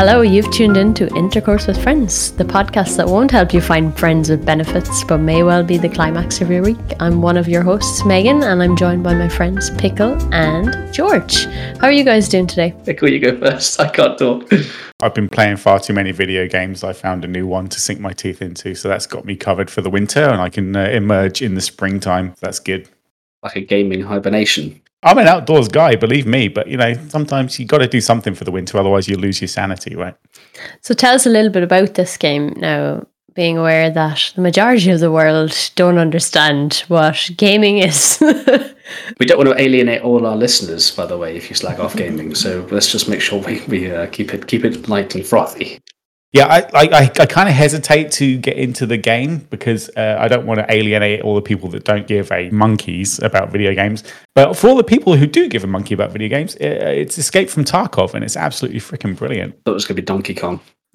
Hello, 0.00 0.22
you've 0.22 0.50
tuned 0.50 0.78
in 0.78 0.94
to 0.94 1.14
Intercourse 1.14 1.66
with 1.66 1.82
Friends, 1.82 2.32
the 2.32 2.42
podcast 2.42 2.96
that 2.96 3.06
won't 3.06 3.30
help 3.30 3.52
you 3.52 3.60
find 3.60 3.94
friends 3.98 4.30
with 4.30 4.46
benefits, 4.46 5.04
but 5.04 5.18
may 5.18 5.42
well 5.42 5.62
be 5.62 5.76
the 5.76 5.90
climax 5.90 6.40
of 6.40 6.50
your 6.50 6.62
week. 6.62 6.78
I'm 7.00 7.20
one 7.20 7.36
of 7.36 7.48
your 7.48 7.60
hosts, 7.60 8.02
Megan, 8.06 8.42
and 8.42 8.62
I'm 8.62 8.76
joined 8.76 9.04
by 9.04 9.12
my 9.12 9.28
friends 9.28 9.68
Pickle 9.76 10.16
and 10.32 10.90
George. 10.90 11.44
How 11.44 11.88
are 11.88 11.92
you 11.92 12.02
guys 12.02 12.30
doing 12.30 12.46
today? 12.46 12.74
Pickle, 12.86 13.10
you 13.10 13.20
go 13.20 13.38
first. 13.38 13.78
I 13.78 13.90
can't 13.90 14.18
talk. 14.18 14.50
I've 15.02 15.14
been 15.14 15.28
playing 15.28 15.58
far 15.58 15.78
too 15.78 15.92
many 15.92 16.12
video 16.12 16.48
games. 16.48 16.82
I 16.82 16.94
found 16.94 17.22
a 17.26 17.28
new 17.28 17.46
one 17.46 17.68
to 17.68 17.78
sink 17.78 18.00
my 18.00 18.14
teeth 18.14 18.40
into, 18.40 18.74
so 18.74 18.88
that's 18.88 19.06
got 19.06 19.26
me 19.26 19.36
covered 19.36 19.68
for 19.68 19.82
the 19.82 19.90
winter, 19.90 20.22
and 20.22 20.40
I 20.40 20.48
can 20.48 20.74
uh, 20.74 20.84
emerge 20.84 21.42
in 21.42 21.56
the 21.56 21.60
springtime. 21.60 22.34
That's 22.40 22.58
good. 22.58 22.88
Like 23.42 23.56
a 23.56 23.60
gaming 23.60 24.00
hibernation. 24.00 24.80
I'm 25.02 25.18
an 25.18 25.28
outdoors 25.28 25.68
guy, 25.68 25.96
believe 25.96 26.26
me, 26.26 26.48
but 26.48 26.68
you 26.68 26.76
know, 26.76 26.92
sometimes 27.08 27.58
you 27.58 27.64
got 27.64 27.78
to 27.78 27.88
do 27.88 28.00
something 28.00 28.34
for 28.34 28.44
the 28.44 28.50
winter, 28.50 28.76
otherwise 28.76 29.08
you 29.08 29.16
lose 29.16 29.40
your 29.40 29.48
sanity, 29.48 29.96
right? 29.96 30.14
So 30.82 30.92
tell 30.92 31.14
us 31.14 31.24
a 31.24 31.30
little 31.30 31.50
bit 31.50 31.62
about 31.62 31.94
this 31.94 32.18
game 32.18 32.52
now, 32.58 33.06
being 33.34 33.56
aware 33.56 33.90
that 33.90 34.32
the 34.34 34.42
majority 34.42 34.90
of 34.90 35.00
the 35.00 35.10
world 35.10 35.56
don't 35.74 35.96
understand 35.96 36.84
what 36.88 37.30
gaming 37.36 37.78
is. 37.78 38.18
we 39.18 39.24
don't 39.24 39.38
want 39.38 39.48
to 39.48 39.62
alienate 39.62 40.02
all 40.02 40.26
our 40.26 40.36
listeners, 40.36 40.90
by 40.90 41.06
the 41.06 41.16
way, 41.16 41.36
if 41.36 41.48
you 41.48 41.56
slag 41.56 41.80
off 41.80 41.96
gaming. 41.96 42.34
So 42.34 42.66
let's 42.70 42.92
just 42.92 43.08
make 43.08 43.22
sure 43.22 43.40
we, 43.40 43.62
we 43.68 43.90
uh, 43.90 44.06
keep 44.08 44.34
it 44.34 44.46
keep 44.46 44.64
it 44.64 44.88
light 44.88 45.14
and 45.14 45.24
frothy. 45.24 45.80
Yeah, 46.32 46.46
I 46.46 46.60
I, 46.74 47.10
I 47.18 47.26
kind 47.26 47.48
of 47.48 47.54
hesitate 47.54 48.12
to 48.12 48.38
get 48.38 48.56
into 48.56 48.86
the 48.86 48.96
game 48.96 49.38
because 49.50 49.90
uh, 49.96 50.16
I 50.20 50.28
don't 50.28 50.46
want 50.46 50.60
to 50.60 50.72
alienate 50.72 51.22
all 51.22 51.34
the 51.34 51.42
people 51.42 51.68
that 51.70 51.84
don't 51.84 52.06
give 52.06 52.30
a 52.30 52.50
monkeys 52.50 53.18
about 53.20 53.50
video 53.50 53.74
games. 53.74 54.04
But 54.36 54.56
for 54.56 54.68
all 54.68 54.76
the 54.76 54.84
people 54.84 55.16
who 55.16 55.26
do 55.26 55.48
give 55.48 55.64
a 55.64 55.66
monkey 55.66 55.94
about 55.94 56.12
video 56.12 56.28
games, 56.28 56.54
uh, 56.56 56.94
it's 57.02 57.18
Escape 57.18 57.50
from 57.50 57.64
Tarkov, 57.64 58.14
and 58.14 58.22
it's 58.22 58.36
absolutely 58.36 58.80
freaking 58.80 59.16
brilliant. 59.16 59.56
Thought 59.64 59.72
it 59.72 59.74
was 59.74 59.84
going 59.86 59.96
to 59.96 60.02
be 60.02 60.06
Donkey 60.06 60.34
Kong. 60.34 60.60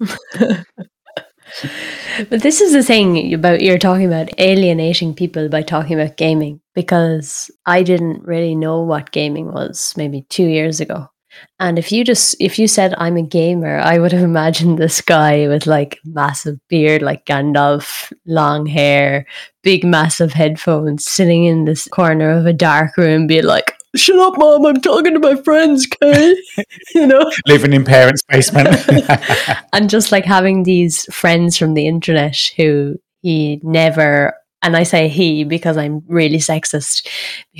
but 2.30 2.42
this 2.42 2.60
is 2.60 2.72
the 2.72 2.82
thing 2.82 3.34
about 3.34 3.60
you're 3.60 3.78
talking 3.78 4.06
about 4.06 4.30
alienating 4.38 5.14
people 5.14 5.48
by 5.48 5.62
talking 5.62 5.98
about 5.98 6.16
gaming 6.16 6.60
because 6.74 7.50
I 7.66 7.82
didn't 7.82 8.24
really 8.24 8.54
know 8.54 8.82
what 8.82 9.12
gaming 9.12 9.52
was 9.52 9.94
maybe 9.96 10.22
two 10.28 10.46
years 10.46 10.80
ago. 10.80 11.10
And 11.58 11.78
if 11.78 11.90
you 11.90 12.04
just 12.04 12.36
if 12.38 12.58
you 12.58 12.68
said 12.68 12.94
I'm 12.98 13.16
a 13.16 13.22
gamer, 13.22 13.78
I 13.78 13.98
would 13.98 14.12
have 14.12 14.22
imagined 14.22 14.78
this 14.78 15.00
guy 15.00 15.48
with 15.48 15.66
like 15.66 15.98
massive 16.04 16.58
beard 16.68 17.02
like 17.02 17.24
Gandalf, 17.24 18.12
long 18.26 18.66
hair, 18.66 19.26
big 19.62 19.84
massive 19.84 20.32
headphones, 20.32 21.06
sitting 21.06 21.44
in 21.44 21.64
this 21.64 21.88
corner 21.88 22.30
of 22.30 22.44
a 22.46 22.52
dark 22.52 22.96
room, 22.96 23.26
being 23.26 23.44
like, 23.44 23.72
"Shut 23.94 24.18
up, 24.18 24.38
mom! 24.38 24.66
I'm 24.66 24.80
talking 24.82 25.14
to 25.14 25.20
my 25.20 25.36
friends, 25.36 25.86
okay?" 26.02 26.36
you 26.94 27.06
know, 27.06 27.30
living 27.46 27.72
in 27.72 27.84
parents' 27.84 28.22
basement, 28.28 28.68
and 29.72 29.88
just 29.88 30.12
like 30.12 30.26
having 30.26 30.64
these 30.64 31.04
friends 31.12 31.56
from 31.56 31.72
the 31.72 31.86
internet 31.86 32.36
who 32.56 32.96
he 33.22 33.60
never 33.62 34.34
and 34.62 34.76
I 34.76 34.82
say 34.82 35.08
he 35.08 35.44
because 35.44 35.76
I'm 35.76 36.02
really 36.08 36.38
sexist, 36.38 37.06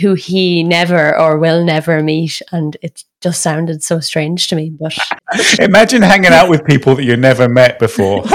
who 0.00 0.14
he 0.14 0.62
never 0.62 1.16
or 1.18 1.38
will 1.38 1.64
never 1.64 2.02
meet. 2.02 2.42
And 2.52 2.76
it 2.82 3.04
just 3.20 3.42
sounded 3.42 3.82
so 3.82 4.00
strange 4.00 4.48
to 4.48 4.56
me. 4.56 4.70
But 4.70 4.96
imagine 5.58 6.02
hanging 6.02 6.32
out 6.32 6.48
with 6.48 6.64
people 6.64 6.94
that 6.96 7.04
you 7.04 7.16
never 7.16 7.48
met 7.48 7.78
before. 7.78 8.24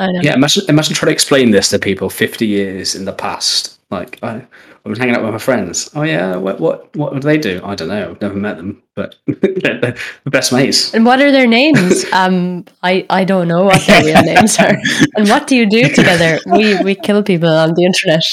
Yeah, 0.00 0.34
imagine, 0.34 0.64
imagine 0.68 0.94
trying 0.94 1.08
to 1.08 1.12
explain 1.12 1.50
this 1.50 1.70
to 1.70 1.78
people 1.80 2.08
50 2.08 2.46
years 2.46 2.94
in 2.94 3.04
the 3.04 3.12
past. 3.12 3.80
Like, 3.90 4.22
I, 4.22 4.46
I 4.84 4.88
was 4.88 4.98
hanging 4.98 5.14
out 5.14 5.22
with 5.22 5.32
my 5.32 5.38
friends. 5.38 5.90
Oh 5.94 6.02
yeah, 6.02 6.36
what 6.36 6.60
what 6.60 6.94
what 6.96 7.12
would 7.12 7.22
they 7.22 7.38
do? 7.38 7.60
I 7.64 7.74
don't 7.74 7.88
know. 7.88 8.10
I've 8.10 8.20
never 8.20 8.34
met 8.34 8.56
them, 8.56 8.82
but 8.94 9.16
they're 9.26 9.94
the 10.24 10.30
best 10.30 10.52
mates. 10.52 10.94
And 10.94 11.04
what 11.04 11.20
are 11.20 11.30
their 11.30 11.46
names? 11.46 12.04
um, 12.12 12.64
I 12.82 13.06
I 13.10 13.24
don't 13.24 13.48
know 13.48 13.64
what 13.64 13.86
their 13.86 14.04
real 14.04 14.22
names 14.22 14.58
are. 14.58 14.76
And 15.16 15.28
what 15.28 15.46
do 15.46 15.56
you 15.56 15.68
do 15.68 15.88
together? 15.88 16.38
We 16.46 16.82
we 16.82 16.94
kill 16.94 17.22
people 17.22 17.48
on 17.48 17.74
the 17.74 17.84
internet. 17.84 18.24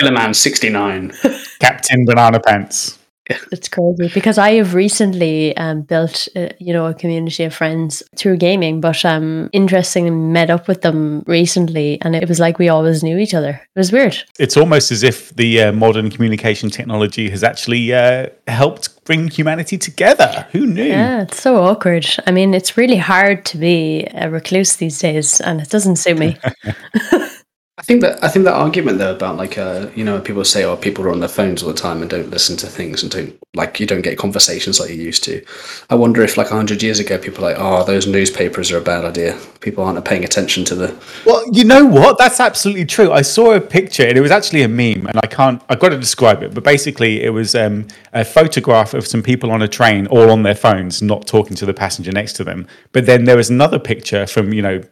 Killer 0.00 0.12
Man 0.12 0.34
sixty 0.34 0.68
nine. 0.70 1.12
Captain 1.60 2.04
Banana 2.04 2.40
Pants. 2.40 2.97
It's 3.52 3.68
crazy 3.68 4.10
because 4.12 4.38
I 4.38 4.52
have 4.52 4.74
recently 4.74 5.56
um, 5.56 5.82
built, 5.82 6.28
uh, 6.36 6.48
you 6.58 6.72
know, 6.72 6.86
a 6.86 6.94
community 6.94 7.44
of 7.44 7.54
friends 7.54 8.02
through 8.16 8.36
gaming, 8.36 8.80
but 8.80 9.04
um, 9.04 9.50
interestingly 9.52 10.10
met 10.10 10.50
up 10.50 10.68
with 10.68 10.82
them 10.82 11.24
recently, 11.26 11.98
and 12.02 12.14
it 12.14 12.28
was 12.28 12.40
like 12.40 12.58
we 12.58 12.68
always 12.68 13.02
knew 13.02 13.18
each 13.18 13.34
other. 13.34 13.50
It 13.50 13.78
was 13.78 13.92
weird. 13.92 14.16
It's 14.38 14.56
almost 14.56 14.90
as 14.90 15.02
if 15.02 15.34
the 15.34 15.62
uh, 15.62 15.72
modern 15.72 16.10
communication 16.10 16.70
technology 16.70 17.30
has 17.30 17.42
actually 17.42 17.92
uh, 17.92 18.28
helped 18.46 19.04
bring 19.04 19.28
humanity 19.28 19.78
together. 19.78 20.46
Who 20.52 20.66
knew? 20.66 20.84
Yeah, 20.84 21.22
it's 21.22 21.40
so 21.40 21.56
awkward. 21.64 22.06
I 22.26 22.30
mean, 22.30 22.54
it's 22.54 22.76
really 22.76 22.96
hard 22.96 23.44
to 23.46 23.58
be 23.58 24.06
a 24.14 24.30
recluse 24.30 24.76
these 24.76 24.98
days, 24.98 25.40
and 25.40 25.60
it 25.60 25.70
doesn't 25.70 25.96
suit 25.96 26.18
me. 26.18 26.36
I 27.78 27.82
think 27.82 28.00
that 28.00 28.22
I 28.24 28.28
think 28.28 28.44
that 28.44 28.54
argument 28.54 28.98
though 28.98 29.14
about 29.14 29.36
like 29.36 29.56
uh 29.56 29.88
you 29.94 30.04
know 30.04 30.20
people 30.20 30.44
say 30.44 30.64
oh 30.64 30.76
people 30.76 31.04
are 31.04 31.12
on 31.12 31.20
their 31.20 31.28
phones 31.28 31.62
all 31.62 31.68
the 31.68 31.78
time 31.78 32.02
and 32.02 32.10
don't 32.10 32.28
listen 32.28 32.56
to 32.56 32.66
things 32.66 33.04
and 33.04 33.12
don't 33.12 33.38
like 33.54 33.78
you 33.78 33.86
don't 33.86 34.02
get 34.02 34.18
conversations 34.18 34.80
like 34.80 34.90
you 34.90 34.96
used 34.96 35.22
to. 35.24 35.44
I 35.88 35.94
wonder 35.94 36.22
if 36.22 36.36
like 36.36 36.48
hundred 36.48 36.82
years 36.82 36.98
ago 36.98 37.18
people 37.18 37.42
were 37.42 37.50
like 37.50 37.58
oh 37.60 37.84
those 37.84 38.08
newspapers 38.08 38.72
are 38.72 38.78
a 38.78 38.80
bad 38.80 39.04
idea. 39.04 39.38
People 39.60 39.84
aren't 39.84 40.04
paying 40.04 40.24
attention 40.24 40.64
to 40.66 40.74
the. 40.74 40.96
Well, 41.24 41.44
you 41.52 41.64
know 41.64 41.86
what? 41.86 42.18
That's 42.18 42.40
absolutely 42.40 42.84
true. 42.84 43.12
I 43.12 43.22
saw 43.22 43.52
a 43.52 43.60
picture 43.60 44.04
and 44.04 44.18
it 44.18 44.22
was 44.22 44.32
actually 44.32 44.62
a 44.62 44.68
meme 44.68 45.06
and 45.06 45.20
I 45.22 45.28
can't 45.28 45.62
I've 45.68 45.78
got 45.78 45.90
to 45.90 45.98
describe 45.98 46.42
it, 46.42 46.54
but 46.54 46.64
basically 46.64 47.22
it 47.22 47.30
was 47.30 47.54
um, 47.54 47.86
a 48.12 48.24
photograph 48.24 48.92
of 48.92 49.06
some 49.06 49.22
people 49.22 49.52
on 49.52 49.62
a 49.62 49.68
train 49.68 50.08
all 50.08 50.32
on 50.32 50.42
their 50.42 50.56
phones, 50.56 51.00
not 51.00 51.28
talking 51.28 51.54
to 51.56 51.64
the 51.64 51.74
passenger 51.74 52.10
next 52.10 52.32
to 52.34 52.44
them. 52.44 52.66
But 52.90 53.06
then 53.06 53.24
there 53.24 53.36
was 53.36 53.50
another 53.50 53.78
picture 53.78 54.26
from 54.26 54.52
you 54.52 54.62
know 54.62 54.82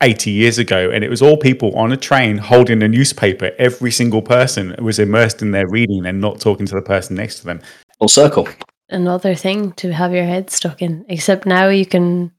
80 0.00 0.30
years 0.30 0.58
ago 0.58 0.90
and 0.90 1.02
it 1.02 1.10
was 1.10 1.22
all 1.22 1.36
people 1.36 1.74
on 1.76 1.92
a 1.92 1.96
train 1.96 2.38
holding 2.38 2.82
a 2.82 2.88
newspaper. 2.88 3.50
Every 3.58 3.90
single 3.90 4.22
person 4.22 4.74
was 4.80 4.98
immersed 4.98 5.42
in 5.42 5.50
their 5.50 5.68
reading 5.68 6.06
and 6.06 6.20
not 6.20 6.40
talking 6.40 6.66
to 6.66 6.74
the 6.74 6.82
person 6.82 7.16
next 7.16 7.40
to 7.40 7.46
them. 7.46 7.60
Full 7.98 8.08
circle. 8.08 8.48
Another 8.90 9.34
thing 9.34 9.72
to 9.72 9.92
have 9.92 10.12
your 10.12 10.24
head 10.24 10.50
stuck 10.50 10.80
in 10.80 11.04
except 11.08 11.46
now 11.46 11.68
you 11.68 11.84
can 11.84 12.32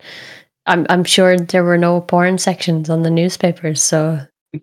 i'm, 0.65 0.85
I'm 0.89 1.03
sure 1.03 1.37
there 1.37 1.63
were 1.63 1.77
no 1.77 2.01
porn 2.01 2.37
sections 2.37 2.89
on 2.89 3.03
the 3.03 3.11
newspapers 3.11 3.81
so. 3.81 4.19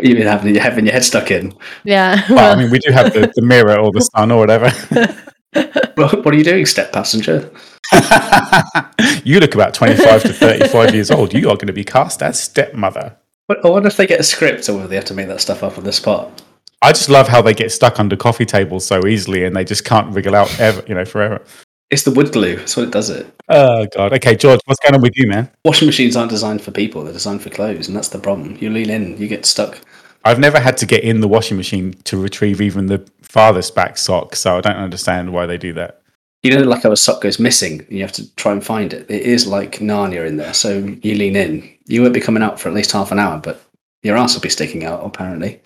You 0.00 0.14
mean 0.14 0.26
having, 0.26 0.54
having 0.54 0.84
your 0.84 0.92
head 0.92 1.04
stuck 1.04 1.30
in? 1.30 1.54
Yeah. 1.82 2.22
Well, 2.28 2.54
i 2.54 2.60
mean 2.60 2.70
we 2.70 2.78
do 2.78 2.92
have 2.92 3.12
the, 3.14 3.32
the 3.34 3.42
mirror 3.42 3.78
or 3.78 3.90
the 3.90 4.00
sun 4.00 4.30
or 4.30 4.38
whatever. 4.38 4.70
What 5.96 6.26
are 6.26 6.34
you 6.34 6.44
doing 6.44 6.66
step 6.66 6.92
passenger 6.92 7.50
you 9.24 9.40
look 9.40 9.54
about 9.54 9.74
25 9.74 10.22
to 10.22 10.32
35 10.32 10.94
years 10.94 11.10
old. 11.10 11.32
You 11.32 11.48
are 11.50 11.56
going 11.56 11.68
to 11.68 11.72
be 11.72 11.84
cast 11.84 12.22
as 12.22 12.40
stepmother. 12.40 13.16
I 13.48 13.68
wonder 13.68 13.88
if 13.88 13.96
they 13.96 14.06
get 14.06 14.20
a 14.20 14.24
script 14.24 14.68
or 14.68 14.74
whether 14.74 14.88
they 14.88 14.96
have 14.96 15.06
to 15.06 15.14
make 15.14 15.28
that 15.28 15.40
stuff 15.40 15.62
up 15.62 15.78
on 15.78 15.84
the 15.84 15.92
spot. 15.92 16.42
I 16.82 16.92
just 16.92 17.08
love 17.08 17.28
how 17.28 17.40
they 17.42 17.54
get 17.54 17.72
stuck 17.72 17.98
under 17.98 18.16
coffee 18.16 18.44
tables 18.44 18.86
so 18.86 19.06
easily 19.06 19.44
and 19.44 19.56
they 19.56 19.64
just 19.64 19.84
can't 19.84 20.12
wriggle 20.14 20.36
out 20.36 20.60
ever, 20.60 20.82
you 20.86 20.94
know, 20.94 21.04
forever. 21.04 21.42
It's 21.90 22.02
the 22.02 22.10
wood 22.10 22.32
glue. 22.32 22.56
That's 22.56 22.76
what 22.76 22.88
it 22.88 22.92
does 22.92 23.08
it. 23.08 23.26
Oh 23.48 23.86
god. 23.96 24.12
Okay, 24.12 24.36
George, 24.36 24.60
what's 24.66 24.78
going 24.80 24.94
on 24.94 25.00
with 25.00 25.16
you, 25.16 25.26
man? 25.26 25.50
Washing 25.64 25.86
machines 25.86 26.16
aren't 26.16 26.30
designed 26.30 26.60
for 26.60 26.70
people; 26.70 27.02
they're 27.02 27.14
designed 27.14 27.42
for 27.42 27.48
clothes, 27.48 27.88
and 27.88 27.96
that's 27.96 28.10
the 28.10 28.18
problem. 28.18 28.58
You 28.60 28.68
lean 28.68 28.90
in, 28.90 29.16
you 29.16 29.26
get 29.26 29.46
stuck. 29.46 29.80
I've 30.22 30.38
never 30.38 30.60
had 30.60 30.76
to 30.78 30.86
get 30.86 31.02
in 31.02 31.20
the 31.20 31.28
washing 31.28 31.56
machine 31.56 31.94
to 32.04 32.20
retrieve 32.20 32.60
even 32.60 32.86
the 32.86 33.08
farthest 33.22 33.74
back 33.74 33.96
sock, 33.96 34.36
so 34.36 34.58
I 34.58 34.60
don't 34.60 34.76
understand 34.76 35.32
why 35.32 35.46
they 35.46 35.56
do 35.56 35.72
that 35.74 36.02
you 36.42 36.54
know, 36.54 36.62
like 36.62 36.82
how 36.82 36.92
a 36.92 36.96
sock 36.96 37.22
goes 37.22 37.38
missing, 37.38 37.86
you 37.88 38.00
have 38.02 38.12
to 38.12 38.34
try 38.36 38.52
and 38.52 38.64
find 38.64 38.92
it. 38.92 39.10
It 39.10 39.22
is 39.22 39.46
like 39.46 39.78
Narnia 39.78 40.26
in 40.26 40.36
there. 40.36 40.54
So 40.54 40.78
you 41.02 41.14
lean 41.14 41.36
in. 41.36 41.68
You 41.86 42.02
won't 42.02 42.14
be 42.14 42.20
coming 42.20 42.42
out 42.42 42.60
for 42.60 42.68
at 42.68 42.74
least 42.74 42.92
half 42.92 43.10
an 43.10 43.18
hour, 43.18 43.38
but 43.38 43.62
your 44.02 44.16
ass 44.16 44.34
will 44.34 44.42
be 44.42 44.48
sticking 44.48 44.84
out, 44.84 45.04
apparently, 45.04 45.60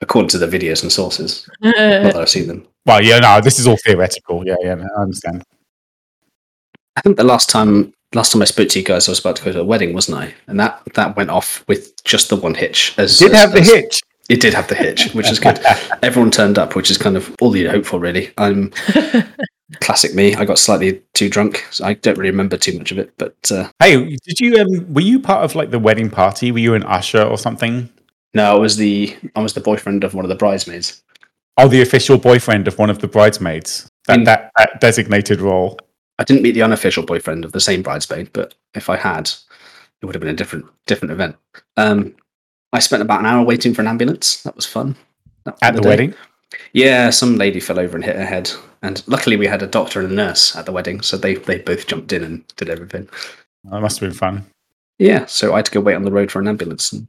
according 0.00 0.28
to 0.28 0.38
the 0.38 0.46
videos 0.46 0.82
and 0.82 0.92
sources. 0.92 1.48
Not 1.60 1.74
that 1.74 2.16
I've 2.16 2.30
seen 2.30 2.48
them. 2.48 2.66
Well, 2.86 3.02
yeah, 3.02 3.18
no, 3.18 3.40
this 3.40 3.58
is 3.58 3.66
all 3.66 3.76
theoretical. 3.78 4.46
Yeah, 4.46 4.54
yeah, 4.62 4.76
I 4.96 5.00
understand. 5.02 5.42
I 6.94 7.00
think 7.00 7.16
the 7.16 7.24
last 7.24 7.50
time 7.50 7.92
last 8.14 8.30
time 8.30 8.42
I 8.42 8.44
spoke 8.44 8.68
to 8.68 8.78
you 8.78 8.84
guys, 8.84 9.08
I 9.08 9.10
was 9.10 9.18
about 9.18 9.34
to 9.36 9.44
go 9.44 9.50
to 9.50 9.60
a 9.62 9.64
wedding, 9.64 9.92
wasn't 9.92 10.18
I? 10.18 10.34
And 10.46 10.60
that 10.60 10.82
that 10.94 11.16
went 11.16 11.30
off 11.30 11.64
with 11.66 12.00
just 12.04 12.28
the 12.28 12.36
one 12.36 12.54
hitch. 12.54 12.94
As 12.96 13.18
did 13.18 13.32
as, 13.32 13.40
have 13.40 13.50
the 13.50 13.60
as, 13.60 13.72
hitch. 13.72 14.00
It 14.28 14.40
did 14.40 14.54
have 14.54 14.68
the 14.68 14.74
hitch, 14.74 15.12
which 15.12 15.30
is 15.30 15.38
good. 15.38 15.58
Everyone 16.02 16.30
turned 16.30 16.58
up, 16.58 16.74
which 16.74 16.90
is 16.90 16.98
kind 16.98 17.16
of 17.16 17.34
all 17.40 17.56
you 17.56 17.70
hope 17.70 17.86
for, 17.86 18.00
really. 18.00 18.32
I'm 18.38 18.70
classic 19.80 20.14
me. 20.14 20.34
I 20.34 20.44
got 20.44 20.58
slightly 20.58 21.02
too 21.14 21.28
drunk. 21.28 21.64
So 21.70 21.84
I 21.84 21.94
don't 21.94 22.18
really 22.18 22.30
remember 22.30 22.56
too 22.56 22.76
much 22.78 22.92
of 22.92 22.98
it. 22.98 23.12
But 23.18 23.36
uh, 23.50 23.70
hey, 23.80 24.16
did 24.24 24.40
you? 24.40 24.56
Um, 24.60 24.92
were 24.92 25.00
you 25.00 25.20
part 25.20 25.44
of 25.44 25.54
like 25.54 25.70
the 25.70 25.78
wedding 25.78 26.10
party? 26.10 26.50
Were 26.52 26.58
you 26.58 26.74
an 26.74 26.82
usher 26.84 27.22
or 27.22 27.38
something? 27.38 27.88
No, 28.34 28.52
I 28.52 28.58
was 28.58 28.76
the 28.76 29.16
I 29.34 29.40
was 29.40 29.54
the 29.54 29.60
boyfriend 29.60 30.04
of 30.04 30.14
one 30.14 30.24
of 30.24 30.28
the 30.28 30.34
bridesmaids. 30.34 31.02
Oh, 31.56 31.68
the 31.68 31.80
official 31.80 32.18
boyfriend 32.18 32.68
of 32.68 32.78
one 32.78 32.90
of 32.90 32.98
the 32.98 33.08
bridesmaids. 33.08 33.88
That, 34.06 34.18
In, 34.18 34.24
that, 34.24 34.52
that 34.58 34.78
designated 34.80 35.40
role. 35.40 35.78
I 36.18 36.24
didn't 36.24 36.42
meet 36.42 36.52
the 36.52 36.62
unofficial 36.62 37.04
boyfriend 37.04 37.44
of 37.44 37.52
the 37.52 37.60
same 37.60 37.82
bridesmaid, 37.82 38.30
but 38.32 38.54
if 38.74 38.90
I 38.90 38.96
had, 38.96 39.30
it 40.00 40.06
would 40.06 40.14
have 40.14 40.20
been 40.20 40.34
a 40.34 40.36
different 40.36 40.66
different 40.86 41.12
event. 41.12 41.36
Um, 41.76 42.14
I 42.72 42.78
spent 42.80 43.02
about 43.02 43.20
an 43.20 43.26
hour 43.26 43.44
waiting 43.44 43.74
for 43.74 43.82
an 43.82 43.88
ambulance. 43.88 44.42
That 44.42 44.56
was 44.56 44.66
fun. 44.66 44.96
At 45.62 45.74
the, 45.74 45.80
the 45.80 45.88
wedding? 45.88 46.14
Yeah, 46.72 47.10
some 47.10 47.36
lady 47.36 47.60
fell 47.60 47.78
over 47.78 47.96
and 47.96 48.04
hit 48.04 48.16
her 48.16 48.24
head, 48.24 48.50
And 48.82 49.02
luckily, 49.06 49.36
we 49.36 49.46
had 49.46 49.62
a 49.62 49.66
doctor 49.66 50.00
and 50.00 50.12
a 50.12 50.14
nurse 50.14 50.54
at 50.54 50.66
the 50.66 50.72
wedding, 50.72 51.00
so 51.00 51.16
they 51.16 51.34
they 51.34 51.58
both 51.58 51.86
jumped 51.86 52.12
in 52.12 52.22
and 52.22 52.46
did 52.56 52.68
everything. 52.68 53.08
That 53.64 53.80
must 53.80 54.00
have 54.00 54.08
been 54.08 54.16
fun. 54.16 54.46
Yeah, 54.98 55.26
so 55.26 55.52
I 55.52 55.56
had 55.56 55.66
to 55.66 55.72
go 55.72 55.80
wait 55.80 55.94
on 55.94 56.04
the 56.04 56.12
road 56.12 56.30
for 56.30 56.40
an 56.40 56.48
ambulance, 56.48 56.92
and 56.92 57.08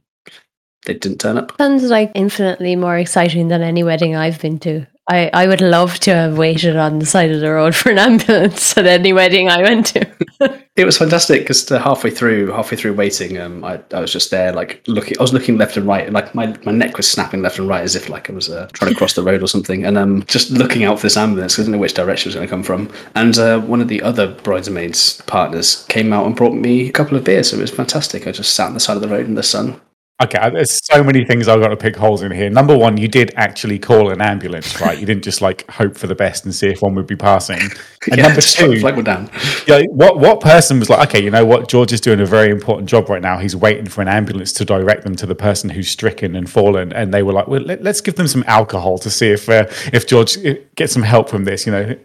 they 0.86 0.94
didn't 0.94 1.18
turn 1.18 1.38
up. 1.38 1.56
Sounds 1.58 1.84
like 1.84 2.10
infinitely 2.14 2.76
more 2.76 2.96
exciting 2.96 3.48
than 3.48 3.62
any 3.62 3.82
wedding 3.82 4.16
I've 4.16 4.40
been 4.40 4.58
to. 4.60 4.86
I, 5.10 5.30
I 5.32 5.46
would 5.46 5.62
love 5.62 5.98
to 6.00 6.14
have 6.14 6.36
waited 6.36 6.76
on 6.76 6.98
the 6.98 7.06
side 7.06 7.30
of 7.30 7.40
the 7.40 7.50
road 7.50 7.74
for 7.74 7.90
an 7.90 7.98
ambulance 7.98 8.76
at 8.76 8.86
any 8.86 9.12
wedding 9.12 9.48
I 9.48 9.62
went 9.62 9.86
to. 9.86 10.06
It 10.78 10.84
was 10.84 10.96
fantastic 10.96 11.40
because 11.40 11.68
halfway 11.68 12.08
through, 12.12 12.52
halfway 12.52 12.76
through 12.76 12.92
waiting, 12.92 13.36
um, 13.36 13.64
I, 13.64 13.80
I 13.92 13.98
was 13.98 14.12
just 14.12 14.30
there, 14.30 14.52
like 14.52 14.80
looking. 14.86 15.18
I 15.18 15.22
was 15.22 15.32
looking 15.32 15.58
left 15.58 15.76
and 15.76 15.88
right, 15.88 16.04
and 16.04 16.14
like 16.14 16.36
my, 16.36 16.56
my 16.64 16.70
neck 16.70 16.96
was 16.96 17.10
snapping 17.10 17.42
left 17.42 17.58
and 17.58 17.66
right 17.66 17.82
as 17.82 17.96
if 17.96 18.08
like 18.08 18.30
I 18.30 18.32
was 18.32 18.48
uh, 18.48 18.68
trying 18.74 18.92
to 18.92 18.96
cross 18.96 19.14
the 19.14 19.24
road 19.24 19.42
or 19.42 19.48
something, 19.48 19.84
and 19.84 19.98
um, 19.98 20.22
just 20.28 20.52
looking 20.52 20.84
out 20.84 21.00
for 21.00 21.06
this 21.06 21.16
ambulance. 21.16 21.56
'cause 21.56 21.64
I 21.64 21.66
didn't 21.66 21.72
know 21.72 21.78
which 21.80 21.94
direction 21.94 22.28
it 22.28 22.30
was 22.30 22.34
going 22.36 22.46
to 22.46 22.50
come 22.50 22.62
from. 22.62 22.88
And 23.16 23.36
uh, 23.38 23.58
one 23.62 23.80
of 23.80 23.88
the 23.88 24.00
other 24.02 24.28
bridesmaids 24.28 25.20
partners 25.26 25.84
came 25.88 26.12
out 26.12 26.26
and 26.26 26.36
brought 26.36 26.54
me 26.54 26.88
a 26.88 26.92
couple 26.92 27.16
of 27.18 27.24
beers. 27.24 27.50
So 27.50 27.56
it 27.56 27.62
was 27.62 27.72
fantastic. 27.72 28.28
I 28.28 28.30
just 28.30 28.52
sat 28.54 28.68
on 28.68 28.74
the 28.74 28.78
side 28.78 28.94
of 28.94 29.02
the 29.02 29.08
road 29.08 29.26
in 29.26 29.34
the 29.34 29.42
sun. 29.42 29.80
Okay, 30.20 30.50
there's 30.50 30.84
so 30.84 31.04
many 31.04 31.24
things 31.24 31.46
I've 31.46 31.60
got 31.60 31.68
to 31.68 31.76
pick 31.76 31.94
holes 31.94 32.22
in 32.22 32.32
here. 32.32 32.50
Number 32.50 32.76
one, 32.76 32.96
you 32.96 33.06
did 33.06 33.32
actually 33.36 33.78
call 33.78 34.10
an 34.10 34.20
ambulance, 34.20 34.80
right? 34.80 34.98
You 34.98 35.06
didn't 35.06 35.22
just 35.22 35.40
like 35.40 35.70
hope 35.70 35.96
for 35.96 36.08
the 36.08 36.16
best 36.16 36.44
and 36.44 36.52
see 36.52 36.66
if 36.66 36.82
one 36.82 36.96
would 36.96 37.06
be 37.06 37.14
passing. 37.14 37.60
And 37.60 37.72
yeah, 38.16 38.22
number 38.22 38.40
just 38.40 38.58
put 38.58 38.66
the 38.66 38.74
two, 38.74 38.80
flag 38.80 38.94
went 38.96 39.06
down. 39.06 39.30
yeah, 39.68 39.82
what 39.90 40.18
what 40.18 40.40
person 40.40 40.80
was 40.80 40.90
like, 40.90 41.08
okay, 41.08 41.22
you 41.22 41.30
know 41.30 41.46
what, 41.46 41.68
George 41.68 41.92
is 41.92 42.00
doing 42.00 42.18
a 42.18 42.26
very 42.26 42.50
important 42.50 42.88
job 42.88 43.08
right 43.08 43.22
now. 43.22 43.38
He's 43.38 43.54
waiting 43.54 43.86
for 43.86 44.02
an 44.02 44.08
ambulance 44.08 44.52
to 44.54 44.64
direct 44.64 45.04
them 45.04 45.14
to 45.14 45.26
the 45.26 45.36
person 45.36 45.70
who's 45.70 45.88
stricken 45.88 46.34
and 46.34 46.50
fallen, 46.50 46.92
and 46.92 47.14
they 47.14 47.22
were 47.22 47.32
like, 47.32 47.46
well, 47.46 47.60
let, 47.60 47.86
us 47.86 48.00
give 48.00 48.16
them 48.16 48.26
some 48.26 48.42
alcohol 48.48 48.98
to 48.98 49.10
see 49.10 49.28
if 49.28 49.48
uh, 49.48 49.66
if 49.92 50.08
George 50.08 50.36
uh, 50.44 50.54
gets 50.74 50.94
some 50.94 51.04
help 51.04 51.28
from 51.28 51.44
this. 51.44 51.64
You 51.64 51.70
know, 51.70 51.96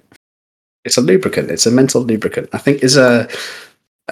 It's 0.85 0.97
a 0.97 1.01
lubricant. 1.01 1.49
It's 1.49 1.65
a 1.65 1.71
mental 1.71 2.03
lubricant. 2.03 2.49
I 2.53 2.59
think 2.59 2.83
is 2.83 2.95
a. 2.95 3.27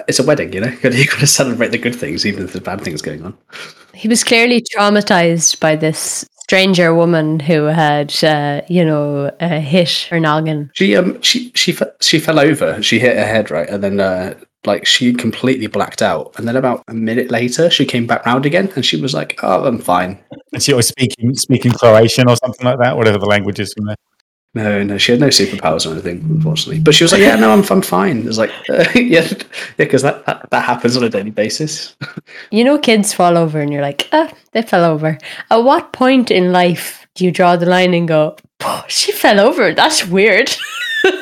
It's 0.08 0.20
a 0.20 0.24
wedding, 0.24 0.54
you 0.54 0.62
know. 0.62 0.68
You've 0.84 1.10
got 1.10 1.20
to 1.20 1.28
celebrate 1.28 1.70
the 1.70 1.78
good 1.78 1.96
things, 1.96 2.26
even 2.26 2.44
if 2.44 2.54
there's 2.54 2.64
bad 2.64 2.82
things 2.82 3.02
going 3.02 3.24
on. 3.24 3.38
He 3.94 4.08
was 4.08 4.24
clearly 4.24 4.64
traumatized 4.76 5.60
by 5.60 5.76
this 5.76 6.26
stranger 6.40 6.94
woman 6.96 7.40
who 7.40 7.64
had, 7.64 8.24
uh, 8.24 8.62
you 8.70 8.86
know, 8.86 9.26
uh, 9.40 9.60
hit 9.60 10.08
her 10.10 10.20
noggin. 10.20 10.72
She 10.74 10.96
um 10.96 11.22
she 11.22 11.52
she 11.56 11.74
fe- 11.74 11.92
she 12.00 12.20
fell 12.20 12.40
over. 12.40 12.82
She 12.82 13.00
hit 13.00 13.18
her 13.18 13.26
head 13.26 13.52
right, 13.52 13.70
and 13.70 13.84
then 13.84 14.00
uh, 14.00 14.36
like 14.66 14.86
she 14.86 15.14
completely 15.14 15.68
blacked 15.68 16.02
out. 16.02 16.34
And 16.38 16.48
then 16.48 16.56
about 16.56 16.84
a 16.88 16.94
minute 16.94 17.30
later, 17.30 17.70
she 17.70 17.86
came 17.86 18.08
back 18.08 18.26
round 18.26 18.46
again, 18.46 18.72
and 18.76 18.86
she 18.86 19.00
was 19.00 19.14
like, 19.14 19.40
"Oh, 19.44 19.66
I'm 19.66 19.80
fine." 19.80 20.20
and 20.54 20.62
she 20.62 20.74
was 20.74 20.88
speaking 20.88 21.36
speaking 21.36 21.72
Croatian 21.72 22.30
or 22.30 22.36
something 22.38 22.66
like 22.66 22.80
that, 22.80 22.98
whatever 22.98 23.18
the 23.18 23.26
language 23.26 23.60
is 23.60 23.74
from 23.74 23.86
there. 23.86 23.96
No, 24.54 24.84
no, 24.84 24.98
she 24.98 25.14
had 25.14 25.22
no 25.22 25.28
superpowers 25.28 25.86
or 25.88 25.94
anything, 25.94 26.20
unfortunately. 26.30 26.82
But 26.82 26.94
she 26.94 27.06
was 27.06 27.14
like, 27.14 27.22
"Yeah, 27.22 27.38
no, 27.38 27.52
I'm 27.52 27.64
I'm 27.70 27.82
fine." 27.82 28.28
It's 28.28 28.38
like, 28.38 28.52
uh, 28.70 28.84
yeah, 28.96 29.22
yeah, 29.22 29.44
because 29.78 30.02
that, 30.02 30.26
that 30.26 30.50
that 30.50 30.66
happens 30.66 30.98
on 30.98 31.04
a 31.04 31.10
daily 31.10 31.32
basis. 31.32 31.96
You 32.52 32.64
know, 32.66 32.78
kids 32.78 33.14
fall 33.14 33.38
over 33.38 33.60
and 33.60 33.72
you're 33.72 33.82
like, 33.82 34.10
ah, 34.12 34.32
they 34.52 34.62
fell 34.62 34.84
over. 34.84 35.18
At 35.50 35.64
what 35.64 35.94
point 35.94 36.32
in 36.32 36.52
life 36.52 37.08
do 37.16 37.24
you 37.24 37.32
draw 37.32 37.56
the 37.56 37.66
line 37.66 37.94
and 37.94 38.08
go, 38.08 38.36
"Oh, 38.62 38.84
she 38.88 39.12
fell 39.12 39.40
over? 39.40 39.74
That's 39.74 40.06
weird. 40.08 40.54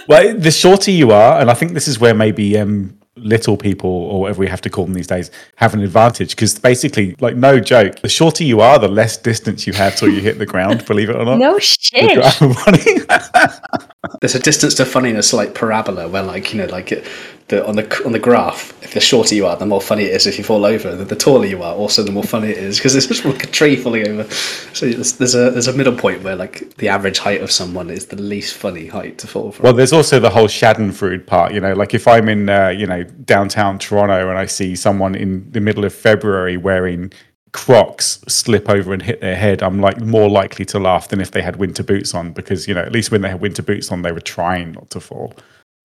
Well, 0.10 0.36
the 0.38 0.52
shorter 0.52 0.92
you 0.92 1.12
are, 1.12 1.40
and 1.40 1.50
I 1.50 1.54
think 1.54 1.72
this 1.72 1.88
is 1.88 2.00
where 2.00 2.14
maybe 2.14 2.58
um, 2.58 2.99
little 3.19 3.57
people 3.57 3.89
or 3.89 4.21
whatever 4.21 4.39
we 4.39 4.48
have 4.48 4.62
to 4.62 4.69
call 4.69 4.86
them 4.86 4.94
these 4.94 5.07
days 5.07 5.31
have 5.56 5.74
an 5.74 5.81
advantage 5.81 6.31
because 6.31 6.57
basically, 6.57 7.16
like 7.19 7.36
no 7.36 7.60
joke, 7.60 8.00
the 8.01 8.10
shorter 8.10 8.44
you 8.44 8.62
are, 8.62 8.80
the 8.80 8.88
less 8.88 9.18
distance 9.18 9.68
you 9.68 9.74
have 9.74 9.95
till 9.95 10.10
you 10.10 10.21
hit 10.21 10.38
the 10.39 10.45
ground. 10.45 10.86
Believe 10.86 11.10
it 11.10 11.16
or 11.16 11.25
not. 11.25 11.38
no 11.38 11.60
shit. 11.60 12.19
There's 14.21 14.36
a 14.36 14.39
distance 14.39 14.74
to 14.75 14.86
funniness 14.86 15.33
like 15.33 15.54
parabola, 15.54 16.07
where 16.07 16.24
like 16.24 16.54
you 16.54 16.60
know, 16.60 16.68
like 16.68 16.92
it, 16.92 17.06
the 17.50 17.66
on 17.68 17.75
the 17.75 18.04
on 18.06 18.12
the 18.12 18.19
graph, 18.19 18.72
if 18.84 18.94
the 18.94 19.00
shorter 19.00 19.36
you 19.36 19.46
are, 19.46 19.57
the 19.57 19.66
more 19.66 19.81
funny 19.81 20.04
it 20.04 20.13
is. 20.13 20.28
If 20.28 20.38
you 20.38 20.44
fall 20.44 20.66
over, 20.66 20.96
the, 20.96 21.04
the 21.04 21.16
taller 21.16 21.46
you 21.46 21.62
are, 21.63 21.75
also 21.75 22.04
the 22.04 22.12
more 22.12 22.24
funny 22.24 22.50
it 22.50 22.57
is 22.57 22.78
because 22.78 22.96
it's 22.96 23.07
just 23.07 23.25
like 23.25 23.44
a 23.44 23.48
tree 23.48 23.75
falling 23.75 24.07
over. 24.07 24.31
So 24.74 24.88
there's, 24.88 25.13
there's 25.13 25.36
a 25.36 25.51
there's 25.51 25.68
a 25.68 25.74
middle 25.74 25.96
point 25.96 26.24
where 26.24 26.36
like 26.36 26.75
the 26.78 26.88
average 26.88 27.18
height 27.18 27.42
of 27.42 27.51
someone 27.51 27.90
is 27.90 28.06
the 28.06 28.22
least 28.22 28.56
funny 28.56 28.88
height 28.88 29.18
to 29.19 29.28
fall 29.28 29.51
from. 29.51 29.63
Well, 29.63 29.74
there's 29.74 29.94
also 29.94 30.19
the 30.19 30.30
whole 30.30 30.48
Schadenfreude 30.48 31.25
part. 31.25 31.54
You 31.54 31.60
know, 31.60 31.74
like 31.74 31.94
if 31.94 32.07
I'm 32.07 32.30
in, 32.30 32.50
uh, 32.50 32.69
you 32.69 32.86
know, 32.86 33.04
downtown 33.04 33.80
Toronto 33.80 34.30
and 34.30 34.38
I 34.38 34.45
see 34.45 34.75
someone 34.75 35.16
in 35.16 35.52
the 35.52 35.60
middle 35.60 35.86
of 35.86 35.94
February 35.94 36.56
wearing 36.56 37.12
Crocs 37.52 38.22
slip 38.28 38.69
over 38.69 38.94
and 38.94 39.02
hit 39.02 39.22
their 39.22 39.36
head, 39.36 39.63
I'm 39.63 39.81
like 39.81 40.00
more 40.00 40.30
likely 40.30 40.66
to 40.66 40.80
laugh 40.80 41.07
than 41.07 41.19
if 41.19 41.31
they 41.31 41.42
had 41.42 41.56
winter 41.56 41.84
boots 41.84 42.13
on 42.13 42.31
because 42.31 42.68
you 42.68 42.75
know 42.75 42.81
at 42.81 42.92
least 42.92 43.10
when 43.12 43.22
they 43.22 43.30
had 43.30 43.42
winter 43.42 43.63
boots 43.63 43.92
on, 43.92 44.04
they 44.04 44.12
were 44.12 44.22
trying 44.22 44.74
not 44.74 44.92
to 44.92 45.00
fall. 45.00 45.34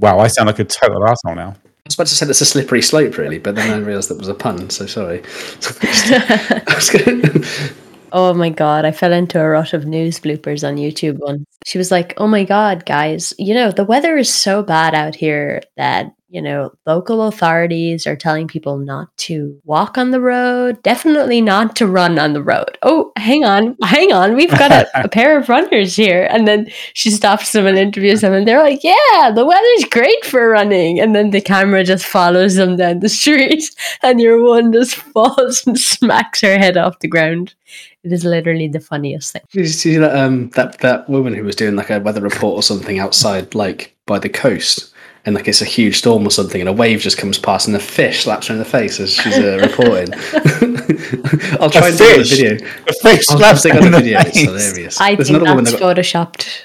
Wow, 0.01 0.19
I 0.19 0.27
sound 0.29 0.47
like 0.47 0.59
a 0.59 0.65
total 0.65 1.07
asshole 1.07 1.35
now. 1.37 1.55
I 1.67 1.89
was 1.89 1.95
about 1.95 2.07
to 2.07 2.15
say 2.15 2.27
it's 2.27 2.41
a 2.41 2.47
slippery 2.47 2.81
slope, 2.83 3.19
really, 3.19 3.39
but 3.39 3.55
then 3.55 3.71
I 3.71 3.77
realised 3.77 4.09
that 4.11 4.19
was 4.19 4.29
a 4.29 4.35
pun. 4.35 4.71
So 4.71 4.87
sorry. 4.87 5.23
I 5.23 6.63
was 6.75 6.91
gonna- 6.91 7.45
Oh 8.17 8.33
my 8.33 8.49
god, 8.49 8.85
I 8.85 8.93
fell 8.93 9.13
into 9.13 9.41
a 9.41 9.49
rut 9.49 9.73
of 9.73 9.87
news 9.87 10.21
bloopers 10.21 10.67
on 10.67 10.77
YouTube 10.77 11.19
once. 11.19 11.45
She 11.67 11.79
was 11.79 11.91
like, 11.91 12.15
"Oh 12.17 12.29
my 12.29 12.45
god, 12.45 12.87
guys, 12.87 13.35
you 13.39 13.55
know, 13.55 13.73
the 13.73 13.85
weather 13.85 14.17
is 14.17 14.33
so 14.33 14.63
bad 14.63 14.95
out 14.95 15.17
here 15.17 15.63
that, 15.77 16.13
you 16.35 16.43
know, 16.43 16.73
local 16.85 17.23
authorities 17.23 18.09
are 18.09 18.17
telling 18.17 18.49
people 18.49 18.77
not 18.77 19.17
to 19.19 19.57
walk 19.65 19.97
on 19.97 20.11
the 20.11 20.21
road, 20.21 20.83
definitely 20.83 21.41
not 21.41 21.77
to 21.77 21.87
run 21.87 22.19
on 22.19 22.33
the 22.33 22.43
road. 22.43 22.77
Oh, 22.83 23.13
hang 23.17 23.45
on, 23.45 23.77
hang 23.85 24.13
on, 24.13 24.35
we've 24.35 24.51
got 24.51 24.73
a, 24.73 24.89
a 25.05 25.09
pair 25.09 25.39
of 25.39 25.49
runners 25.49 25.95
here." 25.95 26.27
And 26.29 26.49
then 26.49 26.69
she 26.93 27.13
stops 27.13 27.53
them 27.53 27.67
and 27.67 27.79
interviews 27.79 28.23
them 28.23 28.33
and 28.33 28.49
they're 28.49 28.65
like, 28.65 28.83
"Yeah, 28.83 29.31
the 29.33 29.47
weather's 29.47 29.89
great 29.91 30.25
for 30.25 30.49
running." 30.49 30.99
And 30.99 31.15
then 31.15 31.31
the 31.31 31.41
camera 31.41 31.85
just 31.85 32.05
follows 32.05 32.57
them 32.57 32.77
down 32.77 32.99
the 32.99 33.09
street 33.21 33.71
and 34.03 34.21
your 34.21 34.43
one 34.43 34.73
just 34.73 34.97
falls 35.15 35.65
and 35.69 35.79
smacks 35.79 36.41
her 36.41 36.59
head 36.59 36.77
off 36.77 36.99
the 36.99 37.09
ground. 37.09 37.55
It 38.03 38.13
is 38.13 38.25
literally 38.25 38.67
the 38.67 38.81
funniest 38.81 39.33
thing. 39.33 39.43
Did 39.53 39.61
you 39.61 39.67
see 39.67 39.97
that 39.99 40.17
um 40.17 40.51
that 40.51 40.79
that 40.81 41.09
woman 41.09 41.33
who 41.33 41.45
was 41.45 41.55
doing 41.55 41.77
like 41.77 41.91
a 41.91 42.01
weather 42.01 42.21
report 42.21 42.57
or 42.57 42.63
something 42.63 42.99
outside, 42.99 43.55
like 43.55 43.95
by 44.07 44.19
the 44.19 44.29
coast, 44.29 44.94
and 45.27 45.35
like 45.35 45.49
it's 45.49 45.63
a 45.63 45.65
huge 45.67 45.99
storm 45.99 46.27
or 46.27 46.31
something, 46.31 46.61
and 46.61 46.69
a 46.69 46.73
wave 46.73 47.01
just 47.01 47.19
comes 47.19 47.39
past, 47.39 47.67
and 47.67 47.77
a 47.77 47.81
fish 47.81 48.25
slaps 48.25 48.49
her 48.49 48.53
in 48.55 48.59
the 48.59 48.65
face 48.65 49.01
as 49.01 49.13
she's 49.15 49.39
uh, 49.39 49.59
reporting. 49.63 50.13
I'll 51.61 51.71
try 51.71 51.87
A 51.87 51.89
and 51.91 51.99
dig 51.99 52.19
up 52.21 52.27
the 52.27 52.27
video. 52.29 52.57
The 52.87 52.99
fish 53.03 53.25
I'll 53.31 53.39
slaps 53.39 53.65
her 53.65 53.71
in 53.71 53.77
the 53.77 53.91
the 53.91 53.97
video. 53.99 54.21
It's 54.21 54.31
face. 54.31 54.45
hilarious. 54.45 55.01
I 55.01 55.15
There's 55.15 55.29
think 55.29 55.37
another 55.41 55.51
woman 55.53 55.65
that's 55.65 55.77
that 55.77 55.81
got, 55.81 55.97
photoshopped. 55.97 56.63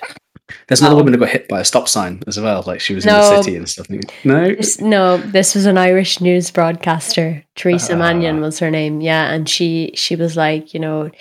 there's 0.67 0.81
another 0.81 0.95
Oh. 0.95 0.97
woman 0.99 1.11
that 1.13 1.19
got 1.19 1.29
hit 1.29 1.47
by 1.47 1.61
a 1.61 1.65
stop 1.65 1.87
sign 1.87 2.21
as 2.27 2.39
well. 2.39 2.63
Like 2.65 2.79
she 2.79 2.93
was 2.95 3.05
in 3.05 3.13
the 3.13 3.41
city 3.41 3.55
and 3.55 3.67
stuff. 3.69 3.87
No, 4.23 4.45
This, 4.55 4.79
no, 4.81 5.17
this 5.17 5.55
was 5.55 5.65
an 5.65 5.77
Irish 5.77 6.19
news 6.21 6.51
broadcaster. 6.51 7.43
Teresa 7.59 7.93
Ah. 7.93 7.97
Mannion 7.97 8.39
was 8.41 8.57
her 8.59 8.71
name. 8.71 9.01
Yeah, 9.01 9.31
and 9.33 9.47
she 9.49 9.91
she 9.93 10.15
was 10.15 10.35
like, 10.37 10.73
you 10.73 10.79
know, 10.79 11.11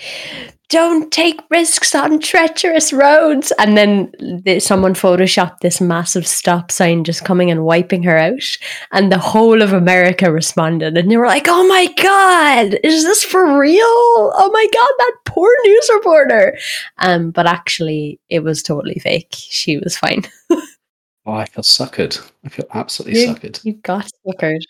don't 0.69 1.11
take 1.11 1.39
risks 1.49 1.93
on 1.95 2.19
treacherous 2.19 2.93
roads. 2.93 3.51
And 3.59 3.75
then 3.75 4.11
th- 4.45 4.61
someone 4.63 4.93
photoshopped 4.93 5.59
this 5.61 5.81
massive 5.81 6.25
stop 6.27 6.71
sign 6.71 7.03
just 7.03 7.25
coming 7.25 7.51
and 7.51 7.65
wiping 7.65 8.03
her 8.03 8.17
out, 8.17 8.43
and 8.93 9.11
the 9.11 9.17
whole 9.17 9.61
of 9.61 9.73
America 9.73 10.31
responded, 10.31 10.97
and 10.97 11.11
they 11.11 11.17
were 11.17 11.25
like, 11.27 11.47
"Oh 11.49 11.67
my 11.67 11.87
god, 12.01 12.79
is 12.85 13.03
this 13.03 13.23
for 13.23 13.59
real? 13.59 13.83
Oh 13.83 14.49
my 14.53 14.67
god, 14.73 14.91
that 14.99 15.15
poor 15.25 15.51
news 15.65 15.89
reporter." 15.93 16.57
Um, 16.99 17.31
but 17.31 17.47
actually, 17.47 18.19
it 18.29 18.43
was 18.43 18.63
totally 18.63 18.99
fake. 18.99 19.27
She 19.33 19.77
was 19.77 19.97
fine. 19.97 20.23
oh, 20.51 21.33
I 21.33 21.45
feel 21.45 21.63
suckered. 21.65 22.21
I 22.45 22.49
feel 22.49 22.65
absolutely 22.73 23.21
You, 23.21 23.27
suckered. 23.35 23.65
you 23.65 23.73
got 23.73 24.07
suckered. 24.25 24.61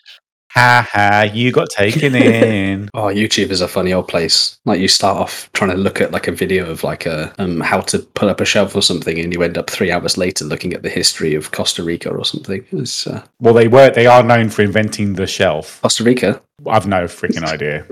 Ha 0.50 0.88
ha! 0.90 1.30
You 1.32 1.52
got 1.52 1.70
taken 1.70 2.14
in. 2.16 2.90
Oh, 2.92 3.04
YouTube 3.04 3.50
is 3.50 3.60
a 3.60 3.68
funny 3.68 3.92
old 3.92 4.08
place. 4.08 4.58
Like 4.64 4.80
you 4.80 4.88
start 4.88 5.16
off 5.16 5.48
trying 5.52 5.70
to 5.70 5.76
look 5.76 6.00
at 6.00 6.10
like 6.10 6.26
a 6.26 6.32
video 6.32 6.68
of 6.68 6.82
like 6.82 7.06
a 7.06 7.32
um 7.38 7.60
how 7.60 7.80
to 7.82 8.00
put 8.00 8.28
up 8.28 8.40
a 8.40 8.44
shelf 8.44 8.74
or 8.74 8.82
something, 8.82 9.18
and 9.18 9.32
you 9.32 9.42
end 9.42 9.56
up 9.56 9.70
three 9.70 9.92
hours 9.92 10.18
later 10.18 10.44
looking 10.44 10.74
at 10.74 10.82
the 10.82 10.90
history 10.90 11.34
of 11.34 11.52
Costa 11.52 11.84
Rica 11.84 12.10
or 12.10 12.24
something. 12.24 12.64
It's 12.72 13.06
uh, 13.06 13.24
well, 13.40 13.54
they 13.54 13.68
were. 13.68 13.90
They 13.90 14.06
are 14.06 14.24
known 14.24 14.50
for 14.50 14.62
inventing 14.62 15.14
the 15.14 15.26
shelf. 15.26 15.80
Costa 15.82 16.02
Rica. 16.02 16.42
I've 16.66 16.86
no 16.88 17.04
freaking 17.04 17.44
idea. 17.44 17.86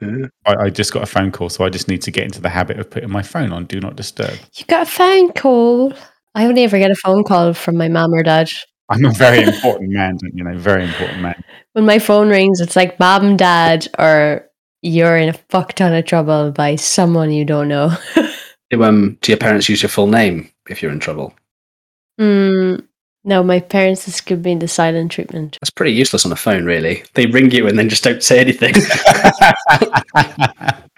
Yeah. 0.00 0.26
I, 0.46 0.54
I 0.54 0.70
just 0.70 0.94
got 0.94 1.02
a 1.02 1.06
phone 1.06 1.30
call, 1.30 1.50
so 1.50 1.62
I 1.62 1.68
just 1.68 1.88
need 1.88 2.00
to 2.02 2.10
get 2.10 2.24
into 2.24 2.40
the 2.40 2.48
habit 2.48 2.78
of 2.78 2.88
putting 2.88 3.10
my 3.10 3.22
phone 3.22 3.52
on 3.52 3.66
do 3.66 3.80
not 3.80 3.96
disturb. 3.96 4.38
You 4.54 4.64
got 4.64 4.86
a 4.86 4.90
phone 4.90 5.32
call. 5.32 5.92
I 6.34 6.46
only 6.46 6.62
ever 6.64 6.78
get 6.78 6.90
a 6.90 6.96
phone 6.96 7.22
call 7.24 7.52
from 7.52 7.76
my 7.76 7.88
mom 7.88 8.14
or 8.14 8.22
dad. 8.22 8.48
I'm 8.90 9.04
a 9.04 9.12
very 9.12 9.42
important 9.42 9.90
man, 9.90 10.18
you 10.34 10.44
know, 10.44 10.56
very 10.58 10.84
important 10.84 11.22
man. 11.22 11.42
When 11.72 11.86
my 11.86 11.98
phone 11.98 12.28
rings, 12.28 12.60
it's 12.60 12.76
like 12.76 12.98
mom, 12.98 13.36
dad, 13.36 13.86
or 13.98 14.50
you're 14.82 15.16
in 15.16 15.28
a 15.28 15.38
fuck 15.48 15.74
ton 15.74 15.94
of 15.94 16.04
trouble 16.04 16.50
by 16.50 16.76
someone 16.76 17.30
you 17.30 17.44
don't 17.44 17.68
know. 17.68 17.96
Do 18.70 18.84
um 18.84 19.18
do 19.20 19.32
your 19.32 19.38
parents 19.38 19.68
use 19.68 19.82
your 19.82 19.88
full 19.88 20.06
name 20.06 20.48
if 20.68 20.80
you're 20.80 20.92
in 20.92 21.00
trouble? 21.00 21.34
mm, 22.20 22.86
no, 23.24 23.42
my 23.42 23.60
parents 23.60 24.06
just 24.06 24.24
give 24.24 24.44
me 24.44 24.54
the 24.54 24.68
silent 24.68 25.12
treatment. 25.12 25.58
That's 25.60 25.70
pretty 25.70 25.92
useless 25.92 26.24
on 26.24 26.32
a 26.32 26.36
phone, 26.36 26.64
really. 26.64 27.04
They 27.14 27.26
ring 27.26 27.50
you 27.50 27.66
and 27.66 27.78
then 27.78 27.90
just 27.90 28.02
don't 28.02 28.22
say 28.22 28.40
anything. 28.40 28.74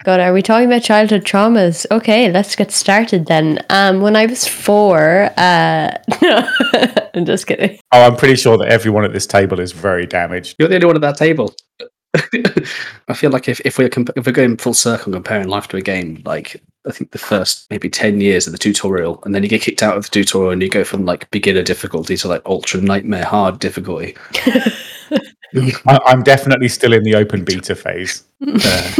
God, 0.03 0.19
are 0.19 0.33
we 0.33 0.41
talking 0.41 0.67
about 0.67 0.83
childhood 0.83 1.25
traumas? 1.25 1.85
Okay, 1.91 2.31
let's 2.31 2.55
get 2.55 2.71
started 2.71 3.25
then. 3.25 3.63
Um, 3.69 4.01
when 4.01 4.15
I 4.15 4.25
was 4.25 4.47
four, 4.47 5.31
uh, 5.37 5.97
no, 6.21 6.49
I'm 7.13 7.25
just 7.25 7.47
kidding. 7.47 7.79
Oh, 7.91 8.07
I'm 8.07 8.15
pretty 8.15 8.35
sure 8.35 8.57
that 8.57 8.67
everyone 8.69 9.03
at 9.03 9.13
this 9.13 9.25
table 9.25 9.59
is 9.59 9.71
very 9.73 10.05
damaged. 10.05 10.55
You're 10.59 10.69
the 10.69 10.75
only 10.75 10.87
one 10.87 10.95
at 10.95 11.01
that 11.01 11.17
table. 11.17 11.53
I 13.07 13.13
feel 13.15 13.31
like 13.31 13.49
if, 13.49 13.59
if 13.61 13.77
we're 13.77 13.89
comp- 13.89 14.11
if 14.15 14.25
we're 14.25 14.33
going 14.33 14.57
full 14.57 14.73
circle 14.73 15.11
comparing 15.11 15.47
life 15.47 15.67
to 15.69 15.77
a 15.77 15.81
game, 15.81 16.21
like 16.25 16.61
I 16.87 16.91
think 16.91 17.11
the 17.11 17.17
first 17.17 17.69
maybe 17.69 17.89
ten 17.89 18.19
years 18.21 18.47
of 18.47 18.53
the 18.53 18.59
tutorial, 18.59 19.21
and 19.23 19.33
then 19.33 19.43
you 19.43 19.49
get 19.49 19.61
kicked 19.61 19.83
out 19.83 19.97
of 19.97 20.03
the 20.03 20.09
tutorial, 20.09 20.51
and 20.51 20.61
you 20.61 20.69
go 20.69 20.83
from 20.83 21.05
like 21.05 21.29
beginner 21.31 21.63
difficulty 21.63 22.17
to 22.17 22.27
like 22.27 22.41
ultra 22.45 22.81
nightmare 22.81 23.25
hard 23.25 23.59
difficulty. 23.59 24.15
I, 25.55 25.99
I'm 26.05 26.23
definitely 26.23 26.67
still 26.67 26.93
in 26.93 27.03
the 27.03 27.15
open 27.15 27.43
beta 27.43 27.75
phase. 27.75 28.23
Uh, 28.41 28.93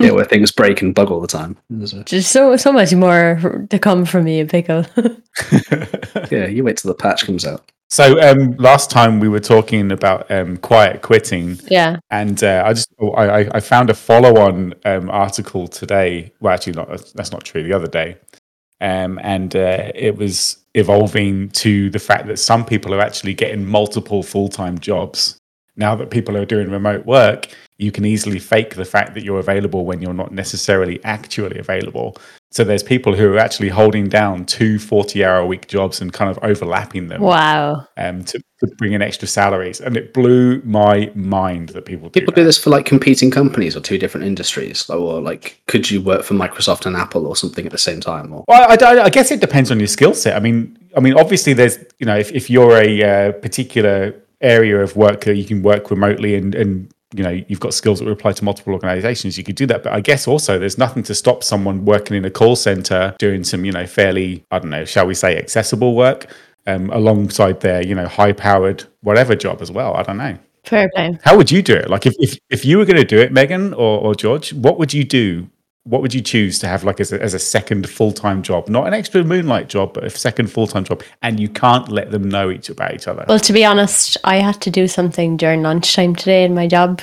yeah, 0.00 0.10
where 0.10 0.24
things 0.24 0.52
break 0.52 0.82
and 0.82 0.94
bug 0.94 1.10
all 1.10 1.20
the 1.20 1.26
time. 1.26 1.56
There's 1.70 2.26
so 2.26 2.56
so 2.56 2.72
much 2.72 2.94
more 2.94 3.66
to 3.70 3.78
come 3.78 4.04
from 4.04 4.24
me, 4.24 4.44
Pickle. 4.44 4.86
yeah, 6.30 6.46
you 6.46 6.64
wait 6.64 6.78
till 6.78 6.90
the 6.90 6.98
patch 6.98 7.26
comes 7.26 7.46
out. 7.46 7.70
So 7.92 8.18
um, 8.22 8.56
last 8.56 8.90
time 8.90 9.20
we 9.20 9.28
were 9.28 9.38
talking 9.38 9.92
about 9.92 10.30
um, 10.30 10.56
quiet 10.56 11.02
quitting, 11.02 11.60
yeah. 11.68 11.98
and 12.08 12.42
uh, 12.42 12.62
I 12.64 12.72
just 12.72 12.90
I, 12.98 13.40
I- 13.42 13.50
I 13.56 13.60
found 13.60 13.90
a 13.90 13.94
follow-on 13.94 14.72
um, 14.86 15.10
article 15.10 15.68
today. 15.68 16.32
Well, 16.40 16.54
actually, 16.54 16.72
not 16.72 16.88
that's 17.14 17.32
not 17.32 17.44
true. 17.44 17.62
The 17.62 17.74
other 17.74 17.88
day, 17.88 18.16
um, 18.80 19.20
and 19.22 19.54
uh, 19.54 19.92
it 19.94 20.16
was 20.16 20.56
evolving 20.74 21.50
to 21.50 21.90
the 21.90 21.98
fact 21.98 22.28
that 22.28 22.38
some 22.38 22.64
people 22.64 22.94
are 22.94 23.00
actually 23.00 23.34
getting 23.34 23.66
multiple 23.66 24.22
full-time 24.22 24.78
jobs 24.78 25.36
now 25.76 25.94
that 25.94 26.08
people 26.08 26.34
are 26.34 26.46
doing 26.46 26.70
remote 26.70 27.04
work. 27.04 27.48
You 27.76 27.92
can 27.92 28.06
easily 28.06 28.38
fake 28.38 28.74
the 28.74 28.86
fact 28.86 29.12
that 29.12 29.22
you're 29.22 29.38
available 29.38 29.84
when 29.84 30.00
you're 30.00 30.14
not 30.14 30.32
necessarily 30.32 30.98
actually 31.04 31.58
available. 31.58 32.16
So 32.52 32.64
there's 32.64 32.82
people 32.82 33.14
who 33.16 33.32
are 33.32 33.38
actually 33.38 33.70
holding 33.70 34.08
down 34.10 34.44
two 34.44 34.78
40 34.78 35.24
hour 35.24 35.38
a 35.38 35.46
week 35.46 35.68
jobs 35.68 36.02
and 36.02 36.12
kind 36.12 36.30
of 36.30 36.38
overlapping 36.44 37.08
them 37.08 37.22
Wow. 37.22 37.88
um, 37.96 38.24
to, 38.24 38.38
to 38.60 38.66
bring 38.76 38.92
in 38.92 39.00
extra 39.00 39.26
salaries. 39.26 39.80
And 39.80 39.96
it 39.96 40.12
blew 40.12 40.60
my 40.62 41.10
mind 41.14 41.70
that 41.70 41.86
people 41.86 42.10
do 42.10 42.20
People 42.20 42.32
that. 42.34 42.40
do 42.42 42.44
this 42.44 42.58
for 42.62 42.68
like 42.68 42.84
competing 42.84 43.30
companies 43.30 43.74
or 43.74 43.80
two 43.80 43.96
different 43.96 44.26
industries, 44.26 44.88
or 44.90 45.20
like 45.22 45.62
could 45.66 45.90
you 45.90 46.02
work 46.02 46.24
for 46.24 46.34
Microsoft 46.34 46.84
and 46.84 46.94
Apple 46.94 47.26
or 47.26 47.34
something 47.36 47.64
at 47.64 47.72
the 47.72 47.78
same 47.78 48.00
time? 48.00 48.32
Or 48.34 48.44
Well, 48.46 48.70
I, 48.70 48.76
I- 48.84 49.04
I 49.04 49.10
guess 49.10 49.30
it 49.30 49.40
depends 49.40 49.70
on 49.70 49.78
your 49.80 49.88
skill 49.88 50.12
set. 50.12 50.36
I 50.36 50.40
mean, 50.40 50.76
I 50.94 51.00
mean, 51.00 51.14
obviously, 51.14 51.54
there's 51.54 51.78
you 51.98 52.04
know, 52.06 52.18
if, 52.18 52.30
if 52.32 52.50
you're 52.50 52.76
a 52.76 53.02
uh, 53.28 53.32
particular 53.32 54.14
area 54.42 54.82
of 54.82 54.94
work 54.94 55.22
that 55.24 55.36
you 55.36 55.44
can 55.44 55.62
work 55.62 55.90
remotely 55.90 56.34
and 56.34 56.54
and 56.54 56.92
you 57.12 57.22
know 57.22 57.42
you've 57.48 57.60
got 57.60 57.74
skills 57.74 57.98
that 57.98 58.04
would 58.06 58.12
apply 58.12 58.32
to 58.32 58.44
multiple 58.44 58.72
organizations, 58.72 59.36
you 59.38 59.44
could 59.44 59.56
do 59.56 59.66
that. 59.66 59.82
But 59.82 59.92
I 59.92 60.00
guess 60.00 60.26
also 60.26 60.58
there's 60.58 60.78
nothing 60.78 61.02
to 61.04 61.14
stop 61.14 61.44
someone 61.44 61.84
working 61.84 62.16
in 62.16 62.24
a 62.24 62.30
call 62.30 62.56
center 62.56 63.14
doing 63.18 63.44
some 63.44 63.64
you 63.64 63.72
know 63.72 63.86
fairly 63.86 64.44
I 64.50 64.58
don't 64.58 64.70
know, 64.70 64.84
shall 64.84 65.06
we 65.06 65.14
say, 65.14 65.36
accessible 65.36 65.94
work 65.94 66.26
um, 66.66 66.90
alongside 66.90 67.60
their 67.60 67.84
you 67.86 67.94
know 67.94 68.06
high 68.06 68.32
powered 68.32 68.84
whatever 69.02 69.34
job 69.34 69.62
as 69.62 69.70
well. 69.70 69.94
I 69.94 70.02
don't 70.02 70.18
know. 70.18 70.38
Fair 70.64 70.88
play. 70.94 71.18
How 71.24 71.36
would 71.36 71.50
you 71.50 71.60
do 71.62 71.74
it? 71.74 71.90
Like 71.90 72.06
if 72.06 72.14
if, 72.18 72.38
if 72.48 72.64
you 72.64 72.78
were 72.78 72.84
going 72.84 72.96
to 72.96 73.04
do 73.04 73.18
it, 73.18 73.32
Megan 73.32 73.74
or, 73.74 73.98
or 74.00 74.14
George, 74.14 74.52
what 74.52 74.78
would 74.78 74.94
you 74.94 75.04
do? 75.04 75.48
What 75.84 76.00
would 76.00 76.14
you 76.14 76.20
choose 76.20 76.58
to 76.60 76.68
have 76.68 76.84
like 76.84 77.00
as 77.00 77.12
a, 77.12 77.20
as 77.20 77.34
a 77.34 77.38
second 77.38 77.88
full 77.88 78.12
time 78.12 78.42
job, 78.42 78.68
not 78.68 78.86
an 78.86 78.94
extra 78.94 79.24
moonlight 79.24 79.68
job, 79.68 79.94
but 79.94 80.04
a 80.04 80.10
second 80.10 80.48
full 80.48 80.66
time 80.66 80.84
job, 80.84 81.02
and 81.22 81.40
you 81.40 81.48
can't 81.48 81.88
let 81.88 82.10
them 82.10 82.28
know 82.28 82.50
each 82.50 82.68
about 82.68 82.94
each 82.94 83.08
other? 83.08 83.24
Well, 83.28 83.40
to 83.40 83.52
be 83.52 83.64
honest, 83.64 84.16
I 84.24 84.36
had 84.36 84.60
to 84.62 84.70
do 84.70 84.86
something 84.86 85.36
during 85.36 85.62
lunchtime 85.62 86.14
today 86.14 86.44
in 86.44 86.54
my 86.54 86.68
job, 86.68 87.00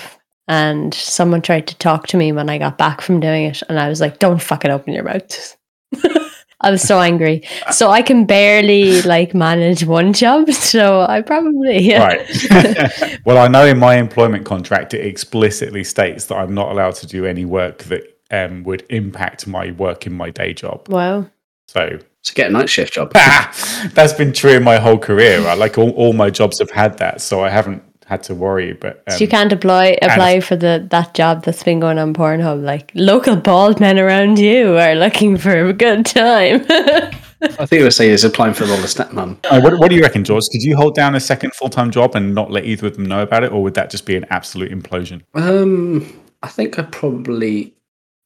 and 0.47 0.93
someone 0.93 1.41
tried 1.41 1.67
to 1.67 1.77
talk 1.77 2.07
to 2.07 2.17
me 2.17 2.31
when 2.31 2.49
I 2.49 2.57
got 2.57 2.77
back 2.77 3.01
from 3.01 3.19
doing 3.19 3.45
it, 3.45 3.61
and 3.67 3.79
I 3.79 3.89
was 3.89 3.99
like, 3.99 4.19
"Don't 4.19 4.41
fuck 4.41 4.63
it 4.63 4.71
open 4.71 4.93
your 4.93 5.03
mouth." 5.03 5.57
I 6.61 6.71
was 6.71 6.81
so 6.81 6.99
angry. 6.99 7.43
So 7.71 7.89
I 7.89 8.01
can 8.01 8.25
barely 8.25 9.01
like 9.03 9.33
manage 9.33 9.85
one 9.85 10.13
job. 10.13 10.49
So 10.69 11.01
I 11.01 11.21
probably 11.21 11.79
yeah. 11.79 12.05
Right. 12.05 13.19
well, 13.25 13.39
I 13.39 13.47
know 13.47 13.65
in 13.65 13.79
my 13.79 13.95
employment 13.95 14.45
contract 14.45 14.93
it 14.93 15.03
explicitly 15.03 15.83
states 15.83 16.25
that 16.25 16.35
I'm 16.35 16.53
not 16.53 16.71
allowed 16.71 16.95
to 16.95 17.07
do 17.07 17.25
any 17.25 17.43
work 17.43 17.79
that 17.85 18.18
um, 18.31 18.63
would 18.63 18.85
impact 18.89 19.47
my 19.47 19.71
work 19.71 20.05
in 20.05 20.13
my 20.13 20.29
day 20.29 20.53
job. 20.53 20.87
Wow. 20.89 21.27
So 21.67 21.99
to 22.23 22.33
get 22.33 22.49
a 22.49 22.53
night 22.53 22.69
shift 22.69 22.93
job. 22.93 23.13
that's 23.93 24.13
been 24.13 24.33
true 24.33 24.51
in 24.51 24.63
my 24.63 24.77
whole 24.77 24.97
career. 24.97 25.41
Right? 25.41 25.57
Like 25.57 25.77
all, 25.77 25.91
all 25.91 26.13
my 26.13 26.29
jobs 26.29 26.59
have 26.59 26.71
had 26.71 26.97
that, 26.97 27.21
so 27.21 27.43
I 27.43 27.49
haven't 27.49 27.83
had 28.05 28.23
to 28.23 28.35
worry. 28.35 28.73
But 28.73 29.03
um, 29.07 29.17
so 29.17 29.23
you 29.23 29.27
can't 29.27 29.51
apply 29.51 29.97
apply 30.01 30.41
for 30.41 30.55
the 30.55 30.85
that 30.89 31.13
job 31.13 31.43
that's 31.43 31.63
been 31.63 31.79
going 31.79 31.99
on 31.99 32.13
Pornhub. 32.13 32.63
Like 32.63 32.91
local 32.95 33.35
bald 33.35 33.79
men 33.79 33.99
around 33.99 34.39
you 34.39 34.77
are 34.77 34.95
looking 34.95 35.37
for 35.37 35.67
a 35.67 35.73
good 35.73 36.05
time. 36.05 36.65
I 37.41 37.65
think 37.65 37.81
it 37.81 37.85
was 37.85 37.95
saying 37.95 38.11
is 38.11 38.25
applying 38.25 38.53
for 38.53 38.65
the 38.65 38.71
role 38.73 38.83
of 38.83 38.85
stepmom. 38.85 39.37
Uh, 39.45 39.61
what, 39.61 39.79
what 39.79 39.89
do 39.89 39.95
you 39.95 40.01
reckon, 40.01 40.25
George? 40.25 40.43
Could 40.51 40.61
you 40.61 40.75
hold 40.75 40.93
down 40.93 41.15
a 41.15 41.21
second 41.21 41.53
full 41.53 41.69
time 41.69 41.89
job 41.89 42.13
and 42.15 42.35
not 42.35 42.51
let 42.51 42.65
either 42.65 42.87
of 42.87 42.95
them 42.95 43.05
know 43.05 43.21
about 43.21 43.45
it, 43.45 43.53
or 43.53 43.63
would 43.63 43.75
that 43.75 43.89
just 43.89 44.05
be 44.05 44.17
an 44.17 44.25
absolute 44.29 44.71
implosion? 44.71 45.21
Um, 45.35 46.05
I 46.43 46.49
think 46.49 46.77
I 46.77 46.83
probably 46.83 47.73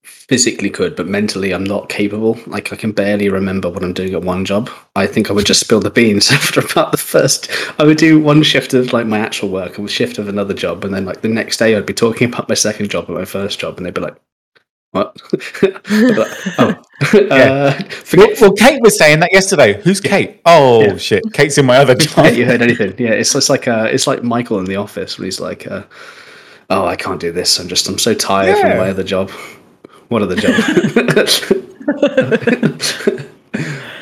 physically 0.04 0.70
could, 0.70 0.96
but 0.96 1.08
mentally 1.08 1.52
I'm 1.54 1.64
not 1.64 1.90
capable. 1.90 2.38
Like 2.46 2.72
I 2.72 2.76
can 2.76 2.92
barely 2.92 3.30
remember 3.30 3.70
what 3.70 3.84
I'm 3.84 3.94
doing 3.94 4.14
at 4.14 4.22
one 4.22 4.46
job. 4.46 4.70
I 4.96 5.08
think 5.08 5.30
I 5.30 5.34
would 5.34 5.46
just 5.46 5.60
spill 5.62 5.80
the 5.80 5.90
beans 5.90 6.32
after 6.40 6.60
about 6.60 6.92
the 6.92 6.98
first. 6.98 7.50
I 7.80 7.84
would 7.84 7.98
do 7.98 8.20
one 8.20 8.44
shift 8.44 8.74
of 8.74 8.94
like 8.94 9.06
my 9.08 9.20
actual 9.20 9.50
work 9.50 9.78
and 9.78 9.88
a 9.88 9.92
shift 9.92 10.18
of 10.18 10.28
another 10.28 10.54
job, 10.54 10.84
and 10.86 10.94
then 10.94 11.06
like 11.06 11.22
the 11.22 11.28
next 11.30 11.58
day 11.58 11.76
I'd 11.76 11.86
be 11.86 11.94
talking 11.94 12.28
about 12.32 12.50
my 12.50 12.56
second 12.56 12.90
job 12.90 13.06
and 13.08 13.18
my 13.18 13.26
first 13.26 13.60
job, 13.60 13.78
and 13.78 13.86
they'd 13.86 13.94
be 13.94 14.02
like, 14.02 14.16
"What?" 14.92 15.22
Like, 15.64 16.32
oh, 16.60 16.76
uh, 17.32 17.72
forget. 17.90 18.40
Well, 18.42 18.54
Kate 18.54 18.82
was 18.82 18.98
saying 18.98 19.20
that 19.22 19.32
yesterday. 19.34 19.82
Who's 19.84 20.00
Kate? 20.00 20.42
Oh 20.46 20.82
Yeah. 20.84 20.98
shit, 20.98 21.24
Kate's 21.34 21.58
in 21.58 21.66
my 21.66 21.78
other 21.78 21.96
job. 21.96 22.34
You 22.34 22.46
heard 22.46 22.62
anything? 22.62 22.94
Yeah, 22.98 23.12
it's 23.12 23.34
just 23.34 23.50
like 23.50 23.68
uh, 23.68 23.88
it's 23.92 24.08
like 24.08 24.24
Michael 24.24 24.60
in 24.60 24.66
the 24.66 24.76
office 24.76 25.18
when 25.18 25.26
he's 25.26 25.40
like, 25.40 25.66
uh, 25.68 25.84
"Oh, 26.70 26.86
I 26.86 26.96
can't 26.96 27.20
do 27.20 27.32
this. 27.32 27.60
I'm 27.60 27.68
just 27.68 27.88
I'm 27.88 27.98
so 28.00 28.14
tired 28.14 28.56
Yeah. 28.58 28.62
from 28.62 28.78
my 28.78 28.90
other 28.90 29.04
job. 29.04 29.32
What 30.14 30.22
are 30.22 30.28
the 30.28 30.36
job?" 30.46 30.54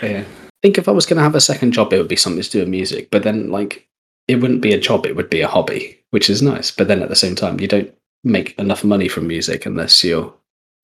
yeah, 0.04 0.26
I 0.26 0.60
think 0.62 0.78
if 0.78 0.90
I 0.90 0.92
was 0.92 1.06
going 1.06 1.16
to 1.16 1.24
have 1.24 1.36
a 1.36 1.40
second 1.40 1.72
job, 1.72 1.94
it 1.94 2.00
would 2.00 2.10
be 2.10 2.18
something 2.18 2.44
to 2.44 2.50
do 2.50 2.60
with 2.60 2.68
music. 2.68 3.10
But 3.12 3.24
then, 3.24 3.50
like, 3.50 3.88
it 4.28 4.36
wouldn't 4.36 4.62
be 4.62 4.74
a 4.74 4.80
job; 4.80 5.06
it 5.06 5.16
would 5.16 5.30
be 5.30 5.40
a 5.40 5.48
hobby, 5.48 5.98
which 6.10 6.30
is 6.30 6.42
nice. 6.42 6.70
But 6.70 6.90
then 6.90 7.02
at 7.02 7.08
the 7.08 7.16
same 7.16 7.36
time, 7.36 7.62
you 7.62 7.68
don't 7.70 7.94
make 8.26 8.60
enough 8.60 8.84
money 8.84 9.08
from 9.08 9.26
music 9.26 9.66
unless 9.66 10.04
you're 10.04 10.34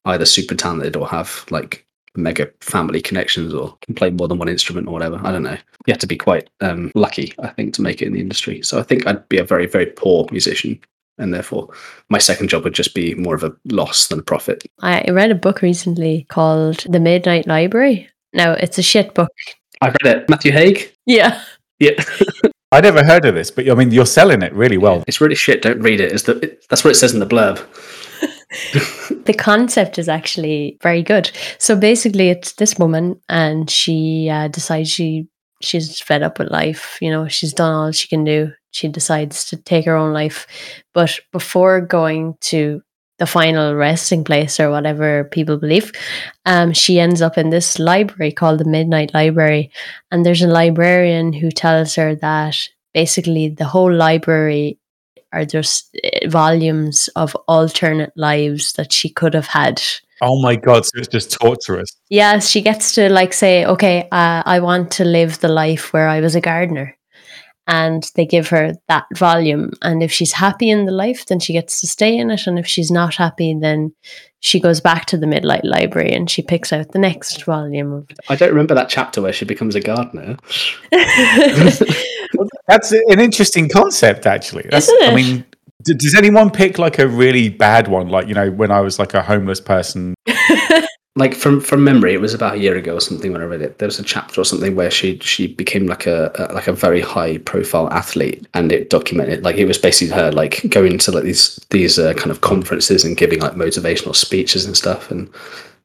either 0.05 0.25
super 0.25 0.55
talented 0.55 0.95
or 0.95 1.05
have 1.09 1.45
like 1.49 1.85
mega 2.15 2.49
family 2.61 3.01
connections 3.01 3.53
or 3.53 3.77
can 3.81 3.95
play 3.95 4.09
more 4.09 4.29
than 4.29 4.37
one 4.37 4.47
instrument 4.47 4.87
or 4.87 4.93
whatever. 4.93 5.19
I 5.25 5.33
don't 5.33 5.43
know. 5.43 5.57
You 5.85 5.91
have 5.91 5.99
to 5.99 6.07
be 6.07 6.15
quite 6.15 6.49
um, 6.61 6.89
lucky, 6.95 7.33
I 7.39 7.49
think, 7.49 7.73
to 7.73 7.81
make 7.81 8.01
it 8.01 8.07
in 8.07 8.13
the 8.13 8.21
industry. 8.21 8.63
So 8.63 8.79
I 8.79 8.83
think 8.83 9.05
I'd 9.05 9.27
be 9.27 9.37
a 9.37 9.43
very, 9.43 9.65
very 9.65 9.87
poor 9.87 10.25
musician. 10.31 10.79
And 11.17 11.33
therefore, 11.33 11.69
my 12.09 12.19
second 12.19 12.49
job 12.49 12.63
would 12.63 12.73
just 12.73 12.93
be 12.93 13.15
more 13.15 13.33
of 13.35 13.43
a 13.43 13.55
loss 13.65 14.07
than 14.07 14.19
a 14.19 14.23
profit. 14.23 14.63
I 14.81 15.03
read 15.09 15.31
a 15.31 15.35
book 15.35 15.61
recently 15.61 16.25
called 16.29 16.85
The 16.87 16.99
Midnight 16.99 17.47
Library. 17.47 18.09
Now 18.33 18.51
it's 18.53 18.77
a 18.77 18.83
shit 18.83 19.13
book. 19.15 19.31
I've 19.81 19.95
read 20.03 20.15
it. 20.17 20.29
Matthew 20.29 20.51
Haig. 20.51 20.93
Yeah. 21.05 21.41
Yeah, 21.79 22.03
I 22.71 22.81
never 22.81 23.03
heard 23.03 23.25
of 23.25 23.35
this, 23.35 23.51
but 23.51 23.69
I 23.69 23.73
mean, 23.75 23.91
you're 23.91 24.05
selling 24.05 24.41
it 24.41 24.53
really 24.53 24.77
well. 24.77 25.03
it's 25.07 25.21
really 25.21 25.35
shit. 25.35 25.61
Don't 25.61 25.79
read 25.79 26.01
it. 26.01 26.11
Is 26.11 26.23
the 26.23 26.37
it, 26.39 26.65
that's 26.69 26.83
what 26.83 26.91
it 26.91 26.95
says 26.95 27.13
in 27.13 27.19
the 27.19 27.25
blurb. 27.25 27.63
the 29.25 29.33
concept 29.33 29.99
is 29.99 30.09
actually 30.09 30.77
very 30.81 31.03
good. 31.03 31.31
So 31.59 31.75
basically, 31.75 32.29
it's 32.29 32.53
this 32.53 32.77
woman, 32.77 33.21
and 33.29 33.69
she 33.69 34.29
uh, 34.29 34.47
decides 34.47 34.89
she 34.89 35.27
she's 35.61 35.99
fed 36.01 36.23
up 36.23 36.39
with 36.39 36.49
life. 36.49 36.97
You 36.99 37.11
know, 37.11 37.27
she's 37.27 37.53
done 37.53 37.73
all 37.73 37.91
she 37.91 38.07
can 38.07 38.23
do. 38.23 38.51
She 38.77 38.87
decides 38.87 39.45
to 39.45 39.57
take 39.57 39.85
her 39.85 39.95
own 39.95 40.13
life, 40.13 40.45
but 40.93 41.19
before 41.31 41.81
going 41.81 42.37
to 42.41 42.81
the 43.17 43.25
final 43.25 43.73
resting 43.73 44.23
place 44.23 44.59
or 44.59 44.69
whatever 44.69 45.23
people 45.23 45.57
believe, 45.57 45.91
um, 46.45 46.71
she 46.73 46.99
ends 46.99 47.21
up 47.21 47.37
in 47.37 47.49
this 47.49 47.79
library 47.79 48.31
called 48.31 48.59
the 48.59 48.65
Midnight 48.65 49.13
Library, 49.13 49.71
and 50.11 50.23
there's 50.23 50.43
a 50.43 50.47
librarian 50.47 51.33
who 51.33 51.49
tells 51.49 51.95
her 51.95 52.13
that 52.15 52.55
basically 52.93 53.49
the 53.49 53.65
whole 53.65 53.91
library 53.91 54.77
are 55.33 55.45
just 55.45 55.95
eh, 56.03 56.27
volumes 56.27 57.09
of 57.15 57.35
alternate 57.47 58.13
lives 58.15 58.73
that 58.73 58.93
she 58.93 59.09
could 59.09 59.33
have 59.33 59.47
had. 59.47 59.81
Oh 60.21 60.41
my 60.41 60.55
god! 60.55 60.85
So 60.85 60.91
it's 60.95 61.07
just 61.07 61.31
torturous. 61.39 61.89
Yes, 62.09 62.49
she 62.49 62.61
gets 62.61 62.93
to 62.93 63.09
like 63.09 63.33
say, 63.33 63.65
okay, 63.65 64.07
uh, 64.11 64.43
I 64.45 64.59
want 64.59 64.91
to 64.93 65.05
live 65.05 65.39
the 65.39 65.47
life 65.47 65.93
where 65.93 66.07
I 66.07 66.21
was 66.21 66.35
a 66.35 66.41
gardener. 66.41 66.96
And 67.67 68.09
they 68.15 68.25
give 68.25 68.47
her 68.49 68.73
that 68.87 69.05
volume. 69.15 69.71
And 69.81 70.01
if 70.01 70.11
she's 70.11 70.31
happy 70.31 70.69
in 70.69 70.85
the 70.85 70.91
life, 70.91 71.25
then 71.25 71.39
she 71.39 71.53
gets 71.53 71.81
to 71.81 71.87
stay 71.87 72.17
in 72.17 72.31
it. 72.31 72.47
And 72.47 72.57
if 72.57 72.65
she's 72.65 72.89
not 72.89 73.15
happy, 73.15 73.55
then 73.59 73.93
she 74.39 74.59
goes 74.59 74.79
back 74.79 75.05
to 75.07 75.17
the 75.17 75.27
Midnight 75.27 75.65
Library 75.65 76.13
and 76.13 76.29
she 76.29 76.41
picks 76.41 76.71
out 76.71 76.91
the 76.93 76.99
next 76.99 77.43
volume 77.43 77.91
of 77.91 78.07
I 78.29 78.35
don't 78.35 78.49
remember 78.49 78.75
that 78.75 78.87
chapter 78.87 79.21
where 79.21 79.33
she 79.33 79.45
becomes 79.45 79.75
a 79.75 79.81
gardener. 79.81 80.37
That's 82.67 82.91
an 82.91 83.19
interesting 83.19 83.67
concept, 83.67 84.25
actually. 84.25 84.67
That's, 84.69 84.87
Isn't 84.87 85.11
I 85.11 85.15
mean, 85.15 85.45
D- 85.83 85.93
does 85.93 86.15
anyone 86.15 86.49
pick 86.49 86.77
like 86.77 86.99
a 86.99 87.07
really 87.07 87.49
bad 87.49 87.87
one? 87.87 88.09
Like 88.09 88.27
you 88.27 88.33
know, 88.33 88.51
when 88.51 88.71
I 88.71 88.81
was 88.81 88.99
like 88.99 89.13
a 89.13 89.21
homeless 89.21 89.61
person. 89.61 90.15
like 91.17 91.33
from 91.33 91.59
from 91.59 91.83
memory, 91.83 92.13
it 92.13 92.21
was 92.21 92.35
about 92.35 92.55
a 92.55 92.59
year 92.59 92.75
ago 92.75 92.95
or 92.95 93.01
something 93.01 93.31
when 93.31 93.41
I 93.41 93.45
read 93.45 93.61
it. 93.61 93.79
There 93.79 93.87
was 93.87 93.99
a 93.99 94.03
chapter 94.03 94.39
or 94.39 94.45
something 94.45 94.75
where 94.75 94.91
she 94.91 95.17
she 95.19 95.47
became 95.47 95.87
like 95.87 96.05
a, 96.05 96.31
a 96.35 96.53
like 96.53 96.67
a 96.67 96.73
very 96.73 97.01
high 97.01 97.39
profile 97.39 97.91
athlete, 97.91 98.47
and 98.53 98.71
it 98.71 98.91
documented 98.91 99.43
like 99.43 99.57
it 99.57 99.65
was 99.65 99.79
basically 99.79 100.15
her 100.15 100.31
like 100.31 100.61
going 100.69 100.99
to 100.99 101.11
like 101.11 101.23
these 101.23 101.59
these 101.71 101.97
uh, 101.97 102.13
kind 102.13 102.29
of 102.29 102.41
conferences 102.41 103.03
and 103.03 103.17
giving 103.17 103.39
like 103.39 103.53
motivational 103.53 104.15
speeches 104.15 104.65
and 104.65 104.77
stuff, 104.77 105.09
and 105.09 105.29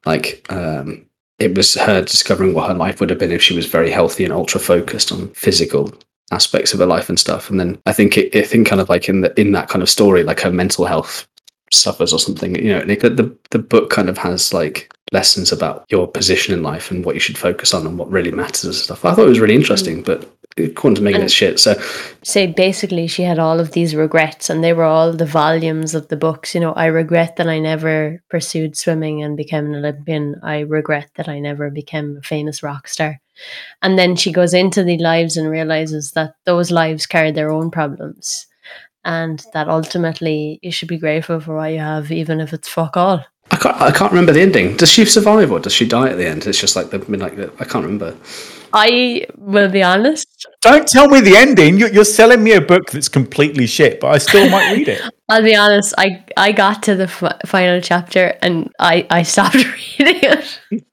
like 0.05 0.45
um, 0.51 1.05
it 1.39 1.57
was 1.57 1.75
her 1.75 2.03
discovering 2.03 2.53
what 2.53 2.69
her 2.69 2.75
life 2.75 3.01
would 3.01 3.09
have 3.09 3.19
been 3.19 3.33
if 3.33 3.43
she 3.43 3.57
was 3.57 3.67
very 3.67 3.91
healthy 3.91 4.25
and 4.25 4.33
ultra 4.35 4.61
focused 4.61 5.11
on 5.11 5.29
physical 5.31 5.93
aspects 6.31 6.73
of 6.73 6.81
her 6.81 6.87
life 6.87 7.09
and 7.09 7.19
stuff. 7.19 7.49
And 7.49 7.59
then 7.59 7.81
I 7.87 7.93
think 7.93 8.19
it, 8.19 8.35
I 8.37 8.43
think 8.43 8.67
kind 8.67 8.81
of 8.81 8.89
like 8.91 9.09
in 9.09 9.23
the 9.23 9.41
in 9.41 9.53
that 9.53 9.69
kind 9.69 9.83
of 9.83 9.89
story, 9.89 10.25
like 10.25 10.41
her 10.41 10.53
mental 10.53 10.85
health 10.85 11.27
suffers 11.73 12.13
or 12.13 12.19
something. 12.19 12.55
You 12.55 12.75
know, 12.75 12.85
the 12.85 13.37
the 13.51 13.59
book 13.59 13.91
kind 13.91 14.09
of 14.09 14.19
has 14.19 14.53
like 14.53 14.93
lessons 15.13 15.53
about 15.53 15.85
your 15.91 16.09
position 16.09 16.55
in 16.55 16.63
life 16.63 16.91
and 16.91 17.05
what 17.05 17.15
you 17.15 17.21
should 17.21 17.37
focus 17.37 17.75
on 17.75 17.87
and 17.87 17.99
what 17.99 18.11
really 18.11 18.33
matters 18.33 18.65
and 18.65 18.75
stuff. 18.75 19.05
I 19.05 19.15
thought 19.15 19.27
it 19.27 19.29
was 19.29 19.41
really 19.41 19.55
mm. 19.55 19.61
interesting, 19.61 20.03
but 20.03 20.27
according 20.57 20.97
to 20.97 21.03
Megan, 21.03 21.21
And- 21.21 21.25
it's 21.25 21.35
shit. 21.35 21.61
So 21.61 21.75
say 22.23 22.47
basically 22.47 23.07
she 23.07 23.23
had 23.23 23.39
all 23.39 23.61
of 23.61 23.73
these 23.73 23.95
regrets 23.95 24.49
and 24.49 24.63
they 24.63 24.73
were 24.73 24.85
all 24.85 25.13
the 25.13 25.27
volumes 25.27 25.95
of 25.95 26.09
the 26.09 26.17
books 26.17 26.55
you 26.55 26.61
know 26.61 26.73
i 26.75 26.87
regret 26.87 27.37
that 27.37 27.49
i 27.49 27.59
never 27.59 28.23
pursued 28.29 28.77
swimming 28.77 29.23
and 29.23 29.37
became 29.37 29.67
an 29.67 29.75
olympian 29.75 30.39
i 30.43 30.61
regret 30.61 31.11
that 31.17 31.29
i 31.29 31.39
never 31.39 31.69
became 31.71 32.17
a 32.17 32.23
famous 32.23 32.63
rock 32.63 32.87
star 32.87 33.21
and 33.83 33.99
then 33.99 34.15
she 34.15 34.31
goes 34.31 34.55
into 34.55 34.85
the 34.85 34.99
lives 34.99 35.37
and 35.37 35.51
realizes 35.51 36.13
that 36.13 36.35
those 36.45 36.71
lives 36.71 37.07
carry 37.07 37.33
their 37.33 37.51
own 37.51 37.71
problems 37.71 38.47
and 39.05 39.45
that 39.53 39.69
ultimately 39.69 40.59
you 40.63 40.71
should 40.73 40.89
be 40.89 40.99
grateful 40.99 41.41
for 41.41 41.57
what 41.57 41.73
you 41.73 41.79
have 41.79 42.11
even 42.13 42.41
if 42.41 42.53
it's 42.53 42.69
fuck 42.69 42.97
all 42.97 43.25
I 43.51 43.57
can't 43.57 43.81
I 43.83 43.91
can't 43.91 44.11
remember 44.13 44.33
the 44.33 44.41
ending. 44.41 44.77
Does 44.79 44.91
she 44.91 45.05
survive 45.05 45.53
or 45.53 45.61
does 45.61 45.75
she 45.75 45.87
die 45.87 46.09
at 46.09 46.17
the 46.17 46.27
end? 46.27 46.47
It's 46.47 46.59
just 46.59 46.75
like 46.75 46.89
the 46.91 46.99
like 47.19 47.35
I 47.61 47.65
can't 47.65 47.85
remember. 47.85 48.17
i 48.73 49.27
will 49.37 49.69
be 49.69 49.83
honest 49.83 50.27
Don't 50.63 50.89
tell 50.89 51.09
me 51.09 51.21
the 51.21 51.37
ending. 51.37 51.77
You're, 51.77 51.91
you're 51.93 52.05
selling 52.07 52.43
me 52.43 52.53
a 52.53 52.63
book 52.63 52.91
that's 52.91 53.11
completely 53.11 53.67
shit, 53.67 54.01
but 54.01 54.09
I 54.09 54.19
still 54.19 54.49
might 54.49 54.73
read 54.73 54.89
it. 54.89 55.03
i'll 55.29 55.43
be 55.43 55.55
honest 55.55 55.95
i 55.99 56.25
i 56.37 56.53
got 56.53 56.83
to 56.83 56.95
the 56.95 57.05
f- 57.05 57.41
final 57.47 57.81
chapter 57.81 58.39
and 58.43 58.71
i 58.79 59.07
i 59.11 59.23
stopped 59.23 59.55
reading 59.99 60.21
it 60.23 60.85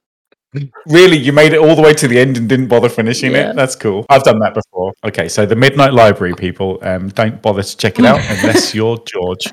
Really, 0.87 1.17
you 1.17 1.31
made 1.31 1.53
it 1.53 1.59
all 1.59 1.75
the 1.75 1.81
way 1.81 1.93
to 1.93 2.07
the 2.07 2.19
end 2.19 2.37
and 2.37 2.49
didn't 2.49 2.67
bother 2.67 2.89
finishing 2.89 3.31
Yeah. 3.31 3.51
it? 3.51 3.55
That's 3.55 3.75
cool. 3.75 4.05
I've 4.09 4.23
done 4.23 4.39
that 4.39 4.53
before. 4.55 4.93
Okay, 5.05 5.27
so 5.27 5.45
the 5.45 5.55
Midnight 5.55 5.93
Library 5.93 6.33
people, 6.33 6.79
um, 6.81 7.09
don't 7.09 7.41
bother 7.41 7.61
to 7.61 7.77
check 7.77 7.99
it 7.99 8.05
out 8.05 8.19
unless 8.29 8.73
you're 8.73 8.97
George. 9.05 9.45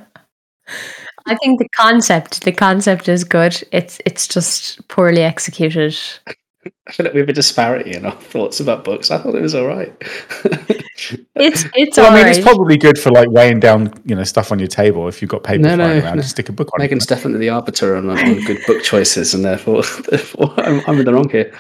I 1.29 1.35
think 1.37 1.59
the 1.59 1.69
concept, 1.77 2.45
the 2.45 2.53
concept 2.53 3.09
is 3.09 3.25
good. 3.25 3.63
It's 3.73 4.01
it's 4.07 4.27
just 4.29 4.87
poorly 4.89 5.23
executed. 5.23 5.97
I 6.89 6.93
feel 6.93 7.05
like 7.05 7.15
we 7.15 7.21
have 7.21 7.29
a 7.29 7.33
disparity 7.33 7.95
in 7.95 8.05
our 8.07 8.13
thoughts 8.21 8.61
about 8.61 8.85
books. 8.85 9.11
I 9.11 9.19
thought 9.19 9.35
it 9.35 9.43
was 9.43 9.55
all 9.55 9.67
right. 9.67 9.93
It's 11.39 11.67
it's 11.75 11.99
Well, 11.99 12.07
I 12.07 12.11
mean, 12.11 12.19
alright. 12.21 12.37
it's 12.37 12.43
probably 12.45 12.79
good 12.79 12.99
for 12.99 13.11
like 13.11 13.29
weighing 13.31 13.61
down, 13.61 13.93
you 14.07 14.15
know, 14.15 14.25
stuff 14.25 14.51
on 14.51 14.59
your 14.59 14.67
table. 14.69 15.07
If 15.09 15.21
you've 15.21 15.31
got 15.31 15.43
paper 15.43 15.63
No, 15.63 15.77
flying 15.77 15.99
no, 15.99 16.05
around, 16.05 16.17
no. 16.17 16.23
just 16.23 16.31
stick 16.31 16.49
a 16.49 16.53
book 16.53 16.71
on 16.73 16.81
Megan's 16.81 17.05
it. 17.05 17.09
definitely 17.09 17.41
the 17.41 17.51
arbiter 17.51 17.97
on, 17.97 18.09
on 18.09 18.17
good 18.45 18.59
book 18.67 18.83
choices, 18.83 19.35
and 19.35 19.45
therefore, 19.45 19.83
therefore 20.09 20.55
I'm, 20.57 20.81
I'm 20.87 20.99
in 20.99 21.05
the 21.05 21.13
wrong 21.13 21.29
here. 21.29 21.53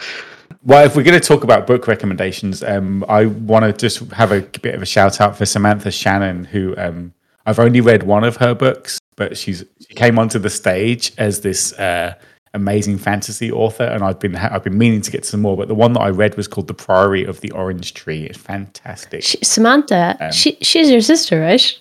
Well, 0.65 0.87
if 0.87 0.97
we're 0.97 1.03
going 1.03 1.21
to 1.21 1.27
talk 1.27 1.45
about 1.45 1.67
book 1.67 1.87
recommendations, 1.87 2.63
um, 2.63 3.05
I 3.11 3.27
want 3.27 3.67
to 3.67 3.73
just 3.75 4.11
have 4.13 4.33
a 4.33 4.41
bit 4.41 4.75
of 4.75 4.81
a 4.81 4.87
shout 4.87 5.21
out 5.21 5.37
for 5.37 5.45
Samantha 5.45 5.91
Shannon, 5.91 6.45
who 6.45 6.75
um, 6.79 7.13
I've 7.45 7.59
only 7.59 7.83
read 7.83 8.05
one 8.05 8.25
of 8.25 8.39
her 8.39 8.55
books, 8.55 8.99
but 9.17 9.37
she's 9.37 9.65
she 9.87 9.95
came 9.95 10.19
onto 10.19 10.39
the 10.39 10.51
stage 10.51 11.13
as 11.19 11.43
this 11.43 11.75
uh, 11.75 12.15
amazing 12.57 12.99
fantasy 12.99 13.53
author, 13.53 13.85
and 13.85 14.03
I've 14.03 14.19
been 14.19 14.35
I've 14.35 14.65
been 14.65 14.77
meaning 14.77 15.01
to 15.03 15.11
get 15.11 15.25
some 15.25 15.41
more. 15.41 15.57
But 15.57 15.69
the 15.69 15.75
one 15.75 15.93
that 15.93 16.01
I 16.01 16.09
read 16.09 16.37
was 16.37 16.49
called 16.49 16.67
The 16.67 16.75
Priory 16.75 17.25
of 17.25 17.41
the 17.41 17.53
Orange 17.53 17.95
Tree. 17.95 18.25
It's 18.25 18.39
fantastic. 18.39 19.23
She, 19.23 19.39
Samantha, 19.45 20.17
Um, 20.19 20.33
she 20.33 20.59
she's 20.63 20.91
your 20.91 21.03
sister, 21.03 21.41
right? 21.41 21.79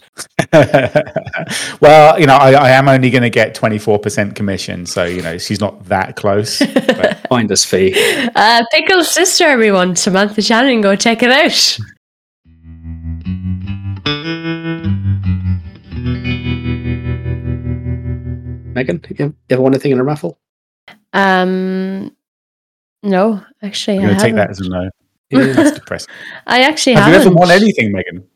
well, 1.81 2.19
you 2.19 2.25
know, 2.27 2.35
I, 2.35 2.51
I 2.53 2.69
am 2.71 2.87
only 2.87 3.09
going 3.09 3.23
to 3.23 3.29
get 3.29 3.55
twenty 3.55 3.79
four 3.79 3.97
percent 3.97 4.35
commission, 4.35 4.85
so 4.85 5.03
you 5.03 5.21
know 5.23 5.37
she's 5.39 5.59
not 5.59 5.83
that 5.85 6.15
close. 6.15 6.59
But 6.59 7.25
Finder's 7.29 7.65
fee. 7.65 7.93
Uh, 8.35 8.63
Pickle's 8.71 9.11
sister, 9.11 9.45
everyone. 9.45 9.95
Samantha 9.95 10.41
Shannon, 10.41 10.81
go 10.81 10.95
check 10.95 11.23
it 11.23 11.31
out. 11.31 11.77
Megan, 18.75 19.01
you 19.17 19.33
ever 19.49 19.61
won 19.61 19.73
anything 19.73 19.93
in 19.93 19.99
a 19.99 20.03
raffle? 20.03 20.37
Um, 21.15 22.15
no, 23.01 23.41
actually, 23.63 23.97
I'm 23.97 24.03
I 24.03 24.07
going 24.07 24.17
to 24.17 24.23
take 24.23 24.35
that 24.35 24.49
as 24.49 24.59
a 24.59 24.69
no. 24.69 24.89
Yeah. 25.31 25.53
That's 25.53 25.71
depressing. 25.71 26.13
I 26.47 26.61
actually 26.61 26.93
Have 26.93 27.07
you 27.07 27.13
haven't. 27.13 27.27
ever 27.27 27.35
won 27.35 27.51
anything, 27.51 27.91
Megan? 27.91 28.27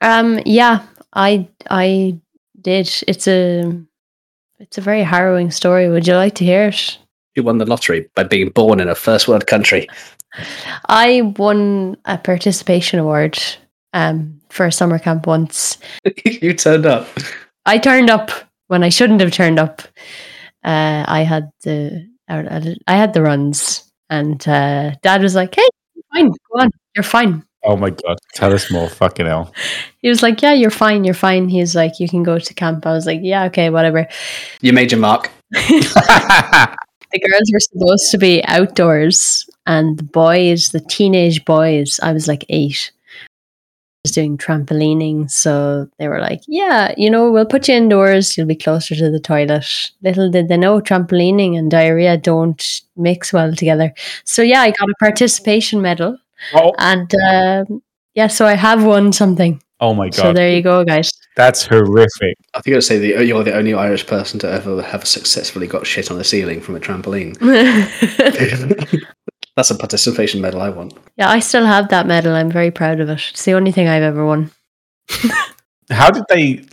Um, 0.00 0.40
yeah, 0.46 0.86
I 1.12 1.48
I 1.68 2.18
did. 2.60 2.90
It's 3.06 3.26
a 3.26 3.72
it's 4.60 4.78
a 4.78 4.80
very 4.80 5.02
harrowing 5.02 5.50
story. 5.50 5.88
Would 5.88 6.06
you 6.06 6.14
like 6.14 6.34
to 6.36 6.44
hear 6.44 6.68
it? 6.68 6.98
You 7.34 7.42
won 7.42 7.58
the 7.58 7.66
lottery 7.66 8.08
by 8.14 8.22
being 8.22 8.50
born 8.50 8.80
in 8.80 8.88
a 8.88 8.94
first 8.94 9.26
world 9.26 9.46
country. 9.46 9.88
I 10.88 11.34
won 11.36 11.96
a 12.04 12.18
participation 12.18 13.00
award 13.00 13.38
um, 13.92 14.40
for 14.50 14.66
a 14.66 14.72
summer 14.72 14.98
camp 14.98 15.26
once. 15.26 15.78
you 16.24 16.54
turned 16.54 16.86
up. 16.86 17.08
I 17.66 17.78
turned 17.78 18.10
up 18.10 18.30
when 18.68 18.84
I 18.84 18.88
shouldn't 18.88 19.20
have 19.20 19.32
turned 19.32 19.58
up. 19.58 19.82
Uh, 20.64 21.04
I 21.06 21.22
had 21.22 21.50
the 21.62 22.08
I 22.28 22.76
I 22.86 22.96
had 22.96 23.12
the 23.12 23.22
runs, 23.22 23.90
and 24.10 24.46
uh, 24.48 24.92
Dad 25.02 25.22
was 25.22 25.34
like, 25.34 25.54
"Hey, 25.54 25.68
you're 25.94 26.04
fine, 26.12 26.28
go 26.28 26.60
on, 26.60 26.70
you're 26.96 27.02
fine." 27.02 27.44
Oh 27.62 27.76
my 27.76 27.90
god, 27.90 28.18
tell 28.34 28.52
us 28.52 28.70
more. 28.70 28.88
Fucking 28.88 29.26
hell. 29.26 29.52
He 30.00 30.08
was 30.08 30.22
like, 30.22 30.42
"Yeah, 30.42 30.52
you're 30.52 30.70
fine, 30.70 31.04
you're 31.04 31.14
fine." 31.14 31.48
He's 31.48 31.74
like, 31.74 32.00
"You 32.00 32.08
can 32.08 32.22
go 32.22 32.38
to 32.38 32.54
camp." 32.54 32.86
I 32.86 32.92
was 32.92 33.06
like, 33.06 33.20
"Yeah, 33.22 33.44
okay, 33.44 33.70
whatever." 33.70 34.06
You 34.60 34.72
made 34.72 34.90
your 34.92 35.00
mark. 35.00 35.30
the 37.14 37.20
girls 37.20 37.50
were 37.52 37.60
supposed 37.60 38.10
to 38.10 38.18
be 38.18 38.44
outdoors 38.46 39.48
and 39.66 39.98
the 39.98 40.04
boys 40.04 40.70
the 40.70 40.80
teenage 40.80 41.44
boys 41.44 42.00
i 42.02 42.12
was 42.12 42.28
like 42.28 42.44
eight 42.48 42.90
was 44.04 44.12
doing 44.12 44.36
trampolining 44.36 45.30
so 45.30 45.88
they 45.98 46.08
were 46.08 46.20
like 46.20 46.40
yeah 46.46 46.94
you 46.96 47.10
know 47.10 47.32
we'll 47.32 47.46
put 47.46 47.68
you 47.68 47.74
indoors. 47.74 48.36
You'll 48.36 48.46
be 48.46 48.54
closer 48.54 48.94
to 48.94 49.10
the 49.10 49.18
toilet. 49.18 49.66
Little 50.02 50.30
did 50.30 50.48
they 50.48 50.58
know 50.58 50.80
trampolining 50.80 51.58
and 51.58 51.70
diarrhea 51.70 52.18
don't 52.18 52.62
mix 52.96 53.32
well 53.32 53.54
together. 53.54 53.92
So 54.24 54.42
yeah 54.42 54.60
i 54.60 54.70
got 54.70 54.90
a 54.90 54.94
participation 55.00 55.80
medal. 55.80 56.18
Oh, 56.52 56.72
and 56.78 57.10
um, 57.32 57.82
yeah 58.14 58.26
so 58.26 58.46
i 58.46 58.54
have 58.54 58.84
won 58.84 59.12
something. 59.12 59.60
Oh 59.80 59.94
my 59.94 60.08
god, 60.08 60.14
so 60.14 60.32
there 60.32 60.50
you 60.50 60.62
go 60.62 60.84
guys. 60.84 61.10
That's 61.36 61.66
horrific. 61.66 62.36
I 62.54 62.60
think 62.60 62.76
I'd 62.76 62.84
say 62.84 62.98
that 62.98 63.26
you're 63.26 63.42
the 63.42 63.56
only 63.56 63.74
Irish 63.74 64.06
person 64.06 64.38
to 64.40 64.50
ever 64.50 64.80
have 64.82 65.06
successfully 65.06 65.66
got 65.66 65.86
shit 65.86 66.10
on 66.10 66.18
the 66.18 66.24
ceiling 66.24 66.60
from 66.60 66.76
a 66.76 66.80
trampoline. 66.80 67.34
That's 69.56 69.70
a 69.70 69.76
participation 69.76 70.40
medal 70.40 70.60
I 70.60 70.70
want. 70.70 70.94
yeah 71.16 71.30
i 71.30 71.38
still 71.40 71.64
have 71.64 71.88
that 71.90 72.06
medal 72.06 72.34
i'm 72.34 72.50
very 72.50 72.70
proud 72.70 73.00
of 73.00 73.08
it 73.08 73.20
it's 73.30 73.44
the 73.44 73.52
only 73.54 73.72
thing 73.72 73.88
i've 73.88 74.02
ever 74.02 74.24
won 74.26 74.50
How 75.90 76.10
did 76.10 76.24
they 76.28 76.64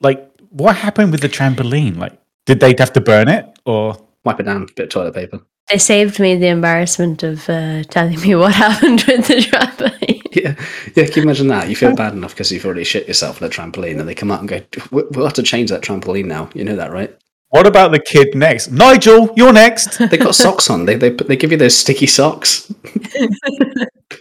like? 0.00 0.30
What 0.50 0.76
happened 0.76 1.10
with 1.12 1.20
the 1.22 1.28
trampoline? 1.28 1.96
Like, 1.96 2.16
did 2.46 2.60
they 2.60 2.74
have 2.78 2.92
to 2.92 3.00
burn 3.00 3.28
it 3.28 3.44
or? 3.64 3.96
Wipe 4.24 4.38
it 4.38 4.44
down, 4.44 4.60
with 4.60 4.70
a 4.70 4.74
bit 4.74 4.84
of 4.84 4.90
toilet 4.90 5.14
paper. 5.14 5.40
They 5.70 5.78
saved 5.78 6.20
me 6.20 6.36
the 6.36 6.48
embarrassment 6.48 7.22
of 7.22 7.48
uh, 7.48 7.82
telling 7.84 8.20
me 8.20 8.34
what 8.36 8.54
happened 8.54 9.02
with 9.08 9.26
the 9.26 9.34
trampoline. 9.36 10.18
Yeah, 10.32 10.54
yeah. 10.94 11.06
Can 11.06 11.16
you 11.16 11.22
imagine 11.22 11.48
that? 11.48 11.68
You 11.68 11.74
feel 11.74 11.96
bad 11.96 12.12
enough 12.12 12.32
because 12.34 12.52
you've 12.52 12.64
already 12.64 12.84
shit 12.84 13.08
yourself 13.08 13.42
on 13.42 13.48
a 13.48 13.50
trampoline, 13.50 13.98
and 13.98 14.08
they 14.08 14.14
come 14.14 14.30
out 14.30 14.38
and 14.38 14.48
go, 14.48 14.60
"We'll 14.92 15.24
have 15.24 15.34
to 15.34 15.42
change 15.42 15.70
that 15.70 15.82
trampoline 15.82 16.26
now." 16.26 16.48
You 16.54 16.62
know 16.62 16.76
that, 16.76 16.92
right? 16.92 17.12
What 17.50 17.66
about 17.66 17.90
the 17.90 17.98
kid 17.98 18.34
next? 18.36 18.70
Nigel, 18.70 19.32
you're 19.36 19.52
next. 19.52 19.98
They 19.98 20.16
got 20.16 20.34
socks 20.36 20.70
on. 20.70 20.84
They 20.86 20.94
they 20.94 21.10
they 21.10 21.36
give 21.36 21.50
you 21.50 21.56
those 21.58 21.76
sticky 21.76 22.06
socks. 22.06 22.72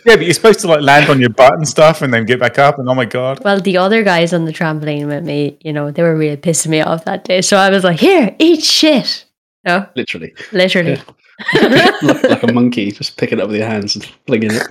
yeah, 0.04 0.16
but 0.16 0.24
you're 0.24 0.34
supposed 0.34 0.60
to 0.62 0.68
like 0.68 0.82
land 0.82 1.10
on 1.12 1.20
your 1.20 1.30
butt 1.30 1.54
and 1.54 1.68
stuff, 1.68 2.02
and 2.02 2.12
then 2.12 2.26
get 2.26 2.40
back 2.40 2.58
up. 2.58 2.80
And 2.80 2.90
oh 2.90 2.96
my 2.96 3.06
god, 3.06 3.44
Well, 3.44 3.60
the 3.60 3.78
other 3.78 4.04
guys 4.04 4.34
on 4.34 4.46
the 4.46 4.52
trampoline 4.52 5.06
with 5.08 5.24
me, 5.24 5.60
you 5.62 5.72
know, 5.72 5.92
they 5.92 6.02
were 6.02 6.16
really 6.16 6.38
pissing 6.38 6.70
me 6.70 6.82
off 6.82 7.06
that 7.06 7.24
day. 7.24 7.42
So 7.42 7.56
I 7.58 7.70
was 7.70 7.84
like, 7.84 8.00
here, 8.00 8.36
eat 8.40 8.64
shit. 8.64 9.26
No, 9.64 9.88
Literally, 9.96 10.34
literally. 10.52 10.98
like, 11.54 12.24
like 12.24 12.44
a 12.44 12.52
monkey, 12.52 12.92
just 12.92 13.16
picking 13.18 13.38
it 13.38 13.42
up 13.44 13.50
with 13.50 13.58
your 13.58 13.68
hands 13.68 13.96
and 13.96 14.06
flinging 14.26 14.52
it. 14.54 14.68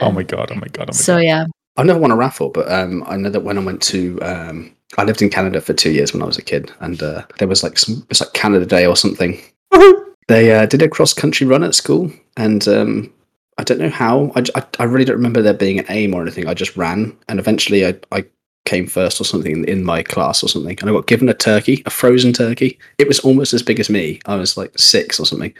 oh 0.00 0.12
my 0.12 0.22
god, 0.22 0.50
oh 0.52 0.56
my 0.56 0.68
god, 0.68 0.90
oh 0.90 0.92
my 0.92 0.96
so 0.96 1.14
god. 1.16 1.22
yeah. 1.24 1.44
I've 1.76 1.86
never 1.86 1.98
won 1.98 2.10
a 2.12 2.16
raffle, 2.16 2.50
but 2.50 2.70
um, 2.70 3.02
I 3.06 3.16
know 3.16 3.30
that 3.30 3.40
when 3.40 3.58
I 3.58 3.64
went 3.64 3.82
to, 3.82 4.18
um, 4.22 4.75
I 4.96 5.04
lived 5.04 5.22
in 5.22 5.30
Canada 5.30 5.60
for 5.60 5.72
two 5.72 5.90
years 5.90 6.12
when 6.12 6.22
I 6.22 6.26
was 6.26 6.38
a 6.38 6.42
kid, 6.42 6.72
and 6.80 7.02
uh, 7.02 7.22
there 7.38 7.48
was 7.48 7.62
like 7.62 7.78
some, 7.78 8.06
it's 8.10 8.20
like 8.20 8.32
Canada 8.32 8.66
Day 8.66 8.86
or 8.86 8.96
something. 8.96 9.40
They 10.28 10.52
uh, 10.52 10.66
did 10.66 10.82
a 10.82 10.88
cross 10.88 11.14
country 11.14 11.46
run 11.46 11.62
at 11.62 11.74
school, 11.74 12.10
and 12.36 12.66
um, 12.66 13.12
I 13.58 13.62
don't 13.62 13.78
know 13.78 13.90
how. 13.90 14.32
I 14.34 14.44
I 14.80 14.84
really 14.84 15.04
don't 15.04 15.16
remember 15.16 15.40
there 15.40 15.54
being 15.54 15.78
an 15.78 15.86
aim 15.88 16.14
or 16.14 16.22
anything. 16.22 16.48
I 16.48 16.54
just 16.54 16.76
ran, 16.76 17.16
and 17.28 17.38
eventually 17.38 17.86
I, 17.86 17.94
I 18.10 18.24
came 18.64 18.86
first 18.86 19.20
or 19.20 19.24
something 19.24 19.64
in 19.64 19.84
my 19.84 20.02
class 20.02 20.42
or 20.42 20.48
something, 20.48 20.76
and 20.80 20.90
I 20.90 20.92
got 20.92 21.06
given 21.06 21.28
a 21.28 21.34
turkey, 21.34 21.82
a 21.86 21.90
frozen 21.90 22.32
turkey. 22.32 22.78
It 22.98 23.08
was 23.08 23.20
almost 23.20 23.54
as 23.54 23.62
big 23.62 23.78
as 23.78 23.88
me. 23.88 24.20
I 24.26 24.34
was 24.34 24.56
like 24.56 24.76
six 24.76 25.20
or 25.20 25.26
something. 25.26 25.54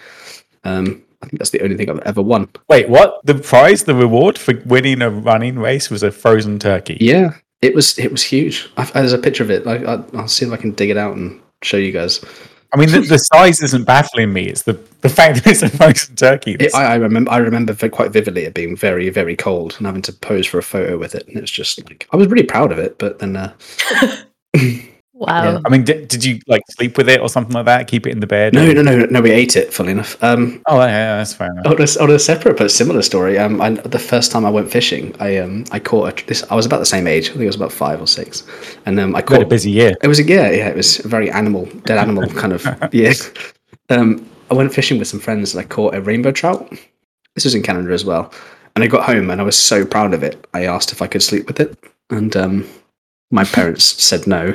Um, 0.65 1.03
I 1.23 1.27
think 1.27 1.39
that's 1.39 1.51
the 1.51 1.63
only 1.63 1.77
thing 1.77 1.89
I've 1.89 2.01
ever 2.01 2.21
won. 2.21 2.49
Wait, 2.69 2.89
what? 2.89 3.25
The 3.25 3.37
prize, 3.37 3.85
the 3.85 3.95
reward 3.95 4.37
for 4.37 4.55
winning 4.67 5.01
a 5.01 5.11
running 5.11 5.59
race 5.59 5.91
was 5.91 6.03
a 6.03 6.11
frozen 6.11 6.59
turkey. 6.59 6.99
Yeah, 7.01 7.35
it 7.63 7.75
was 7.75 7.99
it 7.99 8.11
was 8.11 8.23
huge. 8.23 8.71
I've, 8.77 8.93
there's 8.93 9.13
a 9.13 9.19
picture 9.19 9.43
of 9.43 9.51
it. 9.51 9.67
Like, 9.67 9.85
I, 9.85 10.03
I'll 10.15 10.29
see 10.29 10.47
if 10.47 10.53
I 10.53 10.57
can 10.57 10.73
dig 10.73 10.91
it 10.91 10.97
out 10.97 11.17
and 11.17 11.41
show 11.63 11.77
you 11.77 11.93
guys. 11.93 12.25
I 12.73 12.79
mean, 12.79 12.91
the, 12.91 13.01
the 13.01 13.19
size 13.19 13.63
isn't 13.63 13.85
baffling 13.85 14.33
me. 14.33 14.47
It's 14.49 14.63
the, 14.63 14.75
the 15.01 15.09
fact 15.09 15.37
that 15.37 15.51
it's 15.51 15.63
a 15.63 15.69
frozen 15.69 16.17
turkey. 16.17 16.57
It, 16.59 16.75
I, 16.75 16.93
I 16.93 16.95
remember 16.97 17.31
I 17.31 17.39
remember 17.39 17.75
quite 17.89 18.11
vividly 18.11 18.45
it 18.45 18.55
being 18.55 18.77
very 18.77 19.09
very 19.09 19.37
cold 19.37 19.75
and 19.79 19.87
having 19.87 20.03
to 20.03 20.13
pose 20.13 20.47
for 20.47 20.59
a 20.59 20.63
photo 20.63 20.99
with 20.99 21.15
it, 21.15 21.27
and 21.29 21.37
it 21.37 21.41
was 21.41 21.51
just 21.51 21.83
like 21.89 22.09
I 22.13 22.17
was 22.17 22.29
really 22.29 22.47
proud 22.47 22.73
of 22.73 22.79
it. 22.79 22.99
But 22.99 23.19
then 23.21 23.37
uh, 23.37 23.55
Wow. 25.27 25.45
Yeah. 25.53 25.61
I 25.65 25.69
mean, 25.69 25.85
did, 25.85 26.09
did 26.09 26.25
you 26.25 26.41
like 26.47 26.63
sleep 26.71 26.97
with 26.97 27.09
it 27.09 27.21
or 27.21 27.29
something 27.29 27.53
like 27.53 27.65
that? 27.67 27.89
Keep 27.89 28.07
it 28.07 28.11
in 28.11 28.21
the 28.21 28.27
bed? 28.27 28.55
no 28.55 28.69
or- 28.71 28.75
no 28.75 28.83
no 28.83 29.07
no 29.07 29.21
we 29.21 29.31
ate 29.33 29.57
it. 29.57 29.73
Funnily 29.73 29.93
enough. 29.93 30.23
Um, 30.23 30.63
Oh, 30.67 30.79
yeah, 30.79 31.17
that's 31.19 31.35
fair 31.35 31.51
enough. 31.51 31.67
on 31.67 31.73
a, 31.81 32.03
on 32.03 32.11
a 32.11 32.19
separate 32.19 32.57
but 32.57 32.71
similar 32.71 33.03
story, 33.03 33.39
um, 33.39 33.61
I, 33.61 33.71
the 33.71 33.99
first 33.99 34.31
time 34.33 34.45
I 34.47 34.51
went 34.51 34.71
fishing, 34.71 35.15
I 35.21 35.39
um 35.39 35.65
I 35.73 35.79
caught 35.81 36.23
a, 36.23 36.27
this. 36.27 36.45
I 36.51 36.55
was 36.55 36.65
about 36.67 36.79
the 36.79 36.87
same 36.87 37.07
age. 37.07 37.29
I 37.31 37.33
think 37.33 37.43
I 37.43 37.47
was 37.47 37.57
about 37.57 37.73
five 37.73 38.01
or 38.01 38.07
six, 38.07 38.45
and 38.87 38.99
um 39.01 39.15
I 39.17 39.23
caught 39.23 39.43
a 39.43 39.47
busy 39.47 39.71
year. 39.71 39.93
It 40.03 40.09
was 40.09 40.19
a 40.21 40.25
year. 40.25 40.53
yeah. 40.53 40.69
It 40.69 40.77
was 40.77 41.05
a 41.05 41.09
very 41.09 41.31
animal, 41.31 41.67
dead 41.85 41.99
animal 41.99 42.27
kind 42.41 42.53
of 42.53 42.95
year. 42.95 43.13
Um, 43.91 44.29
I 44.51 44.55
went 44.55 44.73
fishing 44.73 44.99
with 44.99 45.09
some 45.09 45.21
friends 45.21 45.55
and 45.55 45.65
I 45.65 45.67
caught 45.69 45.95
a 45.95 46.01
rainbow 46.01 46.33
trout. 46.33 46.71
This 47.35 47.45
was 47.45 47.55
in 47.55 47.63
Canada 47.63 47.93
as 47.93 48.05
well, 48.05 48.33
and 48.75 48.85
I 48.85 48.87
got 48.87 49.05
home 49.05 49.31
and 49.31 49.41
I 49.41 49.45
was 49.45 49.59
so 49.59 49.85
proud 49.85 50.15
of 50.15 50.23
it. 50.23 50.47
I 50.55 50.65
asked 50.67 50.93
if 50.93 51.03
I 51.03 51.07
could 51.07 51.23
sleep 51.23 51.47
with 51.49 51.61
it, 51.61 51.77
and 52.11 52.35
um, 52.37 52.67
my 53.31 53.45
parents 53.45 53.85
said 53.85 54.27
no 54.27 54.55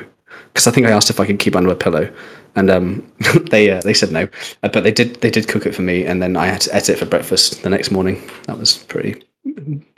because 0.53 0.67
I 0.67 0.71
think 0.71 0.87
I 0.87 0.91
asked 0.91 1.09
if 1.09 1.19
I 1.19 1.25
could 1.25 1.39
keep 1.39 1.55
under 1.55 1.71
a 1.71 1.75
pillow, 1.75 2.11
and 2.55 2.69
um, 2.69 3.11
they 3.49 3.71
uh, 3.71 3.81
they 3.81 3.93
said 3.93 4.11
no. 4.11 4.27
Uh, 4.63 4.69
but 4.69 4.83
they 4.83 4.91
did 4.91 5.15
they 5.21 5.29
did 5.31 5.47
cook 5.47 5.65
it 5.65 5.75
for 5.75 5.81
me, 5.81 6.05
and 6.05 6.21
then 6.21 6.35
I 6.35 6.47
had 6.47 6.61
to 6.61 6.77
eat 6.77 6.89
it 6.89 6.99
for 6.99 7.05
breakfast 7.05 7.63
the 7.63 7.69
next 7.69 7.91
morning. 7.91 8.21
That 8.47 8.57
was 8.57 8.77
pretty 8.77 9.23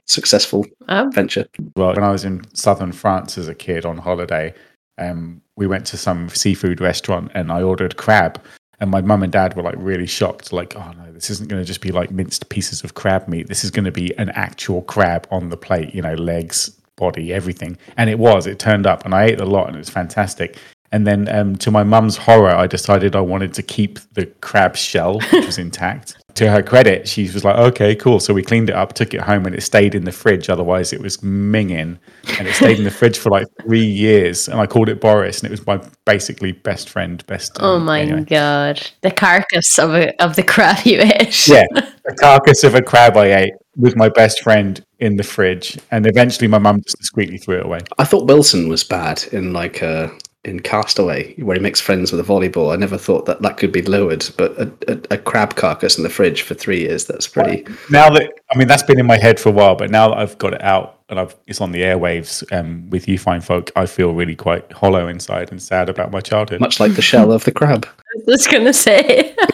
successful 0.06 0.66
Oh, 0.90 1.10
venture. 1.14 1.48
Well, 1.76 1.94
when 1.94 2.04
I 2.04 2.12
was 2.12 2.26
in 2.26 2.44
southern 2.54 2.92
France 2.92 3.38
as 3.38 3.48
a 3.48 3.56
kid 3.56 3.86
on 3.86 3.98
holiday, 3.98 4.54
um, 4.98 5.42
we 5.56 5.68
went 5.68 5.86
to 5.88 5.98
some 5.98 6.30
seafood 6.30 6.82
restaurant 6.82 7.32
and 7.34 7.52
I 7.52 7.62
ordered 7.62 7.98
crab. 7.98 8.42
And 8.80 8.92
my 8.92 9.02
mum 9.02 9.24
and 9.24 9.32
dad 9.32 9.56
were 9.56 9.64
like 9.64 9.76
really 9.78 10.08
shocked, 10.08 10.52
like, 10.52 10.76
oh 10.76 10.92
no, 10.98 11.12
this 11.14 11.30
isn't 11.30 11.50
going 11.50 11.62
to 11.62 11.66
just 11.66 11.80
be 11.80 11.92
like 11.92 12.12
minced 12.12 12.50
pieces 12.50 12.84
of 12.84 12.96
crab 12.96 13.28
meat. 13.28 13.48
This 13.48 13.64
is 13.64 13.72
going 13.72 13.86
to 13.86 13.92
be 13.92 14.18
an 14.18 14.30
actual 14.32 14.82
crab 14.82 15.26
on 15.32 15.50
the 15.50 15.58
plate, 15.58 15.96
you 15.96 16.02
know, 16.02 16.16
legs, 16.16 16.78
body, 16.96 17.34
everything. 17.34 17.78
And 17.98 18.10
it 18.10 18.20
was, 18.20 18.48
it 18.48 18.60
turned 18.60 18.86
up 18.86 19.06
and 19.06 19.14
I 19.14 19.26
ate 19.26 19.42
a 19.42 19.46
lot 19.46 19.68
and 19.68 19.76
it 19.76 19.80
was 19.80 19.90
fantastic. 19.90 20.58
And 20.94 21.08
then 21.08 21.28
um, 21.36 21.56
to 21.58 21.72
my 21.72 21.84
mum's 21.84 22.18
horror, 22.18 22.52
I 22.52 22.68
decided 22.68 23.16
I 23.16 23.22
wanted 23.22 23.52
to 23.56 23.64
keep 23.64 23.98
the 24.14 24.28
crab 24.28 24.76
shell, 24.76 25.20
which 25.32 25.46
was 25.48 25.58
intact. 25.68 26.16
To 26.36 26.50
her 26.50 26.62
credit, 26.62 27.08
she 27.08 27.24
was 27.24 27.44
like, 27.44 27.56
okay, 27.56 27.96
cool. 27.96 28.20
So 28.20 28.32
we 28.32 28.44
cleaned 28.44 28.70
it 28.70 28.76
up, 28.76 28.94
took 28.94 29.16
it 29.16 29.22
home, 29.22 29.48
and 29.48 29.56
it 29.56 29.62
stayed 29.62 29.96
in 29.96 30.06
the 30.06 30.12
fridge. 30.12 30.50
Otherwise, 30.50 30.94
it 30.94 31.02
was 31.02 31.18
minging. 31.18 31.98
And 32.38 32.48
it 32.48 32.54
stayed 32.54 32.78
in 32.78 32.84
the 32.84 32.92
fridge 32.92 33.18
for 33.18 33.32
like 33.32 33.48
three 33.62 33.86
years. 33.86 34.48
And 34.48 34.60
I 34.60 34.68
called 34.68 34.88
it 34.88 35.02
Boris, 35.02 35.40
and 35.40 35.48
it 35.48 35.52
was 35.52 35.66
my 35.66 35.82
basically 36.06 36.52
best 36.52 36.90
friend, 36.90 37.26
best. 37.26 37.58
oh 37.60 37.78
um, 37.78 37.86
my 37.86 38.02
anyway. 38.02 38.26
god. 38.26 38.88
The 39.02 39.12
carcass 39.12 39.80
of 39.80 39.96
a, 39.96 40.24
of 40.24 40.36
the 40.36 40.44
crab 40.44 40.86
you 40.86 41.00
ate. 41.02 41.48
Yeah, 41.48 41.66
the 41.74 42.16
carcass 42.20 42.64
of 42.64 42.76
a 42.76 42.84
crab 42.84 43.18
I 43.18 43.34
ate 43.34 43.54
with 43.76 43.96
my 43.96 44.10
best 44.10 44.42
friend 44.42 44.84
in 45.04 45.18
the 45.18 45.24
fridge. 45.24 45.78
And 45.92 46.08
eventually, 46.08 46.48
my 46.48 46.60
mum 46.60 46.82
just 46.82 46.98
discreetly 46.98 47.38
threw 47.38 47.58
it 47.60 47.66
away. 47.66 47.82
I 48.00 48.06
thought 48.06 48.26
Wilson 48.26 48.70
was 48.70 48.84
bad 48.84 49.24
in 49.34 49.52
like 49.52 49.84
uh, 49.84 50.10
in 50.46 50.62
Castaway, 50.62 51.36
where 51.36 51.56
he 51.56 51.62
makes 51.62 51.82
friends 51.82 52.12
with 52.12 52.22
a 52.22 52.24
volleyball. 52.24 52.74
I 52.74 52.78
never 52.78 52.98
thought 52.98 53.26
that 53.26 53.42
that 53.42 53.58
could 53.58 53.72
be 53.72 53.82
lowered, 53.82 54.26
but 54.38 54.58
a, 54.58 54.72
a, 54.88 55.16
a 55.16 55.18
crab 55.18 55.56
carcass 55.56 55.98
in 55.98 56.04
the 56.04 56.10
fridge 56.10 56.42
for 56.42 56.54
three 56.54 56.80
years—that's 56.80 57.28
pretty. 57.28 57.66
now 57.90 58.10
that 58.12 58.32
I 58.50 58.58
mean 58.58 58.68
that's 58.68 58.84
been 58.84 59.00
in 59.00 59.06
my 59.06 59.18
head 59.18 59.40
for 59.40 59.50
a 59.50 59.54
while, 59.54 59.76
but 59.76 59.92
now 59.92 60.10
that 60.10 60.18
I've 60.18 60.38
got 60.38 60.54
it 60.54 60.62
out 60.62 61.02
and 61.10 61.20
I've 61.20 61.36
it's 61.48 61.60
on 61.60 61.74
the 61.74 61.82
airwaves 61.82 62.44
um, 62.58 62.90
with 62.90 63.08
you 63.08 63.20
fine 63.20 63.42
folk, 63.42 63.72
I 63.76 63.86
feel 63.86 64.14
really 64.14 64.36
quite 64.36 64.72
hollow 64.72 65.10
inside 65.10 65.52
and 65.52 65.62
sad 65.62 65.90
about 65.90 66.12
my 66.12 66.22
childhood. 66.22 66.62
Much 66.62 66.80
like 66.80 66.94
the 66.94 67.02
shell 67.02 67.34
of 67.34 67.44
the 67.44 67.52
crab. 67.52 67.86
I 68.16 68.22
was 68.26 68.48
gonna 68.48 68.74
say. 68.74 69.36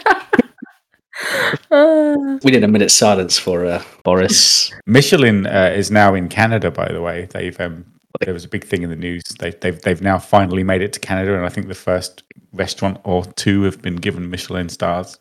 We 2.42 2.52
did 2.52 2.64
a 2.64 2.68
minute's 2.68 2.94
silence 2.94 3.38
for 3.38 3.66
uh, 3.66 3.84
Boris. 4.04 4.72
Michelin 4.86 5.46
uh, 5.46 5.74
is 5.76 5.92
now 5.92 6.14
in 6.14 6.30
Canada, 6.30 6.72
by 6.72 6.92
the 6.92 7.02
way. 7.02 7.28
They've 7.30 7.60
um, 7.60 7.86
there 8.22 8.34
was 8.34 8.46
a 8.46 8.48
big 8.48 8.64
thing 8.64 8.82
in 8.82 8.90
the 8.90 8.96
news. 8.96 9.24
They, 9.40 9.52
they've 9.52 9.80
they've 9.82 10.02
now 10.02 10.20
finally 10.20 10.64
made 10.64 10.82
it 10.82 10.94
to 10.94 11.00
Canada, 11.00 11.36
and 11.36 11.46
I 11.46 11.50
think 11.50 11.68
the 11.68 11.76
first 11.76 12.24
restaurant 12.54 13.00
or 13.04 13.26
two 13.26 13.64
have 13.64 13.82
been 13.82 13.98
given 13.98 14.30
Michelin 14.30 14.70
stars. 14.70 15.20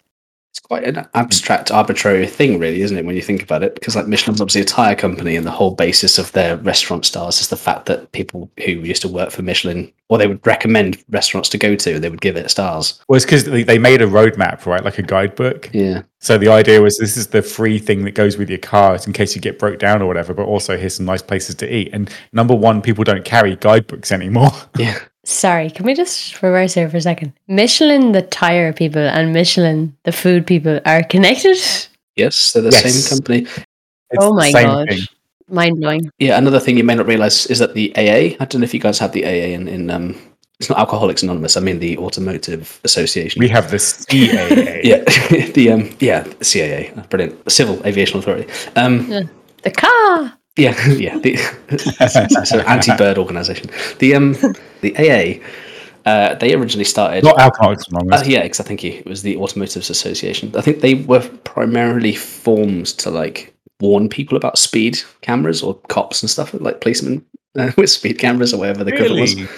It's 0.59 0.67
quite 0.67 0.83
an 0.83 1.07
abstract, 1.15 1.71
arbitrary 1.71 2.27
thing, 2.27 2.59
really, 2.59 2.83
isn't 2.83 2.99
it? 2.99 3.05
When 3.05 3.15
you 3.15 3.23
think 3.23 3.45
about 3.45 3.63
it, 3.63 3.75
because 3.75 3.95
like 3.95 4.09
Michelin's 4.09 4.41
obviously 4.41 4.63
a 4.63 4.65
tire 4.65 4.97
company, 4.97 5.37
and 5.37 5.47
the 5.47 5.53
whole 5.53 5.71
basis 5.71 6.19
of 6.19 6.33
their 6.33 6.57
restaurant 6.57 7.07
stars 7.07 7.41
is 7.41 7.47
the 7.47 7.57
fact 7.57 7.87
that 7.87 8.11
people 8.11 8.51
who 8.65 8.73
used 8.73 9.03
to 9.03 9.09
work 9.09 9.31
for 9.31 9.43
Michelin, 9.43 9.93
or 10.09 10.19
they 10.19 10.27
would 10.27 10.45
recommend 10.45 11.05
restaurants 11.11 11.49
to 11.51 11.59
go 11.59 11.77
to, 11.77 12.01
they 12.01 12.11
would 12.11 12.21
give 12.21 12.37
it 12.37 12.51
stars. 12.51 13.01
Well, 13.07 13.17
it's 13.17 13.25
because 13.25 13.45
they, 13.45 13.63
they 13.63 13.79
made 13.79 14.03
a 14.03 14.09
roadmap, 14.09 14.67
right, 14.67 14.83
like 14.83 14.99
a 14.99 15.03
guidebook. 15.03 15.71
Yeah, 15.73 16.03
So 16.19 16.39
the 16.39 16.49
idea 16.49 16.83
was 16.83 16.99
this 16.99 17.17
is 17.17 17.29
the 17.29 17.43
free 17.43 17.79
thing 17.79 18.03
that 18.03 18.13
goes 18.13 18.37
with 18.37 18.51
your 18.51 18.59
car 18.59 18.99
in 19.07 19.13
case 19.13 19.37
you 19.37 19.41
get 19.41 19.61
broke 19.61 19.79
down 19.79 20.03
or 20.03 20.07
whatever, 20.07 20.35
but 20.35 20.47
also 20.47 20.77
here's 20.77 20.97
some 20.97 21.07
nice 21.07 21.23
places 21.23 21.55
to 21.57 21.73
eat. 21.73 21.91
And 21.93 22.11
number 22.33 22.55
one, 22.57 22.83
people 22.83 23.05
don't 23.05 23.25
carry 23.25 23.55
guidebooks 23.55 24.11
anymore. 24.11 24.51
yeah. 24.77 24.99
Sorry, 25.29 25.71
can 25.71 25.85
we 25.85 25.95
just 25.95 26.43
reverse 26.43 26.75
here 26.75 26.89
for 26.89 26.97
a 26.97 27.01
second? 27.01 27.33
Michelin, 27.49 28.13
the 28.13 28.23
tire 28.23 28.73
people, 28.73 29.03
and 29.03 29.33
Michelin, 29.33 29.95
the 30.05 30.13
food 30.13 30.47
people, 30.47 30.81
are 30.87 31.03
connected. 31.05 31.59
Yes, 32.17 32.53
they're 32.53 32.63
the 32.63 32.71
Yes. 32.71 32.95
same 32.95 33.19
company. 33.19 33.47
It's 34.11 34.25
oh 34.25 34.33
my 34.35 34.51
same 34.51 34.67
god, 34.67 34.89
thing. 34.89 35.01
mind 35.51 35.81
blowing. 35.81 36.11
Yeah, 36.19 36.39
another 36.39 36.59
thing 36.59 36.77
you 36.79 36.85
may 36.85 36.95
not 36.95 37.07
realize 37.07 37.47
is 37.47 37.59
that 37.59 37.75
the 37.75 37.93
AA. 37.97 38.37
I 38.41 38.45
don't 38.47 38.61
know 38.61 38.65
if 38.65 38.73
you 38.75 38.81
guys 38.81 38.99
have 38.99 39.13
the 39.13 39.25
AA 39.25 39.53
in, 39.55 39.69
in 39.69 39.91
um, 39.91 40.17
it's 40.59 40.69
not 40.71 40.79
Alcoholics 40.79 41.23
Anonymous. 41.23 41.57
I 41.57 41.61
mean 41.61 41.79
the 41.79 41.97
Automotive 41.99 42.81
Association. 42.85 43.39
We 43.41 43.49
have 43.49 43.71
the 43.71 43.77
CAA. 43.77 44.81
yeah, 44.83 45.05
the 45.53 45.71
um, 45.73 45.95
yeah, 46.01 46.23
the 46.23 46.45
CAA, 46.45 47.09
brilliant, 47.11 47.45
the 47.45 47.51
Civil 47.51 47.87
Aviation 47.87 48.19
Authority. 48.19 48.51
Um, 48.77 49.29
The 49.63 49.71
car. 49.71 50.33
yeah, 50.57 50.75
yeah, 50.97 51.19
the 51.19 51.37
so 52.47 52.59
anti-bird 52.61 53.19
organisation. 53.19 53.71
The 53.99 54.15
um, 54.15 54.37
the 54.81 54.95
AA. 54.97 55.45
Uh, 56.05 56.35
they 56.37 56.55
originally 56.55 56.85
started. 56.85 57.25
Not 57.25 57.39
Alcoholics 57.39 57.87
Anonymous. 57.89 58.23
Uh, 58.23 58.25
yeah, 58.27 58.43
because 58.43 58.61
I 58.61 58.65
think 58.65 58.85
it 58.85 59.05
was 59.05 59.23
the 59.23 59.37
Automotives 59.37 59.91
Association. 59.91 60.55
I 60.57 60.63
think 60.63 60.81
they 60.81 60.95
were 60.95 61.21
primarily 61.45 62.15
formed 62.15 62.87
to 62.87 63.11
like 63.11 63.55
warn 63.81 64.09
people 64.09 64.37
about 64.37 64.59
speed 64.59 64.99
cameras 65.21 65.63
or 65.63 65.75
cops 65.89 66.23
and 66.23 66.31
stuff, 66.31 66.55
like 66.55 66.81
policemen 66.81 67.25
uh, 67.59 67.73
with 67.77 67.91
speed 67.91 68.19
cameras 68.19 68.55
or 68.55 68.59
whatever 68.59 68.85
the 68.85 68.95
equivalent 68.95 69.21
was. 69.21 69.49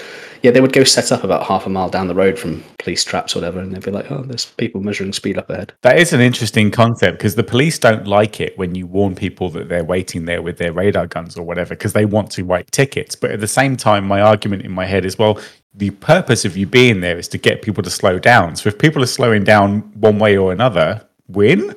Yeah, 0.43 0.51
they 0.51 0.61
would 0.61 0.73
go 0.73 0.85
set 0.85 1.13
up 1.13 1.25
about 1.25 1.47
half 1.47 1.67
a 1.67 1.69
mile 1.69 1.91
down 1.91 2.09
the 2.09 2.15
road 2.15 2.39
from 2.39 2.65
police 2.79 3.05
traps 3.05 3.35
or 3.35 3.41
whatever, 3.41 3.61
and 3.61 3.73
they'd 3.73 3.85
be 3.85 3.91
like, 3.91 4.11
"Oh, 4.11 4.23
there's 4.23 4.47
people 4.47 4.81
measuring 4.81 5.13
speed 5.13 5.39
up 5.39 5.51
ahead." 5.51 5.73
That 5.83 5.99
is 5.99 6.13
an 6.13 6.21
interesting 6.21 6.71
concept 6.71 7.19
because 7.19 7.35
the 7.35 7.45
police 7.45 7.79
don't 7.79 8.07
like 8.07 8.41
it 8.41 8.57
when 8.57 8.75
you 8.75 8.87
warn 8.87 9.15
people 9.15 9.51
that 9.51 9.69
they're 9.69 9.85
waiting 9.85 10.25
there 10.25 10.43
with 10.43 10.59
their 10.59 10.73
radar 10.73 11.07
guns 11.07 11.37
or 11.37 11.43
whatever 11.43 11.75
because 11.75 11.93
they 11.93 12.07
want 12.07 12.31
to 12.33 12.45
write 12.45 12.71
tickets. 12.73 13.15
But 13.15 13.33
at 13.33 13.41
the 13.41 13.49
same 13.49 13.77
time, 13.77 14.07
my 14.07 14.21
argument 14.21 14.63
in 14.63 14.73
my 14.73 14.87
head 14.87 15.05
is 15.05 15.19
well, 15.19 15.39
the 15.75 15.91
purpose 15.91 16.45
of 16.45 16.57
you 16.57 16.67
being 16.67 17.01
there 17.01 17.19
is 17.19 17.29
to 17.29 17.39
get 17.39 17.63
people 17.63 17.83
to 17.83 17.91
slow 17.91 18.19
down. 18.19 18.57
So 18.57 18.69
if 18.69 18.79
people 18.79 19.03
are 19.03 19.07
slowing 19.07 19.45
down 19.45 19.81
one 19.95 20.19
way 20.19 20.37
or 20.37 20.53
another, 20.53 21.07
win. 21.29 21.77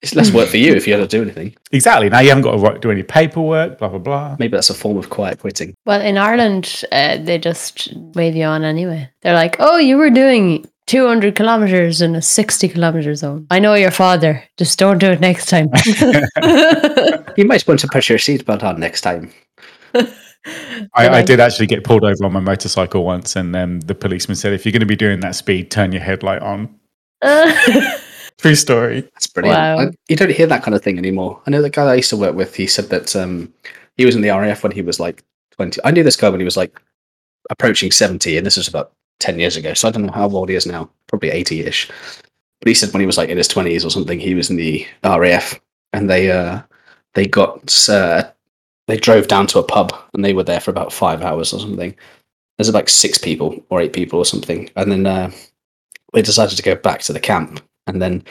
It's 0.00 0.14
less 0.14 0.32
work 0.32 0.48
for 0.48 0.58
you 0.58 0.74
if 0.74 0.86
you 0.86 0.92
had 0.94 1.00
to 1.00 1.08
do 1.08 1.22
anything. 1.22 1.56
Exactly. 1.72 2.08
Now 2.08 2.20
you 2.20 2.28
haven't 2.28 2.44
got 2.44 2.74
to 2.74 2.78
do 2.78 2.90
any 2.90 3.02
paperwork, 3.02 3.78
blah, 3.78 3.88
blah, 3.88 3.98
blah. 3.98 4.36
Maybe 4.38 4.56
that's 4.56 4.70
a 4.70 4.74
form 4.74 4.96
of 4.96 5.10
quiet 5.10 5.40
quitting. 5.40 5.74
Well, 5.86 6.00
in 6.00 6.16
Ireland, 6.16 6.84
uh, 6.92 7.18
they 7.18 7.38
just 7.38 7.92
wave 8.14 8.36
you 8.36 8.44
on 8.44 8.62
anyway. 8.62 9.10
They're 9.22 9.34
like, 9.34 9.56
"Oh, 9.58 9.76
you 9.76 9.96
were 9.96 10.10
doing 10.10 10.66
200 10.86 11.34
kilometers 11.34 12.00
in 12.00 12.14
a 12.14 12.22
60 12.22 12.68
kilometer 12.68 13.14
zone. 13.16 13.48
I 13.50 13.58
know 13.58 13.74
your 13.74 13.90
father. 13.90 14.44
Just 14.56 14.78
don't 14.78 14.98
do 14.98 15.10
it 15.10 15.20
next 15.20 15.46
time." 15.46 15.68
You 17.36 17.44
might 17.44 17.64
want 17.68 17.78
to 17.80 17.86
put 17.86 18.08
your 18.08 18.18
seatbelt 18.18 18.64
on 18.64 18.80
next 18.80 19.02
time. 19.02 19.30
I, 19.94 21.08
I 21.08 21.22
did 21.22 21.38
actually 21.38 21.68
get 21.68 21.84
pulled 21.84 22.02
over 22.02 22.24
on 22.24 22.32
my 22.32 22.40
motorcycle 22.40 23.04
once, 23.04 23.36
and 23.36 23.54
um, 23.54 23.78
the 23.80 23.94
policeman 23.94 24.34
said, 24.34 24.52
if 24.52 24.66
you're 24.66 24.72
going 24.72 24.80
to 24.80 24.86
be 24.86 24.96
doing 24.96 25.20
that 25.20 25.36
speed, 25.36 25.70
turn 25.70 25.92
your 25.92 26.00
headlight 26.02 26.42
on. 26.42 26.74
True 28.38 28.54
story. 28.54 29.00
That's 29.14 29.26
brilliant. 29.26 29.56
Wow. 29.58 29.78
I- 29.80 29.90
you 30.08 30.16
don't 30.16 30.30
hear 30.32 30.46
that 30.46 30.62
kind 30.62 30.74
of 30.74 30.82
thing 30.82 30.98
anymore. 30.98 31.40
I 31.46 31.50
know 31.50 31.62
the 31.62 31.70
guy 31.70 31.84
I 31.84 31.94
used 31.96 32.10
to 32.10 32.16
work 32.16 32.34
with. 32.34 32.54
He 32.54 32.66
said 32.66 32.88
that 32.90 33.14
um, 33.16 33.52
he 33.96 34.04
was 34.06 34.14
in 34.14 34.22
the 34.22 34.30
RAF 34.30 34.62
when 34.62 34.72
he 34.72 34.82
was 34.82 35.00
like 35.00 35.22
twenty. 35.50 35.80
I 35.84 35.90
knew 35.90 36.02
this 36.04 36.16
guy 36.16 36.28
when 36.28 36.40
he 36.40 36.44
was 36.44 36.56
like 36.56 36.80
approaching 37.50 37.90
seventy, 37.90 38.36
and 38.36 38.46
this 38.46 38.56
was 38.56 38.68
about 38.68 38.92
ten 39.18 39.38
years 39.40 39.56
ago. 39.56 39.74
So 39.74 39.88
I 39.88 39.90
don't 39.90 40.06
know 40.06 40.12
how 40.12 40.28
old 40.30 40.48
he 40.48 40.54
is 40.54 40.66
now. 40.66 40.88
Probably 41.08 41.30
eighty-ish. 41.30 41.88
But 42.60 42.68
he 42.68 42.74
said 42.74 42.92
when 42.92 43.00
he 43.00 43.06
was 43.06 43.18
like 43.18 43.28
in 43.28 43.36
his 43.38 43.48
twenties 43.48 43.84
or 43.84 43.90
something, 43.90 44.20
he 44.20 44.34
was 44.34 44.50
in 44.50 44.56
the 44.56 44.86
RAF, 45.04 45.58
and 45.92 46.08
they 46.08 46.30
uh, 46.30 46.60
they 47.14 47.26
got 47.26 47.88
uh, 47.88 48.30
they 48.86 48.96
drove 48.96 49.26
down 49.28 49.46
to 49.48 49.58
a 49.58 49.64
pub 49.64 49.92
and 50.14 50.24
they 50.24 50.32
were 50.32 50.44
there 50.44 50.60
for 50.60 50.70
about 50.70 50.92
five 50.92 51.22
hours 51.22 51.52
or 51.52 51.58
something. 51.60 51.94
There's 52.56 52.72
like 52.72 52.88
six 52.88 53.18
people 53.18 53.64
or 53.68 53.80
eight 53.80 53.92
people 53.92 54.18
or 54.20 54.24
something, 54.24 54.70
and 54.76 54.90
then 54.92 55.06
uh, 55.06 55.30
they 56.12 56.22
decided 56.22 56.56
to 56.56 56.62
go 56.62 56.74
back 56.76 57.00
to 57.02 57.12
the 57.12 57.20
camp. 57.20 57.60
And 57.88 58.00
then 58.00 58.22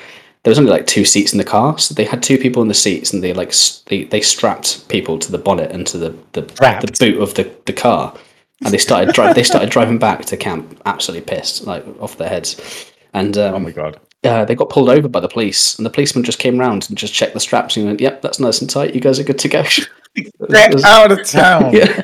there 0.44 0.52
was 0.52 0.60
only 0.60 0.72
like 0.72 0.88
two 0.88 1.04
seats 1.04 1.34
in 1.34 1.38
the 1.38 1.44
car, 1.44 1.78
so 1.78 1.94
they 1.94 2.06
had 2.06 2.24
two 2.24 2.38
people 2.38 2.62
in 2.62 2.68
the 2.68 2.74
seats, 2.74 3.12
and 3.12 3.22
they 3.24 3.34
like 3.34 3.54
they, 3.88 4.06
they 4.06 4.22
strapped 4.22 4.88
people 4.88 5.20
to 5.20 5.32
the 5.32 5.38
bonnet 5.38 5.72
and 5.72 5.86
to 5.88 5.98
the 5.98 6.16
the, 6.34 6.42
the 6.42 6.96
boot 7.00 7.22
of 7.22 7.34
the, 7.34 7.52
the 7.66 7.74
car, 7.74 8.16
and 8.64 8.74
they 8.74 8.78
started 8.78 9.14
dri- 9.14 9.34
they 9.34 9.44
started 9.44 9.70
driving 9.70 9.98
back 9.98 10.24
to 10.26 10.38
camp, 10.38 10.80
absolutely 10.86 11.26
pissed, 11.26 11.66
like 11.66 11.84
off 12.00 12.18
their 12.18 12.30
heads. 12.30 12.92
And 13.14 13.38
um, 13.38 13.56
Oh 13.56 13.60
my 13.60 13.72
god. 13.72 14.00
uh, 14.24 14.46
they 14.46 14.56
got 14.56 14.70
pulled 14.70 14.90
over 14.90 15.08
by 15.08 15.20
the 15.20 15.28
police, 15.28 15.76
and 15.78 15.86
the 15.86 15.90
policeman 15.90 16.24
just 16.24 16.40
came 16.40 16.58
round 16.58 16.88
and 16.88 16.98
just 16.98 17.14
checked 17.14 17.34
the 17.34 17.40
straps 17.40 17.76
and 17.76 17.86
went, 17.88 18.00
"Yep, 18.02 18.22
that's 18.22 18.40
nice 18.40 18.62
and 18.62 18.70
tight. 18.70 18.94
You 18.96 19.02
guys 19.02 19.20
are 19.20 19.24
good 19.24 19.40
to 19.40 19.50
go." 19.50 19.64
Get 20.50 20.84
out 20.86 21.12
of 21.12 21.24
town. 21.28 21.74
yeah, 21.74 22.02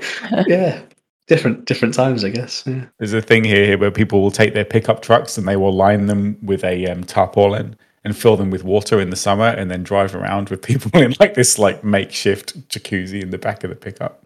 yeah. 0.47 0.81
Different, 1.27 1.65
different 1.65 1.93
times, 1.93 2.23
I 2.23 2.29
guess. 2.29 2.63
Yeah. 2.65 2.85
There's 2.97 3.13
a 3.13 3.21
thing 3.21 3.43
here 3.43 3.77
where 3.77 3.91
people 3.91 4.21
will 4.21 4.31
take 4.31 4.53
their 4.53 4.65
pickup 4.65 5.01
trucks 5.01 5.37
and 5.37 5.47
they 5.47 5.55
will 5.55 5.73
line 5.73 6.07
them 6.07 6.37
with 6.41 6.63
a 6.63 6.87
um, 6.87 7.03
tarpaulin 7.03 7.77
and 8.03 8.17
fill 8.17 8.35
them 8.35 8.49
with 8.49 8.65
water 8.65 8.99
in 8.99 9.09
the 9.09 9.15
summer, 9.15 9.47
and 9.47 9.71
then 9.71 9.81
drive 9.81 10.13
around 10.13 10.49
with 10.49 10.61
people 10.61 10.91
in 11.01 11.13
like 11.21 11.35
this 11.35 11.57
like 11.57 11.83
makeshift 11.83 12.67
jacuzzi 12.67 13.21
in 13.21 13.29
the 13.29 13.37
back 13.37 13.63
of 13.63 13.69
the 13.69 13.75
pickup. 13.75 14.25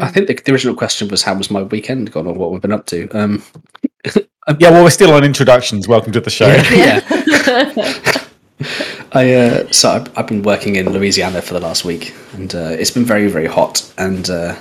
I 0.00 0.08
think 0.08 0.26
the, 0.26 0.34
the 0.34 0.52
original 0.52 0.74
question 0.74 1.08
was, 1.08 1.22
"How 1.22 1.34
was 1.34 1.50
my 1.50 1.62
weekend 1.62 2.10
gone, 2.12 2.26
or 2.26 2.32
what 2.32 2.50
we've 2.50 2.62
been 2.62 2.72
up 2.72 2.86
to?" 2.86 3.08
Um, 3.10 3.42
Yeah, 4.58 4.70
well, 4.70 4.84
we're 4.84 4.90
still 4.90 5.14
on 5.14 5.24
introductions. 5.24 5.88
Welcome 5.88 6.12
to 6.12 6.20
the 6.20 6.28
show. 6.28 6.48
yeah. 6.48 7.00
I 9.12 9.32
uh, 9.32 9.72
so 9.72 9.90
I've, 9.90 10.18
I've 10.18 10.26
been 10.26 10.42
working 10.42 10.76
in 10.76 10.90
Louisiana 10.90 11.40
for 11.40 11.54
the 11.54 11.60
last 11.60 11.84
week, 11.84 12.14
and 12.34 12.54
uh, 12.54 12.76
it's 12.78 12.90
been 12.90 13.04
very, 13.04 13.28
very 13.28 13.46
hot, 13.46 13.90
and 13.96 14.28
uh, 14.28 14.54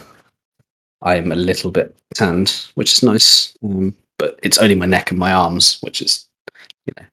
I'm 1.04 1.32
a 1.32 1.36
little 1.36 1.72
bit 1.72 1.96
tanned, 2.14 2.68
which 2.76 2.94
is 2.94 3.04
nice. 3.04 3.58
Um, 3.64 3.96
but 4.18 4.40
it's 4.44 4.58
only 4.58 4.76
my 4.76 4.86
neck 4.86 5.12
and 5.12 5.20
my 5.20 5.34
arms, 5.34 5.80
which 5.82 6.02
is, 6.02 6.28
you 6.86 6.94
know. 6.98 7.06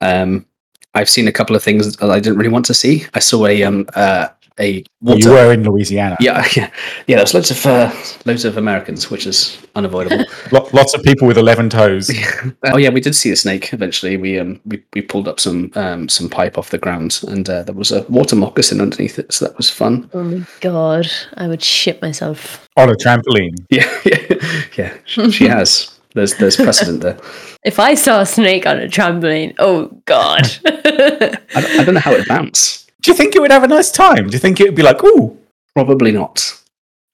Um, 0.00 0.46
I've 0.94 1.08
seen 1.08 1.28
a 1.28 1.32
couple 1.32 1.54
of 1.54 1.62
things 1.62 1.96
that 1.96 2.10
I 2.10 2.18
didn't 2.18 2.38
really 2.38 2.50
want 2.50 2.66
to 2.66 2.74
see. 2.74 3.06
I 3.14 3.20
saw 3.20 3.46
a 3.46 3.62
um 3.62 3.86
uh, 3.94 4.28
a 4.60 4.84
water. 5.00 5.18
you 5.20 5.30
were 5.30 5.52
in 5.52 5.62
Louisiana. 5.64 6.16
Yeah, 6.20 6.46
yeah, 6.56 6.70
yeah. 7.06 7.16
There's 7.16 7.34
loads 7.34 7.50
of 7.50 7.64
uh, 7.66 7.92
loads 8.24 8.44
of 8.44 8.56
Americans, 8.56 9.10
which 9.10 9.26
is 9.26 9.58
unavoidable. 9.74 10.24
Lots 10.52 10.94
of 10.94 11.02
people 11.02 11.26
with 11.28 11.38
11 11.38 11.70
toes. 11.70 12.10
oh 12.64 12.76
yeah, 12.78 12.90
we 12.90 13.00
did 13.00 13.14
see 13.14 13.30
a 13.30 13.36
snake. 13.36 13.72
Eventually, 13.72 14.16
we 14.16 14.38
um 14.38 14.60
we, 14.66 14.82
we 14.94 15.02
pulled 15.02 15.28
up 15.28 15.38
some 15.40 15.70
um 15.74 16.08
some 16.08 16.28
pipe 16.28 16.58
off 16.58 16.70
the 16.70 16.78
ground, 16.78 17.20
and 17.28 17.48
uh, 17.48 17.62
there 17.62 17.74
was 17.74 17.92
a 17.92 18.02
water 18.08 18.36
moccasin 18.36 18.80
underneath 18.80 19.18
it, 19.18 19.32
so 19.32 19.44
that 19.46 19.56
was 19.56 19.70
fun. 19.70 20.08
oh 20.14 20.22
my 20.24 20.46
god, 20.60 21.08
I 21.34 21.46
would 21.48 21.62
shit 21.62 22.00
myself. 22.02 22.68
on 22.76 22.90
a 22.90 22.94
trampoline. 22.94 23.56
Yeah, 23.70 23.88
yeah, 24.04 24.66
yeah. 24.76 24.94
She, 25.04 25.30
she 25.30 25.44
has. 25.48 25.94
There's 26.14 26.34
there's 26.36 26.56
precedent 26.56 27.02
there. 27.02 27.18
If 27.64 27.78
I 27.78 27.94
saw 27.94 28.20
a 28.22 28.26
snake 28.26 28.66
on 28.66 28.78
a 28.80 28.86
trampoline, 28.88 29.54
oh 29.58 29.88
god. 30.06 30.48
I, 30.64 31.60
don't- 31.60 31.80
I 31.80 31.84
don't 31.84 31.94
know 31.94 32.00
how 32.00 32.12
it 32.12 32.26
bounced. 32.26 32.87
Do 33.08 33.12
you 33.12 33.16
think 33.16 33.34
it 33.34 33.40
would 33.40 33.50
have 33.50 33.64
a 33.64 33.68
nice 33.68 33.90
time? 33.90 34.26
Do 34.26 34.32
you 34.34 34.38
think 34.38 34.60
it 34.60 34.64
would 34.64 34.74
be 34.74 34.82
like, 34.82 35.02
ooh? 35.02 35.34
Probably 35.74 36.12
not. 36.12 36.60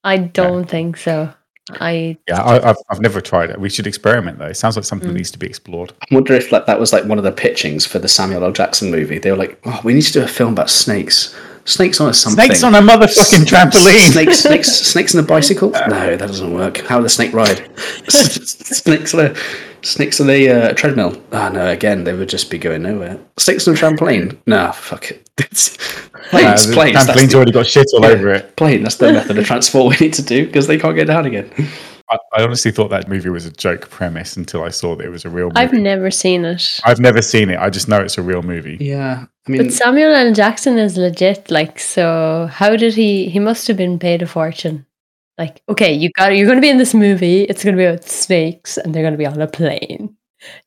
I 0.03 0.17
don't 0.17 0.65
think 0.69 0.97
so. 0.97 1.33
I 1.79 2.17
Yeah, 2.27 2.41
I, 2.43 2.71
I've, 2.71 2.75
I've 2.89 2.99
never 2.99 3.21
tried 3.21 3.49
it. 3.49 3.57
We 3.61 3.69
should 3.69 3.87
experiment 3.87 4.37
though. 4.37 4.47
It 4.47 4.57
sounds 4.57 4.75
like 4.75 4.83
something 4.83 5.07
that 5.07 5.13
Mm. 5.13 5.19
needs 5.19 5.31
to 5.31 5.39
be 5.39 5.47
explored. 5.47 5.93
I 6.01 6.13
wonder 6.13 6.33
if 6.33 6.51
like 6.51 6.65
that 6.65 6.81
was 6.81 6.91
like 6.91 7.05
one 7.05 7.17
of 7.17 7.23
the 7.23 7.31
pitchings 7.31 7.87
for 7.87 7.97
the 7.99 8.09
Samuel 8.09 8.43
L. 8.43 8.51
Jackson 8.51 8.91
movie. 8.91 9.19
They 9.19 9.31
were 9.31 9.37
like, 9.37 9.57
oh, 9.63 9.79
we 9.85 9.93
need 9.93 10.01
to 10.01 10.11
do 10.11 10.21
a 10.21 10.27
film 10.27 10.51
about 10.51 10.69
snakes. 10.69 11.33
Snakes 11.63 12.01
on 12.01 12.09
a 12.09 12.13
something. 12.13 12.43
Snakes 12.43 12.61
on 12.63 12.75
a 12.75 12.81
motherfucking 12.81 13.45
trampoline. 13.45 14.11
Snakes, 14.11 14.39
snakes, 14.43 14.69
snakes 14.69 15.15
on 15.15 15.23
a 15.23 15.27
bicycle? 15.27 15.69
No, 15.71 16.17
that 16.17 16.19
doesn't 16.19 16.53
work. 16.53 16.79
How 16.79 16.97
would 16.97 17.05
the 17.05 17.09
snake 17.09 17.31
ride? 17.31 17.65
snakes 18.09 19.13
on 19.13 19.27
a 19.27 19.35
snakes 19.85 20.19
on 20.19 20.27
the 20.27 20.49
uh, 20.49 20.73
treadmill? 20.73 21.21
Ah, 21.31 21.49
no. 21.49 21.67
Again, 21.67 22.03
they 22.03 22.13
would 22.13 22.29
just 22.29 22.49
be 22.51 22.57
going 22.57 22.83
nowhere. 22.83 23.17
Snakes 23.37 23.67
on 23.67 23.73
a 23.73 23.77
trampoline? 23.77 24.37
No, 24.47 24.71
fuck 24.71 25.11
it. 25.11 25.21
It's, 25.39 25.77
Uh, 25.77 26.29
planes, 26.29 26.67
the 26.67 26.73
planes. 26.73 26.93
That's 27.05 27.09
trampoline's 27.19 27.31
the, 27.31 27.35
already 27.37 27.51
got 27.51 27.67
shit 27.67 27.85
all 27.93 28.01
Yeah. 28.01 28.07
over 28.09 28.29
it. 28.33 28.55
plane. 28.55 28.83
That's 28.83 28.95
the 28.95 29.11
method 29.13 29.37
of 29.37 29.45
transport 29.45 29.99
we 29.99 30.05
need 30.07 30.13
to 30.15 30.21
do 30.23 30.45
because 30.47 30.65
they 30.67 30.77
can't 30.79 30.95
get 30.95 31.05
down 31.07 31.25
again. 31.25 31.49
I, 32.09 32.17
I 32.37 32.43
honestly 32.43 32.71
thought 32.71 32.89
that 32.89 33.07
movie 33.09 33.29
was 33.29 33.45
a 33.45 33.51
joke 33.51 33.89
premise 33.89 34.35
until 34.37 34.63
I 34.63 34.69
saw 34.69 34.95
that 34.95 35.05
it 35.05 35.09
was 35.09 35.25
a 35.25 35.29
real 35.29 35.47
movie. 35.47 35.57
I've 35.57 35.73
never 35.73 36.09
seen 36.11 36.45
it. 36.45 36.63
I've 36.83 36.99
never 36.99 37.21
seen 37.21 37.49
it. 37.49 37.59
I 37.59 37.69
just 37.69 37.87
know 37.87 37.99
it's 38.01 38.17
a 38.17 38.21
real 38.23 38.41
movie. 38.43 38.77
Yeah, 38.79 39.25
I 39.47 39.51
mean, 39.51 39.63
But 39.63 39.73
Samuel 39.73 40.13
L. 40.13 40.33
Jackson 40.33 40.77
is 40.77 40.97
legit. 40.97 41.49
Like, 41.51 41.79
so 41.79 42.47
how 42.51 42.75
did 42.75 42.93
he? 42.95 43.29
He 43.29 43.39
must 43.39 43.67
have 43.67 43.77
been 43.77 43.97
paid 43.99 44.21
a 44.21 44.27
fortune. 44.27 44.85
Like, 45.37 45.61
okay, 45.67 45.93
you 45.93 46.09
got 46.11 46.35
you're 46.35 46.45
going 46.45 46.57
to 46.57 46.61
be 46.61 46.69
in 46.69 46.77
this 46.77 46.93
movie. 46.93 47.43
It's 47.43 47.63
going 47.63 47.75
to 47.75 47.81
be 47.81 47.85
about 47.85 48.05
snakes, 48.05 48.77
and 48.77 48.93
they're 48.93 49.03
going 49.03 49.13
to 49.13 49.17
be 49.17 49.25
on 49.25 49.41
a 49.41 49.47
plane. 49.47 50.15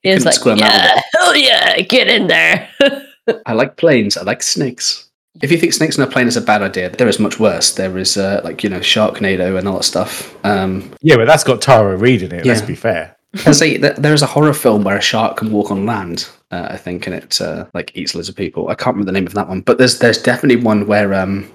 He 0.02 0.12
was 0.12 0.24
like, 0.24 0.34
squirm 0.34 0.58
yeah, 0.58 1.00
hell 1.14 1.36
yeah, 1.36 1.80
get 1.80 2.08
in 2.08 2.26
there. 2.26 2.68
I 3.46 3.52
like 3.52 3.76
planes. 3.76 4.16
I 4.16 4.22
like 4.22 4.42
snakes. 4.42 5.10
If 5.40 5.52
you 5.52 5.58
think 5.58 5.72
snakes 5.72 5.98
on 5.98 6.06
a 6.06 6.10
plane 6.10 6.26
is 6.26 6.36
a 6.36 6.40
bad 6.40 6.62
idea, 6.62 6.90
there 6.90 7.08
is 7.08 7.20
much 7.20 7.38
worse. 7.38 7.72
There 7.74 7.96
is 7.96 8.16
uh, 8.16 8.40
like 8.44 8.62
you 8.62 8.70
know 8.70 8.80
Sharknado 8.80 9.58
and 9.58 9.68
all 9.68 9.76
that 9.76 9.84
stuff. 9.84 10.36
Um, 10.44 10.92
Yeah, 11.00 11.16
but 11.16 11.26
that's 11.26 11.44
got 11.44 11.62
Tara 11.62 11.96
Reid 11.96 12.22
in 12.22 12.32
it. 12.32 12.44
Let's 12.44 12.62
be 12.62 12.74
fair. 12.74 13.16
There's 13.44 13.60
a 13.60 13.76
there 13.76 14.14
is 14.14 14.22
a 14.22 14.26
horror 14.26 14.54
film 14.54 14.84
where 14.84 14.96
a 14.96 15.02
shark 15.02 15.36
can 15.36 15.52
walk 15.52 15.70
on 15.70 15.84
land. 15.84 16.28
Uh, 16.50 16.68
I 16.70 16.78
think, 16.78 17.06
and 17.06 17.14
it 17.14 17.38
uh, 17.42 17.66
like 17.74 17.92
eats 17.94 18.14
loads 18.14 18.30
of 18.30 18.36
people. 18.36 18.68
I 18.68 18.74
can't 18.74 18.94
remember 18.96 19.12
the 19.12 19.18
name 19.18 19.26
of 19.26 19.34
that 19.34 19.48
one, 19.48 19.60
but 19.60 19.76
there's 19.76 19.98
there's 19.98 20.22
definitely 20.22 20.62
one 20.64 20.86
where 20.86 21.12
um 21.12 21.50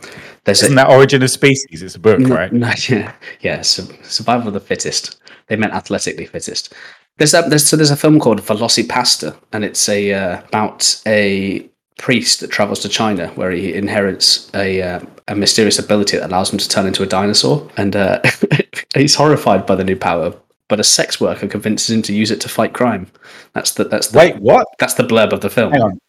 there's 0.45 0.61
Isn't 0.63 0.77
a 0.77 0.83
that 0.83 0.89
Origin 0.91 1.23
of 1.23 1.29
Species? 1.29 1.81
It's 1.81 1.95
a 1.95 1.99
book, 1.99 2.19
no, 2.19 2.35
right? 2.35 2.51
no, 2.51 2.71
yeah 2.89 3.13
yeah 3.41 3.61
su- 3.61 3.87
survival 4.03 4.49
of 4.49 4.53
the 4.53 4.59
fittest. 4.59 5.19
They 5.47 5.55
meant 5.55 5.73
athletically 5.73 6.25
fittest. 6.25 6.73
There's 7.17 7.33
a, 7.33 7.43
there's 7.43 7.65
so 7.65 7.75
there's 7.77 7.91
a 7.91 7.95
film 7.97 8.19
called 8.19 8.41
Velocipasta, 8.41 9.35
and 9.51 9.63
it's 9.63 9.87
a 9.87 10.13
uh, 10.13 10.41
about 10.47 11.01
a 11.05 11.69
priest 11.97 12.39
that 12.39 12.49
travels 12.49 12.79
to 12.79 12.89
China 12.89 13.27
where 13.35 13.51
he 13.51 13.73
inherits 13.73 14.49
a 14.55 14.81
uh, 14.81 14.99
a 15.27 15.35
mysterious 15.35 15.79
ability 15.79 16.17
that 16.17 16.29
allows 16.29 16.51
him 16.51 16.57
to 16.57 16.67
turn 16.67 16.87
into 16.87 17.03
a 17.03 17.05
dinosaur, 17.05 17.69
and 17.77 17.95
uh, 17.95 18.19
he's 18.95 19.15
horrified 19.15 19.65
by 19.65 19.75
the 19.75 19.83
new 19.83 19.95
power. 19.95 20.33
But 20.69 20.79
a 20.79 20.83
sex 20.83 21.21
worker 21.21 21.47
convinces 21.47 21.89
him 21.91 22.01
to 22.03 22.13
use 22.13 22.31
it 22.31 22.41
to 22.41 22.49
fight 22.49 22.73
crime. 22.73 23.07
That's 23.53 23.73
the 23.73 23.83
that's 23.83 24.07
the 24.07 24.17
Wait, 24.17 24.37
what? 24.37 24.65
that's 24.79 24.95
the 24.95 25.03
blurb 25.03 25.31
of 25.33 25.41
the 25.41 25.49
film. 25.49 25.71
Hang 25.71 25.81
on. 25.81 25.99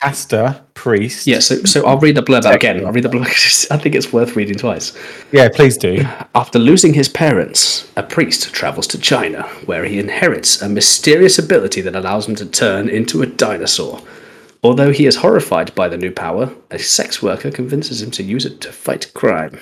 Pastor, 0.00 0.58
priest. 0.72 1.26
Yeah, 1.26 1.40
so 1.40 1.56
so 1.64 1.84
I'll 1.86 1.98
read 1.98 2.16
the 2.16 2.22
blurb 2.22 2.44
out 2.46 2.54
again. 2.54 2.86
I'll 2.86 2.92
read 2.92 3.04
the 3.04 3.10
blurb. 3.10 3.70
I 3.70 3.76
think 3.76 3.94
it's 3.94 4.12
worth 4.12 4.34
reading 4.34 4.56
twice. 4.56 4.96
Yeah, 5.30 5.48
please 5.54 5.76
do. 5.76 6.06
After 6.34 6.58
losing 6.58 6.94
his 6.94 7.08
parents, 7.08 7.90
a 7.96 8.02
priest 8.02 8.54
travels 8.54 8.86
to 8.88 8.98
China, 8.98 9.42
where 9.66 9.84
he 9.84 9.98
inherits 9.98 10.62
a 10.62 10.68
mysterious 10.70 11.38
ability 11.38 11.82
that 11.82 11.94
allows 11.94 12.26
him 12.26 12.34
to 12.36 12.46
turn 12.46 12.88
into 12.88 13.20
a 13.20 13.26
dinosaur. 13.26 14.00
Although 14.62 14.90
he 14.92 15.04
is 15.06 15.16
horrified 15.16 15.74
by 15.74 15.88
the 15.88 15.98
new 15.98 16.10
power, 16.10 16.50
a 16.70 16.78
sex 16.78 17.22
worker 17.22 17.50
convinces 17.50 18.00
him 18.00 18.10
to 18.12 18.22
use 18.22 18.46
it 18.46 18.60
to 18.62 18.72
fight 18.72 19.12
crime. 19.14 19.60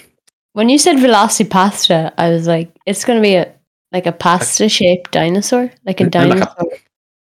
when 0.53 0.68
you 0.68 0.79
said 0.79 0.96
Velocipasta, 0.96 2.12
I 2.16 2.31
was 2.31 2.46
like, 2.46 2.70
it's 2.87 3.05
going 3.05 3.16
to 3.18 3.22
be 3.22 3.35
a 3.35 3.53
like 3.90 4.07
a 4.07 4.12
pasta 4.12 4.68
shaped 4.68 5.11
dinosaur, 5.12 5.70
like 5.85 6.01
a 6.01 6.05
No, 6.05 6.11
like 6.27 6.38
a- 6.38 6.40
dinosaur. 6.44 6.72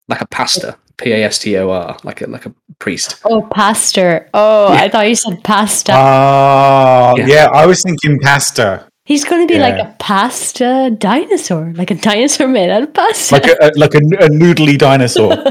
Like 0.07 0.21
a 0.21 0.27
pastor, 0.27 0.75
P 1.01 1.11
A 1.11 1.23
S 1.25 1.39
T 1.39 1.57
O 1.57 1.69
R, 1.69 1.97
like 2.03 2.21
a 2.21 2.27
like 2.27 2.45
a 2.45 2.53
priest. 2.79 3.19
Oh, 3.25 3.41
pastor. 3.51 4.29
Oh, 4.33 4.67
I 4.69 4.89
thought 4.89 5.07
you 5.07 5.15
said 5.15 5.43
pasta. 5.43 5.93
Oh, 5.93 7.13
Yeah. 7.17 7.25
yeah. 7.27 7.49
I 7.53 7.65
was 7.65 7.81
thinking 7.83 8.19
pasta, 8.19 8.87
He's 9.03 9.25
going 9.25 9.45
to 9.45 9.51
be 9.53 9.59
like 9.59 9.77
a 9.79 9.93
pasta 9.99 10.95
dinosaur, 10.97 11.73
like 11.75 11.91
a 11.91 11.95
dinosaur 11.95 12.47
made 12.47 12.69
out 12.69 12.83
of 12.83 12.93
pasta. 12.93 13.33
like 13.33 13.47
a, 13.47 13.55
a 13.59 13.67
like 13.75 13.93
a, 13.93 13.97
a 14.25 14.29
noodly 14.29 14.77
dinosaur. 14.77 15.35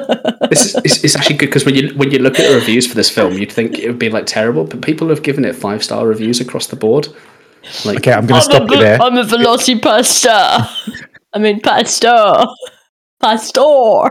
This 0.50 0.64
is 0.66 0.74
it's, 0.84 1.04
it's 1.04 1.14
actually 1.16 1.36
good 1.36 1.46
because 1.46 1.64
when 1.64 1.74
you 1.76 1.94
when 1.94 2.10
you 2.10 2.18
look 2.18 2.40
at 2.40 2.48
the 2.48 2.54
reviews 2.56 2.86
for 2.86 2.94
this 2.96 3.10
film, 3.10 3.34
you'd 3.34 3.52
think 3.52 3.78
it 3.78 3.86
would 3.88 3.98
be 4.00 4.08
like 4.10 4.26
terrible, 4.26 4.64
but 4.64 4.80
people 4.82 5.08
have 5.10 5.22
given 5.22 5.44
it 5.44 5.54
five 5.54 5.84
star 5.84 6.06
reviews 6.06 6.40
across 6.40 6.66
the 6.68 6.76
board. 6.76 7.06
Like, 7.84 7.98
Okay, 7.98 8.12
I'm 8.12 8.26
going 8.26 8.40
to 8.40 8.46
I'm 8.46 8.50
stop 8.50 8.68
a, 8.70 8.72
you 8.72 8.80
there. 8.80 8.98
I'm 9.00 9.16
a 9.18 9.22
velocipasta. 9.24 10.66
I 11.34 11.38
mean, 11.38 11.60
pastor, 11.60 12.46
Pastor. 13.20 14.10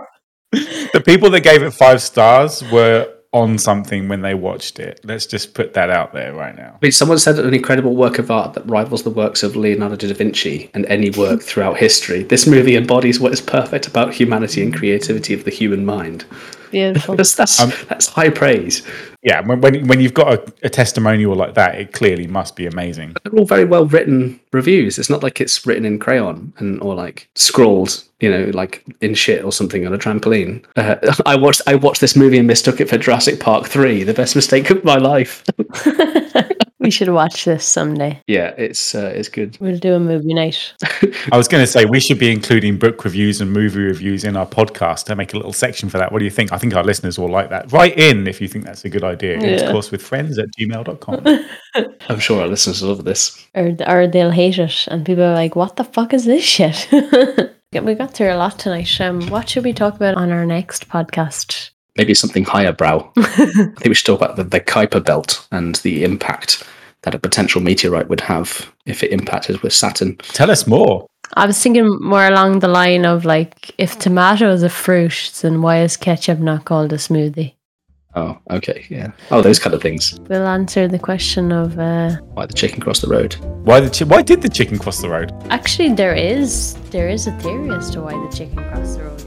The 0.92 1.02
people 1.02 1.30
that 1.32 1.42
gave 1.42 1.62
it 1.62 1.72
five 1.72 2.02
stars 2.02 2.64
were 2.72 3.14
on 3.32 3.60
something 3.60 4.08
when 4.08 4.22
they 4.22 4.34
watched 4.34 4.80
it. 4.80 5.00
Let's 5.04 5.28
just 5.28 5.54
put 5.54 5.76
that 5.76 5.92
out 5.92 6.14
there 6.14 6.34
right 6.34 6.56
now. 6.56 6.74
I 6.74 6.78
mean, 6.82 6.92
someone 6.92 7.20
said 7.20 7.38
an 7.38 7.54
incredible 7.54 7.96
work 7.96 8.18
of 8.18 8.32
art 8.32 8.54
that 8.54 8.66
rivals 8.68 9.04
the 9.04 9.12
works 9.12 9.44
of 9.44 9.56
Leonardo 9.56 9.96
da 9.96 10.12
Vinci 10.14 10.72
and 10.74 10.86
any 10.88 11.12
work 11.12 11.44
throughout 11.44 11.78
history. 11.78 12.24
This 12.24 12.48
movie 12.48 12.76
embodies 12.76 13.20
what 13.20 13.32
is 13.32 13.40
perfect 13.40 13.86
about 13.86 14.14
humanity 14.16 14.64
and 14.64 14.74
creativity 14.74 15.36
of 15.36 15.44
the 15.44 15.52
human 15.52 15.86
mind. 15.86 16.26
Beautiful. 16.72 17.16
That's 17.18 17.36
that's, 17.36 17.60
Um, 17.60 17.72
that's 17.88 18.08
high 18.08 18.30
praise. 18.30 18.82
Yeah, 19.22 19.42
when 19.42 19.60
when, 19.60 19.88
when 19.88 20.00
you've 20.00 20.14
got 20.14 20.34
a, 20.34 20.54
a 20.64 20.70
testimonial 20.70 21.36
like 21.36 21.54
that, 21.56 21.76
it 21.76 21.92
clearly 21.92 22.28
must 22.28 22.56
be 22.56 22.66
amazing. 22.66 23.16
They're 23.24 23.40
all 23.40 23.46
very 23.46 23.66
well 23.66 23.86
written 23.86 24.40
reviews. 24.54 24.98
It's 24.98 25.10
not 25.10 25.24
like 25.24 25.42
it's 25.42 25.66
written 25.66 25.86
in 25.86 26.00
crayon 26.00 26.54
and 26.58 26.82
or 26.82 26.96
like 26.96 27.30
scrawled, 27.36 28.04
you 28.22 28.32
know, 28.32 28.50
like 28.54 28.86
in 29.02 29.14
shit 29.14 29.44
or 29.44 29.52
something 29.52 29.86
on 29.86 29.94
a 29.94 29.98
trampoline. 29.98 30.64
Uh, 30.78 30.96
I 31.26 31.36
watched 31.36 31.62
I 31.68 31.76
watched 31.76 32.02
this 32.02 32.16
movie 32.16 32.38
and 32.38 32.48
mistook 32.48 32.80
it 32.80 32.90
for 32.90 32.98
Jurassic 32.98 33.40
Park 33.40 33.68
Three, 33.68 34.04
the 34.04 34.14
best 34.14 34.36
mistake 34.36 34.70
of 34.70 34.84
my 34.86 34.96
life. 34.96 35.44
We 36.80 36.92
should 36.92 37.10
watch 37.10 37.44
this 37.44 37.66
someday. 37.66 38.22
Yeah, 38.28 38.54
it's 38.58 38.96
uh, 38.96 39.12
it's 39.14 39.28
good. 39.28 39.58
We'll 39.60 39.78
do 39.78 39.96
a 39.96 40.00
movie 40.00 40.34
night. 40.34 40.74
I 41.32 41.38
was 41.38 41.48
going 41.48 41.62
to 41.62 41.68
say 41.68 41.86
we 41.86 42.00
should 42.00 42.20
be 42.20 42.32
including 42.32 42.78
book 42.78 43.04
reviews 43.04 43.42
and 43.42 43.52
movie 43.52 43.82
reviews 43.82 44.24
in 44.24 44.38
our 44.38 44.48
podcast 44.48 45.06
to 45.06 45.16
make 45.16 45.34
a 45.34 45.38
little 45.38 45.52
section 45.52 45.90
for 45.90 45.98
that. 45.98 46.12
What 46.12 46.20
do 46.20 46.26
you 46.26 46.32
think? 46.32 46.54
I 46.54 46.58
think 46.58 46.76
our 46.76 46.84
listeners 46.84 47.20
will 47.20 47.30
like 47.30 47.50
that. 47.50 47.72
Write 47.72 47.98
in 47.98 48.28
if 48.28 48.40
you 48.40 48.48
think 48.48 48.64
that's 48.64 48.86
a 48.86 48.90
good 48.90 49.04
idea. 49.04 49.40
Yeah. 49.40 49.72
course, 49.72 49.92
with 49.92 50.02
friends 50.02 50.40
at 50.40 50.48
gmail.com. 50.58 51.26
I'm 52.10 52.20
sure 52.20 52.42
our 52.42 52.48
listeners 52.48 52.82
love 52.82 53.04
this. 53.04 53.46
Or, 53.56 53.76
or 53.88 54.08
they'll 54.08 54.32
hate 54.32 54.58
it, 54.58 54.88
and 54.88 55.06
people 55.06 55.24
are 55.24 55.34
like, 55.34 55.56
what 55.56 55.76
the 55.76 55.84
fuck 55.84 56.14
is 56.14 56.26
this 56.26 56.44
shit? 56.44 56.88
We 57.72 57.94
got 57.94 58.16
through 58.16 58.32
a 58.32 58.36
lot 58.36 58.58
tonight. 58.58 59.00
Um, 59.00 59.28
what 59.28 59.48
should 59.48 59.64
we 59.64 59.74
talk 59.74 59.96
about 59.96 60.16
on 60.16 60.32
our 60.32 60.44
next 60.44 60.90
podcast? 60.90 61.70
Maybe 62.00 62.14
something 62.14 62.46
higher 62.46 62.72
brow. 62.72 63.12
I 63.18 63.24
think 63.26 63.84
we 63.84 63.94
should 63.94 64.06
talk 64.06 64.22
about 64.22 64.38
the, 64.38 64.46
the 64.46 64.62
Kuiper 64.62 65.04
belt 65.04 65.46
and 65.52 65.76
the 65.76 66.06
impact 66.06 66.64
that 67.02 67.14
a 67.14 67.20
potential 67.20 67.60
meteorite 67.60 68.08
would 68.08 68.22
have 68.22 68.72
if 68.86 69.04
it 69.04 69.12
impacted 69.12 69.60
with 69.62 69.74
Saturn. 69.74 70.16
Tell 70.20 70.50
us 70.50 70.66
more. 70.66 71.06
I 71.34 71.46
was 71.46 71.62
thinking 71.62 72.00
more 72.00 72.26
along 72.26 72.60
the 72.60 72.70
line 72.70 73.04
of 73.06 73.26
like, 73.26 73.76
if 73.78 74.00
tomato 74.00 74.50
is 74.50 74.64
a 74.64 74.70
fruit, 74.70 75.40
then 75.42 75.62
why 75.62 75.82
is 75.82 75.98
ketchup 75.98 76.40
not 76.40 76.64
called 76.64 76.94
a 76.94 76.96
smoothie? 76.96 77.56
Oh, 78.16 78.38
okay, 78.50 78.86
yeah. 78.90 79.12
Oh, 79.30 79.42
those 79.42 79.60
kind 79.60 79.74
of 79.76 79.82
things. 79.82 80.18
We'll 80.30 80.48
answer 80.48 80.88
the 80.88 81.00
question 81.00 81.52
of. 81.52 81.78
Uh, 81.78 82.16
Why 82.34 82.46
the 82.46 82.54
chicken 82.54 82.80
crossed 82.80 83.02
the 83.02 83.10
road? 83.10 83.34
Why 83.66 83.82
the 83.82 83.90
chi- 83.90 84.06
why 84.06 84.22
did 84.22 84.42
the 84.42 84.48
chicken 84.50 84.80
cross 84.80 85.02
the 85.02 85.10
road? 85.10 85.34
actually, 85.50 85.94
there 85.94 86.16
is 86.16 86.76
there 86.92 87.10
is 87.10 87.28
a 87.28 87.32
theory 87.40 87.70
as 87.72 87.90
to 87.92 88.02
why 88.02 88.14
the 88.14 88.34
chicken 88.36 88.56
crossed 88.56 88.98
the 88.98 89.04
road 89.04 89.19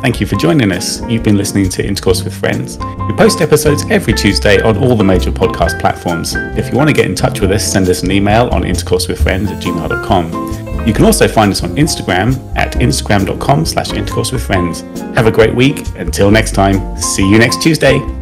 Thank 0.00 0.20
you 0.20 0.26
for 0.26 0.36
joining 0.36 0.70
us. 0.70 1.02
You've 1.08 1.24
been 1.24 1.36
listening 1.36 1.68
to 1.70 1.84
Intercourse 1.84 2.22
with 2.22 2.32
Friends. 2.32 2.78
We 2.78 3.14
post 3.16 3.40
episodes 3.40 3.84
every 3.90 4.12
Tuesday 4.12 4.60
on 4.62 4.76
all 4.78 4.96
the 4.96 5.02
major 5.04 5.32
podcast 5.32 5.80
platforms. 5.80 6.34
If 6.36 6.70
you 6.70 6.76
want 6.76 6.88
to 6.88 6.94
get 6.94 7.06
in 7.06 7.16
touch 7.16 7.40
with 7.40 7.50
us, 7.50 7.70
send 7.70 7.88
us 7.88 8.02
an 8.04 8.12
email 8.12 8.48
on 8.48 8.62
intercoursewithfriends 8.62 9.48
at 9.48 9.62
gmail.com. 9.62 10.86
You 10.86 10.94
can 10.94 11.04
also 11.04 11.26
find 11.26 11.50
us 11.50 11.62
on 11.64 11.70
Instagram 11.70 12.56
at 12.56 12.74
instagram.com 12.74 13.66
slash 13.66 13.92
intercourse 13.92 14.30
with 14.30 14.42
friends. 14.42 14.82
Have 15.16 15.26
a 15.26 15.32
great 15.32 15.54
week. 15.54 15.84
Until 15.96 16.30
next 16.30 16.52
time, 16.52 16.96
see 16.96 17.28
you 17.28 17.38
next 17.38 17.60
Tuesday. 17.60 18.17